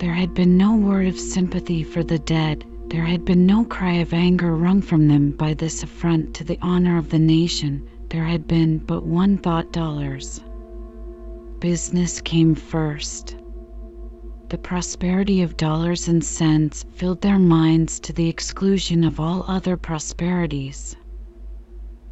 There 0.03 0.15
had 0.15 0.35
been 0.35 0.57
no 0.57 0.75
word 0.75 1.07
of 1.07 1.17
sympathy 1.17 1.85
for 1.85 2.03
the 2.03 2.19
dead. 2.19 2.65
There 2.89 3.05
had 3.05 3.25
been 3.25 3.47
no 3.47 3.65
cry 3.65 3.93
of 3.99 4.13
anger 4.13 4.57
wrung 4.57 4.83
from 4.83 5.07
them 5.07 5.31
by 5.31 5.55
this 5.55 5.85
affront 5.85 6.35
to 6.35 6.43
the 6.43 6.59
honor 6.61 6.99
of 6.99 7.11
the 7.11 7.21
nation. 7.21 7.87
There 8.09 8.25
had 8.25 8.49
been 8.49 8.79
but 8.79 9.07
one 9.07 9.39
thought 9.39 9.73
dollars. 9.73 10.43
Business 11.61 12.21
came 12.21 12.57
first. 12.57 13.37
The 14.49 14.59
prosperity 14.59 15.41
of 15.41 15.57
dollars 15.57 16.09
and 16.09 16.25
cents 16.25 16.85
filled 16.95 17.21
their 17.21 17.39
minds 17.39 18.01
to 18.01 18.13
the 18.13 18.29
exclusion 18.29 19.05
of 19.05 19.21
all 19.21 19.45
other 19.47 19.77
prosperities. 19.77 20.97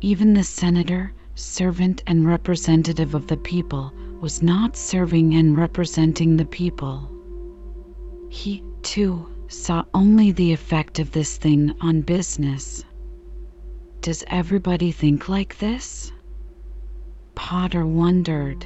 Even 0.01 0.34
the 0.34 0.45
senator, 0.45 1.12
servant 1.34 2.05
and 2.07 2.24
representative 2.24 3.16
of 3.16 3.26
the 3.26 3.36
people, 3.36 3.93
was 4.20 4.45
not 4.45 4.76
serving 4.76 5.34
and 5.34 5.59
representing 5.59 6.36
the 6.36 6.45
people. 6.45 7.11
He, 8.33 8.62
too, 8.83 9.26
saw 9.49 9.85
only 9.93 10.31
the 10.31 10.53
effect 10.53 11.01
of 11.01 11.11
this 11.11 11.37
thing 11.37 11.74
on 11.81 12.03
business. 12.03 12.85
Does 14.03 14.22
everybody 14.28 14.93
think 14.93 15.28
like 15.28 15.59
this? 15.59 16.12
Potter 17.35 17.85
wondered. 17.85 18.64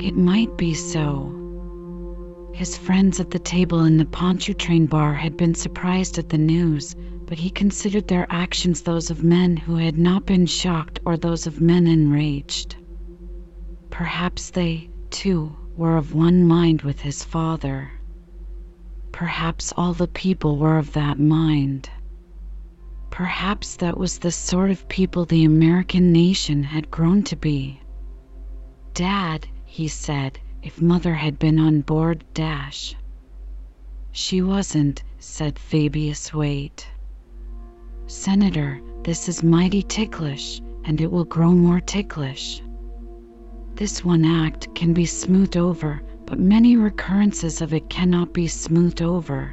It 0.00 0.16
might 0.16 0.56
be 0.56 0.72
so. 0.72 1.34
His 2.54 2.78
friends 2.78 3.18
at 3.18 3.32
the 3.32 3.40
table 3.40 3.80
in 3.84 3.96
the 3.96 4.04
Pontchartrain 4.04 4.86
bar 4.86 5.14
had 5.14 5.36
been 5.36 5.56
surprised 5.56 6.16
at 6.16 6.28
the 6.28 6.38
news, 6.38 6.94
but 7.26 7.38
he 7.38 7.50
considered 7.50 8.06
their 8.06 8.28
actions 8.30 8.82
those 8.82 9.10
of 9.10 9.24
men 9.24 9.56
who 9.56 9.74
had 9.74 9.98
not 9.98 10.26
been 10.26 10.46
shocked 10.46 11.00
or 11.04 11.16
those 11.16 11.48
of 11.48 11.60
men 11.60 11.88
enraged. 11.88 12.76
Perhaps 13.90 14.50
they, 14.50 14.90
too, 15.10 15.56
were 15.76 15.96
of 15.96 16.14
one 16.14 16.46
mind 16.46 16.82
with 16.82 17.00
his 17.00 17.24
father. 17.24 17.90
Perhaps 19.18 19.72
all 19.76 19.94
the 19.94 20.06
people 20.06 20.58
were 20.58 20.78
of 20.78 20.92
that 20.92 21.18
mind. 21.18 21.90
Perhaps 23.10 23.74
that 23.78 23.98
was 23.98 24.20
the 24.20 24.30
sort 24.30 24.70
of 24.70 24.88
people 24.88 25.24
the 25.24 25.42
American 25.42 26.12
nation 26.12 26.62
had 26.62 26.88
grown 26.88 27.24
to 27.24 27.34
be. 27.34 27.80
Dad, 28.94 29.48
he 29.64 29.88
said, 29.88 30.38
if 30.62 30.80
mother 30.80 31.14
had 31.14 31.36
been 31.36 31.58
on 31.58 31.80
board 31.80 32.24
dash. 32.32 32.94
She 34.12 34.40
wasn't, 34.40 35.02
said 35.18 35.58
Fabius 35.58 36.32
Waite. 36.32 36.86
Senator, 38.06 38.80
this 39.02 39.28
is 39.28 39.42
mighty 39.42 39.82
ticklish, 39.82 40.62
and 40.84 41.00
it 41.00 41.10
will 41.10 41.24
grow 41.24 41.50
more 41.50 41.80
ticklish. 41.80 42.62
This 43.74 44.04
one 44.04 44.24
act 44.24 44.72
can 44.76 44.92
be 44.92 45.06
smoothed 45.06 45.56
over, 45.56 46.02
but 46.28 46.38
many 46.38 46.76
recurrences 46.76 47.62
of 47.62 47.72
it 47.72 47.88
cannot 47.88 48.34
be 48.34 48.46
smoothed 48.46 49.00
over. 49.00 49.50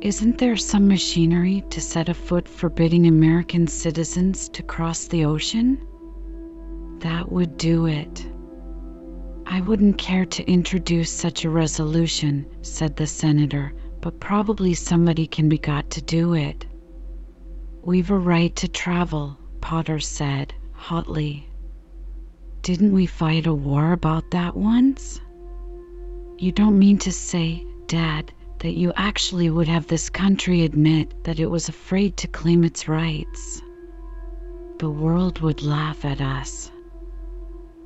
Isn't 0.00 0.36
there 0.36 0.56
some 0.56 0.88
machinery 0.88 1.62
to 1.70 1.80
set 1.80 2.08
afoot 2.08 2.48
forbidding 2.48 3.06
American 3.06 3.68
citizens 3.68 4.48
to 4.48 4.64
cross 4.64 5.06
the 5.06 5.24
ocean? 5.24 5.78
That 6.98 7.30
would 7.30 7.56
do 7.56 7.86
it. 7.86 8.26
I 9.46 9.60
wouldn't 9.60 9.96
care 9.96 10.26
to 10.26 10.50
introduce 10.50 11.12
such 11.12 11.44
a 11.44 11.50
resolution, 11.50 12.46
said 12.62 12.96
the 12.96 13.06
senator, 13.06 13.74
but 14.00 14.18
probably 14.18 14.74
somebody 14.74 15.28
can 15.28 15.48
be 15.48 15.58
got 15.58 15.88
to 15.90 16.02
do 16.02 16.34
it. 16.34 16.66
We've 17.80 18.10
a 18.10 18.18
right 18.18 18.54
to 18.56 18.66
travel, 18.66 19.38
Potter 19.60 20.00
said 20.00 20.52
hotly. 20.72 21.48
Didn't 22.62 22.92
we 22.92 23.06
fight 23.06 23.46
a 23.46 23.54
war 23.54 23.92
about 23.92 24.32
that 24.32 24.56
once? 24.56 25.20
You 26.36 26.50
don't 26.50 26.78
mean 26.78 26.98
to 26.98 27.12
say, 27.12 27.64
Dad, 27.86 28.32
that 28.58 28.74
you 28.74 28.92
actually 28.96 29.50
would 29.50 29.68
have 29.68 29.86
this 29.86 30.10
country 30.10 30.62
admit 30.62 31.24
that 31.24 31.38
it 31.38 31.46
was 31.46 31.68
afraid 31.68 32.16
to 32.16 32.26
claim 32.26 32.64
its 32.64 32.88
rights? 32.88 33.62
The 34.78 34.90
world 34.90 35.40
would 35.40 35.62
laugh 35.62 36.04
at 36.04 36.20
us. 36.20 36.72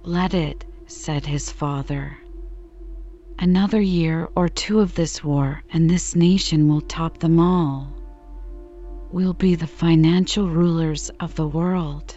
Let 0.03 0.33
it, 0.33 0.65
said 0.87 1.27
his 1.27 1.53
father. 1.53 2.17
Another 3.39 3.81
year 3.81 4.31
or 4.35 4.49
two 4.49 4.81
of 4.81 4.95
this 4.95 5.23
war, 5.23 5.63
and 5.71 5.89
this 5.89 6.17
nation 6.17 6.69
will 6.69 6.81
top 6.81 7.19
them 7.19 7.39
all. 7.39 7.93
We'll 9.13 9.35
be 9.35 9.57
the 9.57 9.67
financial 9.67 10.49
rulers 10.49 11.11
of 11.21 11.35
the 11.35 11.47
world. 11.47 12.17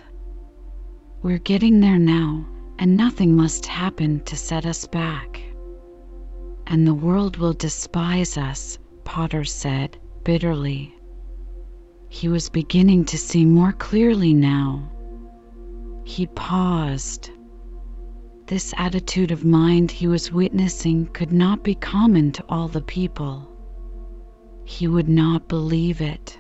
We're 1.21 1.39
getting 1.39 1.81
there 1.81 1.99
now, 1.99 2.45
and 2.79 2.95
nothing 2.95 3.35
must 3.35 3.65
happen 3.65 4.23
to 4.25 4.37
set 4.37 4.65
us 4.65 4.87
back. 4.87 5.41
And 6.71 6.87
the 6.87 6.93
world 6.93 7.35
will 7.35 7.51
despise 7.51 8.37
us, 8.37 8.79
Potter 9.03 9.43
said 9.43 9.97
bitterly. 10.23 10.95
He 12.07 12.29
was 12.29 12.49
beginning 12.49 13.03
to 13.05 13.17
see 13.17 13.43
more 13.43 13.73
clearly 13.73 14.33
now. 14.33 14.89
He 16.05 16.27
paused. 16.27 17.29
This 18.45 18.73
attitude 18.77 19.31
of 19.31 19.43
mind 19.43 19.91
he 19.91 20.07
was 20.07 20.31
witnessing 20.31 21.07
could 21.07 21.33
not 21.33 21.61
be 21.61 21.75
common 21.75 22.31
to 22.31 22.45
all 22.47 22.69
the 22.69 22.79
people. 22.79 23.51
He 24.63 24.87
would 24.87 25.09
not 25.09 25.49
believe 25.49 25.99
it. 25.99 26.39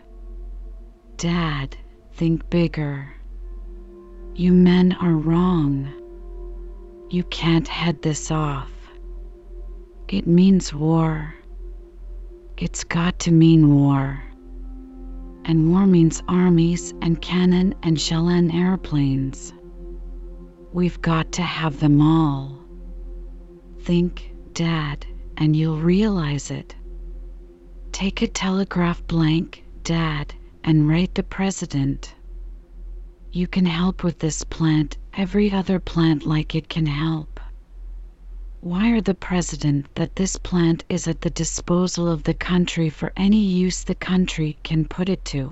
Dad, 1.17 1.75
think 2.13 2.49
bigger. 2.49 3.13
You 4.33 4.53
men 4.53 4.93
are 5.01 5.11
wrong. 5.11 5.89
You 7.09 7.25
can't 7.25 7.67
head 7.67 8.01
this 8.01 8.31
off. 8.31 8.71
It 10.11 10.27
means 10.27 10.73
war. 10.73 11.33
It's 12.57 12.83
got 12.83 13.17
to 13.19 13.31
mean 13.31 13.73
war. 13.73 14.21
And 15.45 15.71
war 15.71 15.87
means 15.87 16.21
armies 16.27 16.93
and 17.01 17.21
cannon 17.21 17.75
and 17.81 17.99
shell 17.99 18.27
and 18.27 18.51
airplanes. 18.51 19.53
We've 20.73 21.01
got 21.01 21.31
to 21.33 21.41
have 21.41 21.79
them 21.79 22.01
all. 22.01 22.59
Think, 23.83 24.33
Dad, 24.51 25.05
and 25.37 25.55
you'll 25.55 25.79
realize 25.79 26.51
it. 26.51 26.75
Take 27.93 28.21
a 28.21 28.27
telegraph 28.27 29.07
blank, 29.07 29.63
Dad, 29.83 30.33
and 30.65 30.89
write 30.89 31.15
the 31.15 31.23
president. 31.23 32.13
You 33.31 33.47
can 33.47 33.65
help 33.65 34.03
with 34.03 34.19
this 34.19 34.43
plant, 34.43 34.97
every 35.13 35.53
other 35.53 35.79
plant 35.79 36.25
like 36.25 36.53
it 36.53 36.67
can 36.67 36.85
help. 36.85 37.30
Wire 38.63 39.01
the 39.01 39.15
president 39.15 39.87
that 39.95 40.15
this 40.15 40.37
plant 40.37 40.83
is 40.87 41.07
at 41.07 41.21
the 41.21 41.31
disposal 41.31 42.07
of 42.07 42.21
the 42.21 42.35
country 42.35 42.91
for 42.91 43.11
any 43.17 43.39
use 43.39 43.83
the 43.83 43.95
country 43.95 44.55
can 44.61 44.85
put 44.85 45.09
it 45.09 45.25
to. 45.25 45.51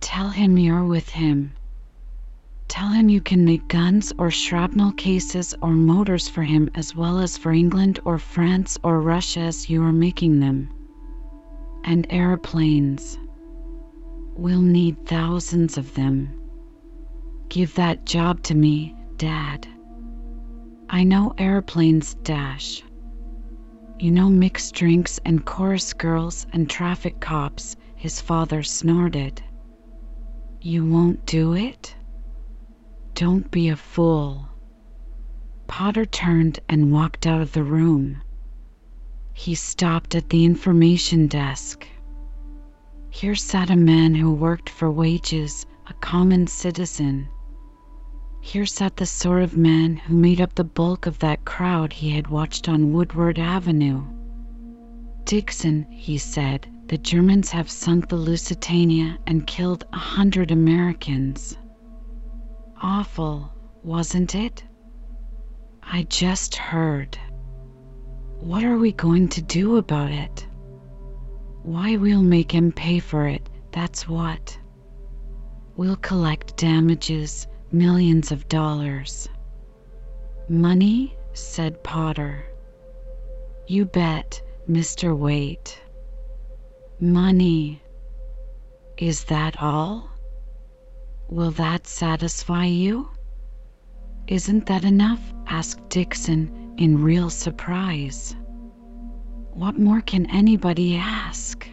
Tell 0.00 0.28
him 0.28 0.56
you're 0.56 0.84
with 0.84 1.08
him. 1.08 1.54
Tell 2.68 2.90
him 2.90 3.08
you 3.08 3.20
can 3.20 3.44
make 3.44 3.66
guns 3.66 4.12
or 4.16 4.30
shrapnel 4.30 4.92
cases 4.92 5.56
or 5.60 5.72
motors 5.72 6.28
for 6.28 6.44
him 6.44 6.70
as 6.76 6.94
well 6.94 7.18
as 7.18 7.36
for 7.36 7.50
England 7.50 7.98
or 8.04 8.18
France 8.18 8.78
or 8.84 9.00
Russia 9.00 9.40
as 9.40 9.68
you 9.68 9.82
are 9.82 9.92
making 9.92 10.38
them. 10.38 10.70
And 11.82 12.06
airplanes. 12.10 13.18
We'll 14.36 14.62
need 14.62 15.04
thousands 15.04 15.76
of 15.76 15.94
them. 15.94 16.32
Give 17.48 17.74
that 17.74 18.06
job 18.06 18.44
to 18.44 18.54
me, 18.54 18.94
Dad. 19.16 19.66
I 20.90 21.04
know 21.04 21.34
airplanes 21.36 22.14
dash. 22.14 22.82
You 23.98 24.10
know 24.10 24.30
mixed 24.30 24.74
drinks 24.74 25.20
and 25.24 25.44
chorus 25.44 25.92
girls 25.92 26.46
and 26.52 26.68
traffic 26.70 27.20
cops, 27.20 27.76
his 27.94 28.20
father 28.22 28.62
snorted. 28.62 29.42
You 30.62 30.86
won't 30.86 31.26
do 31.26 31.52
it? 31.52 31.94
Don't 33.14 33.50
be 33.50 33.68
a 33.68 33.76
fool. 33.76 34.48
Potter 35.66 36.06
turned 36.06 36.60
and 36.70 36.90
walked 36.90 37.26
out 37.26 37.42
of 37.42 37.52
the 37.52 37.64
room. 37.64 38.22
He 39.34 39.54
stopped 39.54 40.14
at 40.14 40.30
the 40.30 40.44
information 40.46 41.26
desk. 41.26 41.86
Here 43.10 43.34
sat 43.34 43.68
a 43.68 43.76
man 43.76 44.14
who 44.14 44.32
worked 44.32 44.70
for 44.70 44.90
wages, 44.90 45.66
a 45.86 45.92
common 45.94 46.46
citizen. 46.46 47.28
Here 48.40 48.66
sat 48.66 48.96
the 48.96 49.06
sort 49.06 49.42
of 49.42 49.56
man 49.56 49.96
who 49.96 50.14
made 50.14 50.40
up 50.40 50.54
the 50.54 50.64
bulk 50.64 51.06
of 51.06 51.18
that 51.18 51.44
crowd 51.44 51.92
he 51.92 52.10
had 52.10 52.28
watched 52.28 52.68
on 52.68 52.92
Woodward 52.92 53.38
Avenue. 53.38 54.04
Dixon, 55.24 55.86
he 55.90 56.16
said, 56.18 56.66
the 56.86 56.96
Germans 56.96 57.50
have 57.50 57.70
sunk 57.70 58.08
the 58.08 58.16
Lusitania 58.16 59.18
and 59.26 59.46
killed 59.46 59.84
a 59.92 59.98
hundred 59.98 60.50
Americans. 60.50 61.58
Awful, 62.80 63.52
wasn't 63.82 64.34
it? 64.34 64.64
I 65.82 66.04
just 66.04 66.56
heard. 66.56 67.18
What 68.40 68.64
are 68.64 68.78
we 68.78 68.92
going 68.92 69.28
to 69.30 69.42
do 69.42 69.76
about 69.76 70.10
it? 70.10 70.46
Why, 71.62 71.96
we'll 71.96 72.22
make 72.22 72.52
him 72.52 72.72
pay 72.72 73.00
for 73.00 73.26
it, 73.26 73.48
that's 73.72 74.08
what. 74.08 74.58
We'll 75.76 75.96
collect 75.96 76.56
damages, 76.56 77.46
millions 77.72 78.32
of 78.32 78.48
dollars. 78.48 79.28
Money? 80.48 81.14
said 81.34 81.82
Potter. 81.84 82.44
You 83.66 83.84
bet, 83.84 84.40
Mr. 84.68 85.16
Waite. 85.16 85.80
Money. 87.00 87.82
Is 88.96 89.24
that 89.24 89.62
all? 89.62 90.10
Will 91.28 91.50
that 91.52 91.86
satisfy 91.86 92.64
you? 92.64 93.08
Isn't 94.26 94.66
that 94.66 94.84
enough? 94.84 95.20
asked 95.46 95.88
Dixon 95.90 96.74
in 96.78 97.02
real 97.02 97.30
surprise. 97.30 98.34
What 99.52 99.78
more 99.78 100.00
can 100.00 100.26
anybody 100.30 100.96
ask? 100.96 101.68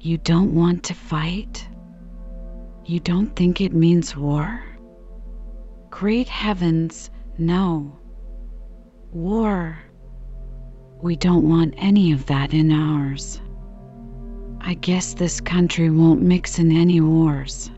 You 0.00 0.16
don't 0.18 0.54
want 0.54 0.84
to 0.84 0.94
fight? 0.94 1.68
You 2.86 3.00
don't 3.00 3.36
think 3.36 3.60
it 3.60 3.74
means 3.74 4.16
war? 4.16 4.62
Great 5.90 6.28
heavens, 6.28 7.10
no. 7.36 7.98
War. 9.12 9.78
We 11.02 11.16
don't 11.16 11.48
want 11.48 11.74
any 11.76 12.12
of 12.12 12.26
that 12.26 12.54
in 12.54 12.70
ours. 12.70 13.40
I 14.60 14.74
guess 14.74 15.14
this 15.14 15.40
country 15.40 15.90
won't 15.90 16.22
mix 16.22 16.58
in 16.58 16.70
any 16.70 17.00
wars. 17.00 17.70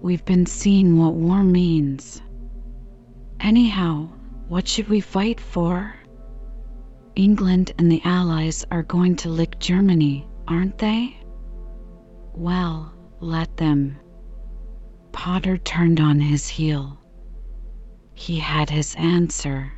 We've 0.00 0.24
been 0.24 0.46
seeing 0.46 0.98
what 0.98 1.14
war 1.14 1.44
means. 1.44 2.22
Anyhow, 3.40 4.08
what 4.48 4.66
should 4.66 4.88
we 4.88 5.00
fight 5.00 5.40
for? 5.40 5.94
England 7.16 7.72
and 7.78 7.90
the 7.90 8.02
Allies 8.04 8.64
are 8.70 8.82
going 8.82 9.16
to 9.16 9.28
lick 9.28 9.58
Germany, 9.58 10.26
aren't 10.48 10.78
they? 10.78 11.16
Well, 12.34 12.92
let 13.20 13.56
them. 13.56 13.98
Potter 15.14 15.56
turned 15.56 16.00
on 16.00 16.18
his 16.18 16.48
heel. 16.48 16.98
He 18.14 18.40
had 18.40 18.68
his 18.68 18.96
answer. 18.96 19.72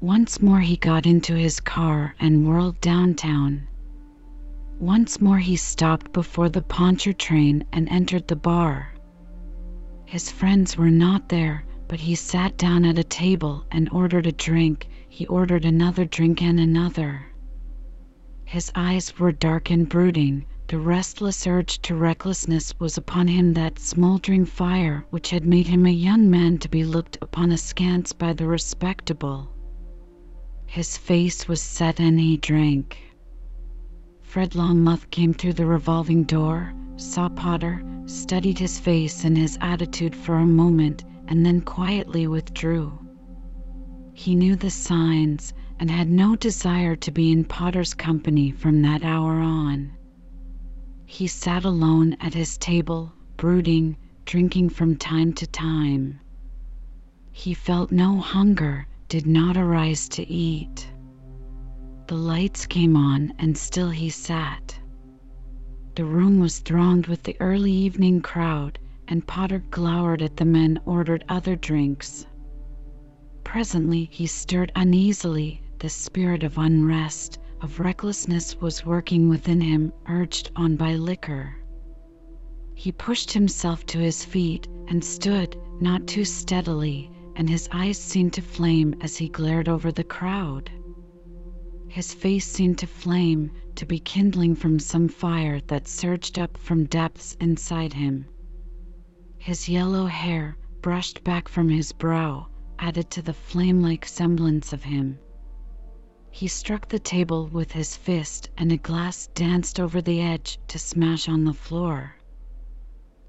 Once 0.00 0.40
more 0.40 0.60
he 0.60 0.78
got 0.78 1.04
into 1.06 1.34
his 1.34 1.60
car 1.60 2.14
and 2.18 2.48
whirled 2.48 2.80
downtown. 2.80 3.68
Once 4.80 5.20
more 5.20 5.38
he 5.38 5.56
stopped 5.56 6.10
before 6.14 6.48
the 6.48 6.62
Pontchartrain 6.62 7.64
and 7.70 7.86
entered 7.90 8.26
the 8.26 8.34
bar. 8.34 8.94
His 10.06 10.30
friends 10.32 10.74
were 10.78 10.90
not 10.90 11.28
there, 11.28 11.64
but 11.86 12.00
he 12.00 12.14
sat 12.14 12.56
down 12.56 12.86
at 12.86 12.98
a 12.98 13.04
table 13.04 13.66
and 13.70 13.90
ordered 13.90 14.26
a 14.26 14.32
drink. 14.32 14.88
He 15.06 15.26
ordered 15.26 15.66
another 15.66 16.06
drink 16.06 16.40
and 16.42 16.58
another. 16.58 17.26
His 18.46 18.72
eyes 18.74 19.18
were 19.18 19.32
dark 19.32 19.70
and 19.70 19.86
brooding. 19.86 20.46
The 20.68 20.78
restless 20.78 21.46
urge 21.46 21.78
to 21.82 21.94
recklessness 21.94 22.72
was 22.80 22.96
upon 22.96 23.28
him 23.28 23.52
that 23.52 23.78
smouldering 23.78 24.46
fire 24.46 25.04
which 25.10 25.28
had 25.28 25.44
made 25.44 25.66
him 25.66 25.84
a 25.84 25.90
young 25.90 26.30
man 26.30 26.56
to 26.56 26.70
be 26.70 26.84
looked 26.84 27.18
upon 27.20 27.52
askance 27.52 28.14
by 28.14 28.32
the 28.32 28.46
respectable. 28.46 29.50
His 30.64 30.96
face 30.96 31.46
was 31.46 31.60
set 31.60 32.00
and 32.00 32.18
he 32.18 32.38
drank. 32.38 32.96
Fred 34.22 34.54
Longmuth 34.54 35.10
came 35.10 35.34
through 35.34 35.52
the 35.52 35.66
revolving 35.66 36.24
door, 36.24 36.72
saw 36.96 37.28
Potter, 37.28 37.84
studied 38.06 38.58
his 38.58 38.80
face 38.80 39.22
and 39.22 39.36
his 39.36 39.58
attitude 39.60 40.16
for 40.16 40.36
a 40.38 40.46
moment, 40.46 41.04
and 41.28 41.44
then 41.44 41.60
quietly 41.60 42.26
withdrew. 42.26 42.98
He 44.14 44.34
knew 44.34 44.56
the 44.56 44.70
signs 44.70 45.52
and 45.78 45.90
had 45.90 46.08
no 46.08 46.36
desire 46.36 46.96
to 46.96 47.10
be 47.10 47.30
in 47.30 47.44
Potter's 47.44 47.92
company 47.92 48.50
from 48.50 48.80
that 48.80 49.04
hour 49.04 49.40
on. 49.40 49.92
He 51.06 51.26
sat 51.26 51.66
alone 51.66 52.14
at 52.18 52.32
his 52.32 52.56
table, 52.56 53.12
brooding, 53.36 53.98
drinking 54.24 54.70
from 54.70 54.96
time 54.96 55.34
to 55.34 55.46
time. 55.46 56.18
He 57.30 57.52
felt 57.52 57.92
no 57.92 58.16
hunger, 58.20 58.86
did 59.10 59.26
not 59.26 59.54
arise 59.58 60.08
to 60.08 60.26
eat. 60.26 60.88
The 62.06 62.14
lights 62.16 62.64
came 62.64 62.96
on, 62.96 63.34
and 63.38 63.54
still 63.54 63.90
he 63.90 64.08
sat. 64.08 64.80
The 65.94 66.06
room 66.06 66.40
was 66.40 66.60
thronged 66.60 67.06
with 67.06 67.24
the 67.24 67.36
early 67.38 67.72
evening 67.72 68.22
crowd, 68.22 68.78
and 69.06 69.26
Potter 69.26 69.62
glowered 69.70 70.22
at 70.22 70.38
the 70.38 70.46
men, 70.46 70.80
ordered 70.86 71.22
other 71.28 71.54
drinks. 71.54 72.24
Presently 73.44 74.08
he 74.10 74.26
stirred 74.26 74.72
uneasily. 74.74 75.60
The 75.80 75.90
spirit 75.90 76.42
of 76.44 76.56
unrest, 76.56 77.38
of 77.64 77.80
recklessness 77.80 78.60
was 78.60 78.84
working 78.84 79.30
within 79.30 79.58
him, 79.58 79.90
urged 80.06 80.50
on 80.54 80.76
by 80.76 80.94
liquor. 80.96 81.56
He 82.74 82.92
pushed 82.92 83.32
himself 83.32 83.86
to 83.86 83.98
his 83.98 84.22
feet 84.22 84.68
and 84.88 85.02
stood, 85.02 85.56
not 85.80 86.06
too 86.06 86.26
steadily, 86.26 87.10
and 87.36 87.48
his 87.48 87.66
eyes 87.72 87.96
seemed 87.96 88.34
to 88.34 88.42
flame 88.42 88.94
as 89.00 89.16
he 89.16 89.30
glared 89.30 89.66
over 89.66 89.90
the 89.90 90.04
crowd. 90.04 90.70
His 91.88 92.12
face 92.12 92.46
seemed 92.46 92.76
to 92.80 92.86
flame, 92.86 93.50
to 93.76 93.86
be 93.86 93.98
kindling 93.98 94.56
from 94.56 94.78
some 94.78 95.08
fire 95.08 95.62
that 95.68 95.88
surged 95.88 96.38
up 96.38 96.58
from 96.58 96.84
depths 96.84 97.34
inside 97.40 97.94
him. 97.94 98.26
His 99.38 99.70
yellow 99.70 100.04
hair, 100.04 100.58
brushed 100.82 101.24
back 101.24 101.48
from 101.48 101.70
his 101.70 101.92
brow, 101.92 102.48
added 102.78 103.10
to 103.12 103.22
the 103.22 103.32
flame 103.32 103.80
like 103.80 104.04
semblance 104.04 104.74
of 104.74 104.84
him. 104.84 105.18
He 106.36 106.48
struck 106.48 106.88
the 106.88 106.98
table 106.98 107.46
with 107.46 107.70
his 107.70 107.96
fist, 107.96 108.50
and 108.58 108.72
a 108.72 108.76
glass 108.76 109.28
danced 109.34 109.78
over 109.78 110.02
the 110.02 110.20
edge 110.20 110.58
to 110.66 110.80
smash 110.80 111.28
on 111.28 111.44
the 111.44 111.54
floor. 111.54 112.16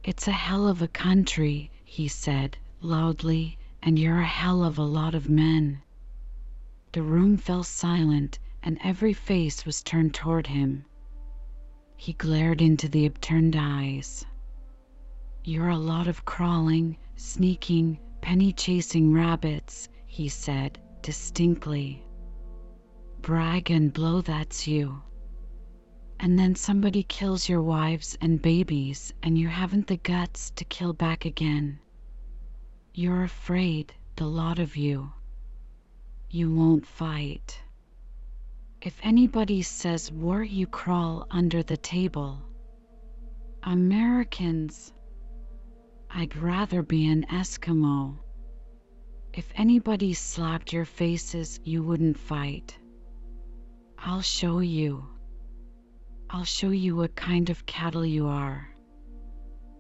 It's 0.03 0.27
a 0.27 0.31
hell 0.31 0.67
of 0.67 0.81
a 0.81 0.87
country, 0.87 1.69
he 1.83 2.07
said, 2.07 2.57
loudly, 2.81 3.59
and 3.83 3.99
you're 3.99 4.21
a 4.21 4.25
hell 4.25 4.63
of 4.63 4.79
a 4.79 4.83
lot 4.83 5.13
of 5.13 5.29
men. 5.29 5.83
The 6.93 7.03
room 7.03 7.37
fell 7.37 7.61
silent, 7.61 8.39
and 8.63 8.79
every 8.83 9.13
face 9.13 9.67
was 9.67 9.83
turned 9.83 10.15
toward 10.15 10.47
him. 10.47 10.85
He 11.97 12.13
glared 12.13 12.59
into 12.59 12.89
the 12.89 13.05
upturned 13.05 13.55
eyes. 13.55 14.25
You're 15.43 15.69
a 15.69 15.77
lot 15.77 16.07
of 16.07 16.25
crawling, 16.25 16.97
sneaking, 17.17 17.99
penny 18.21 18.51
chasing 18.51 19.13
rabbits, 19.13 19.89
he 20.07 20.27
said 20.27 20.79
distinctly. 21.03 22.04
Brag 23.25 23.71
and 23.71 23.91
blow, 23.91 24.21
that's 24.21 24.67
you. 24.67 25.01
And 26.19 26.37
then 26.37 26.53
somebody 26.53 27.01
kills 27.01 27.49
your 27.49 27.63
wives 27.63 28.15
and 28.21 28.39
babies, 28.39 29.15
and 29.23 29.35
you 29.35 29.47
haven't 29.47 29.87
the 29.87 29.97
guts 29.97 30.51
to 30.51 30.63
kill 30.63 30.93
back 30.93 31.25
again. 31.25 31.79
You're 32.93 33.23
afraid, 33.23 33.91
the 34.15 34.27
lot 34.27 34.59
of 34.59 34.75
you. 34.77 35.11
You 36.29 36.53
won't 36.53 36.85
fight. 36.85 37.59
If 38.79 38.99
anybody 39.01 39.63
says 39.63 40.11
war, 40.11 40.43
you 40.43 40.67
crawl 40.67 41.25
under 41.31 41.63
the 41.63 41.77
table. 41.77 42.43
Americans, 43.63 44.93
I'd 46.11 46.35
rather 46.35 46.83
be 46.83 47.07
an 47.07 47.25
Eskimo. 47.31 48.19
If 49.33 49.51
anybody 49.55 50.13
slapped 50.13 50.71
your 50.71 50.85
faces, 50.85 51.59
you 51.63 51.81
wouldn't 51.81 52.19
fight. 52.19 52.77
I'll 54.07 54.21
show 54.21 54.59
you. 54.59 55.03
I'll 56.29 56.43
show 56.43 56.69
you 56.69 56.95
what 56.95 57.15
kind 57.15 57.49
of 57.49 57.65
cattle 57.65 58.05
you 58.05 58.27
are. 58.27 58.69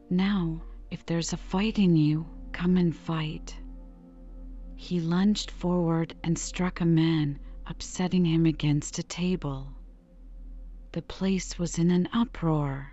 Now, 0.09 0.63
if 0.89 1.05
there's 1.05 1.31
a 1.31 1.37
fight 1.37 1.77
in 1.77 1.95
you, 1.95 2.25
come 2.51 2.75
and 2.75 2.95
fight. 2.95 3.55
He 4.75 4.99
lunged 4.99 5.51
forward 5.51 6.15
and 6.23 6.39
struck 6.39 6.81
a 6.81 6.85
man, 6.85 7.39
upsetting 7.67 8.25
him 8.25 8.47
against 8.47 8.97
a 8.97 9.03
table. 9.03 9.71
The 10.93 11.03
place 11.03 11.59
was 11.59 11.77
in 11.77 11.91
an 11.91 12.09
uproar. 12.11 12.91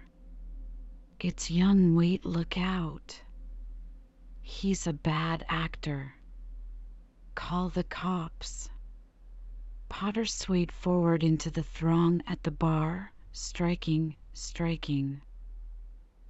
It's 1.19 1.51
young 1.51 1.95
Waite 1.95 2.27
look 2.27 2.59
out. 2.59 3.19
He's 4.43 4.87
a 4.87 4.93
bad 4.93 5.47
actor. 5.49 6.13
Call 7.35 7.71
the 7.71 7.85
cops. 7.85 8.69
Potter 9.95 10.25
swayed 10.25 10.73
forward 10.73 11.23
into 11.23 11.51
the 11.51 11.63
throng 11.63 12.23
at 12.27 12.43
the 12.45 12.51
bar, 12.51 13.13
striking, 13.31 14.17
striking. 14.33 15.21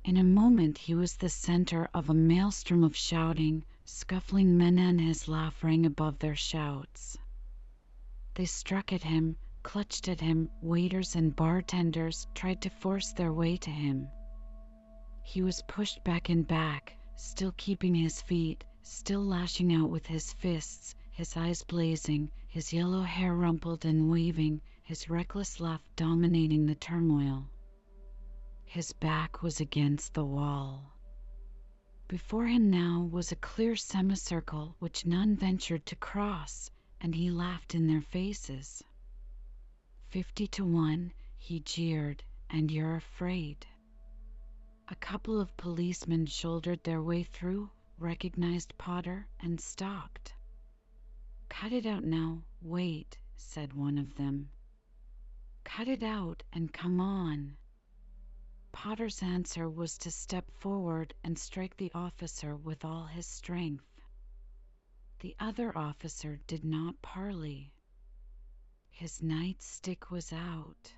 In 0.05 0.17
a 0.17 0.25
moment 0.25 0.77
he 0.79 0.97
was 0.97 1.17
the 1.17 1.29
center 1.29 1.89
of 1.95 2.11
a 2.11 2.13
maelstrom 2.13 2.83
of 2.83 2.97
shouting, 2.97 3.63
scuffling 3.85 4.59
men, 4.59 4.81
and 4.81 5.01
his 5.01 5.29
laugh 5.29 5.63
rang 5.63 5.87
above 5.87 6.19
their 6.19 6.35
shouts. 6.35 7.17
They 8.35 8.47
struck 8.47 8.93
at 8.93 9.05
him, 9.05 9.37
clutched 9.63 10.09
at 10.09 10.21
him, 10.21 10.51
waiters 10.61 11.15
and 11.15 11.35
bartenders 11.37 12.27
tried 12.35 12.63
to 12.63 12.69
force 12.69 13.13
their 13.13 13.33
way 13.33 13.57
to 13.59 13.71
him. 13.71 14.09
He 15.23 15.41
was 15.41 15.63
pushed 15.69 16.03
back 16.03 16.29
and 16.29 16.45
back, 16.49 16.97
still 17.15 17.55
keeping 17.57 17.95
his 17.95 18.21
feet, 18.23 18.65
still 18.83 19.25
lashing 19.25 19.73
out 19.73 19.89
with 19.89 20.07
his 20.07 20.33
fists, 20.33 20.97
his 21.15 21.37
eyes 21.37 21.63
blazing, 21.63 22.31
his 22.49 22.73
yellow 22.73 23.03
hair 23.03 23.35
rumpled 23.35 23.85
and 23.85 24.11
waving, 24.11 24.61
his 24.83 25.11
reckless 25.11 25.61
laugh 25.61 25.87
dominating 25.95 26.65
the 26.65 26.75
turmoil. 26.75 27.47
His 28.65 28.95
back 28.95 29.43
was 29.43 29.61
against 29.61 30.15
the 30.15 30.25
wall. 30.25 30.97
Before 32.09 32.47
him 32.47 32.71
now 32.71 33.09
was 33.13 33.31
a 33.31 33.37
clear 33.37 33.77
semicircle 33.77 34.75
which 34.79 35.05
none 35.05 35.37
ventured 35.37 35.85
to 35.87 35.97
cross, 35.97 36.71
and 37.01 37.15
he 37.15 37.31
laughed 37.31 37.75
in 37.75 37.87
their 37.87 38.01
faces. 38.01 38.83
Fifty 40.09 40.47
to 40.47 40.65
one, 40.65 41.13
he 41.37 41.61
jeered, 41.61 42.25
and 42.49 42.71
you're 42.71 42.97
afraid. 42.97 43.67
A 44.89 44.97
couple 44.97 45.39
of 45.41 45.57
policemen 45.59 46.25
shouldered 46.25 46.83
their 46.85 47.03
way 47.03 47.23
through, 47.23 47.71
recognized 47.99 48.77
Potter, 48.79 49.27
and 49.41 49.61
stopped. 49.61 50.33
Cut 51.53 51.73
it 51.73 51.85
out 51.85 52.03
now, 52.03 52.43
Waite, 52.63 53.19
said 53.37 53.75
one 53.75 53.99
of 53.99 54.15
them. 54.15 54.49
Cut 55.65 55.87
it 55.87 56.03
out 56.03 56.43
and 56.51 56.73
come 56.73 56.99
on. 56.99 57.59
Potter's 58.73 59.23
answer 59.23 59.69
was 59.69 59.99
to 59.99 60.11
step 60.11 60.51
forward 60.51 61.13
and 61.23 61.39
strike 61.39 61.77
the 61.77 61.93
officer 61.95 62.57
with 62.57 62.87
all 62.87 63.05
his 63.05 63.27
strength. 63.27 63.85
The 65.21 65.37
other 65.39 65.77
officer 65.77 66.41
did 66.47 66.65
not 66.65 67.03
parley. 67.03 67.75
His 68.89 69.21
nightstick 69.21 70.11
was 70.11 70.33
out. 70.33 70.95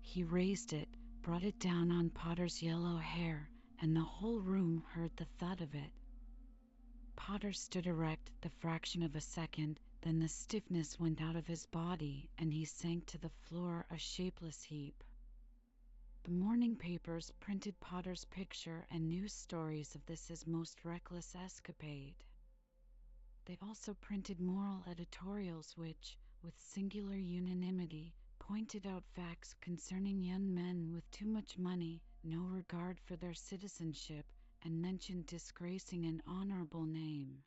He 0.00 0.24
raised 0.24 0.72
it, 0.72 0.88
brought 1.22 1.44
it 1.44 1.60
down 1.60 1.92
on 1.92 2.10
Potter's 2.10 2.60
yellow 2.60 2.96
hair, 2.96 3.48
and 3.80 3.94
the 3.94 4.00
whole 4.00 4.40
room 4.40 4.82
heard 4.90 5.16
the 5.16 5.26
thud 5.38 5.60
of 5.60 5.76
it. 5.76 5.92
Potter 7.20 7.52
stood 7.52 7.88
erect 7.88 8.30
the 8.42 8.48
fraction 8.48 9.02
of 9.02 9.16
a 9.16 9.20
second, 9.20 9.80
then 10.02 10.20
the 10.20 10.28
stiffness 10.28 11.00
went 11.00 11.20
out 11.20 11.34
of 11.34 11.48
his 11.48 11.66
body, 11.66 12.30
and 12.38 12.52
he 12.52 12.64
sank 12.64 13.06
to 13.06 13.18
the 13.18 13.28
floor 13.28 13.84
a 13.90 13.98
shapeless 13.98 14.62
heap. 14.62 15.02
The 16.22 16.30
morning 16.30 16.76
papers 16.76 17.32
printed 17.40 17.80
Potter's 17.80 18.24
picture 18.26 18.86
and 18.88 19.08
news 19.08 19.32
stories 19.32 19.96
of 19.96 20.06
this 20.06 20.28
his 20.28 20.46
most 20.46 20.84
reckless 20.84 21.34
escapade. 21.34 22.14
They 23.46 23.58
also 23.60 23.94
printed 23.94 24.40
moral 24.40 24.84
editorials 24.86 25.76
which, 25.76 26.16
with 26.40 26.54
singular 26.56 27.16
unanimity, 27.16 28.14
pointed 28.38 28.86
out 28.86 29.02
facts 29.16 29.54
concerning 29.60 30.22
young 30.22 30.54
men 30.54 30.92
with 30.92 31.10
too 31.10 31.26
much 31.26 31.58
money, 31.58 32.00
no 32.22 32.42
regard 32.42 33.00
for 33.00 33.16
their 33.16 33.34
citizenship, 33.34 34.24
and 34.64 34.82
mentioned 34.82 35.26
disgracing 35.26 36.04
an 36.04 36.22
honorable 36.26 36.84
name. 36.84 37.42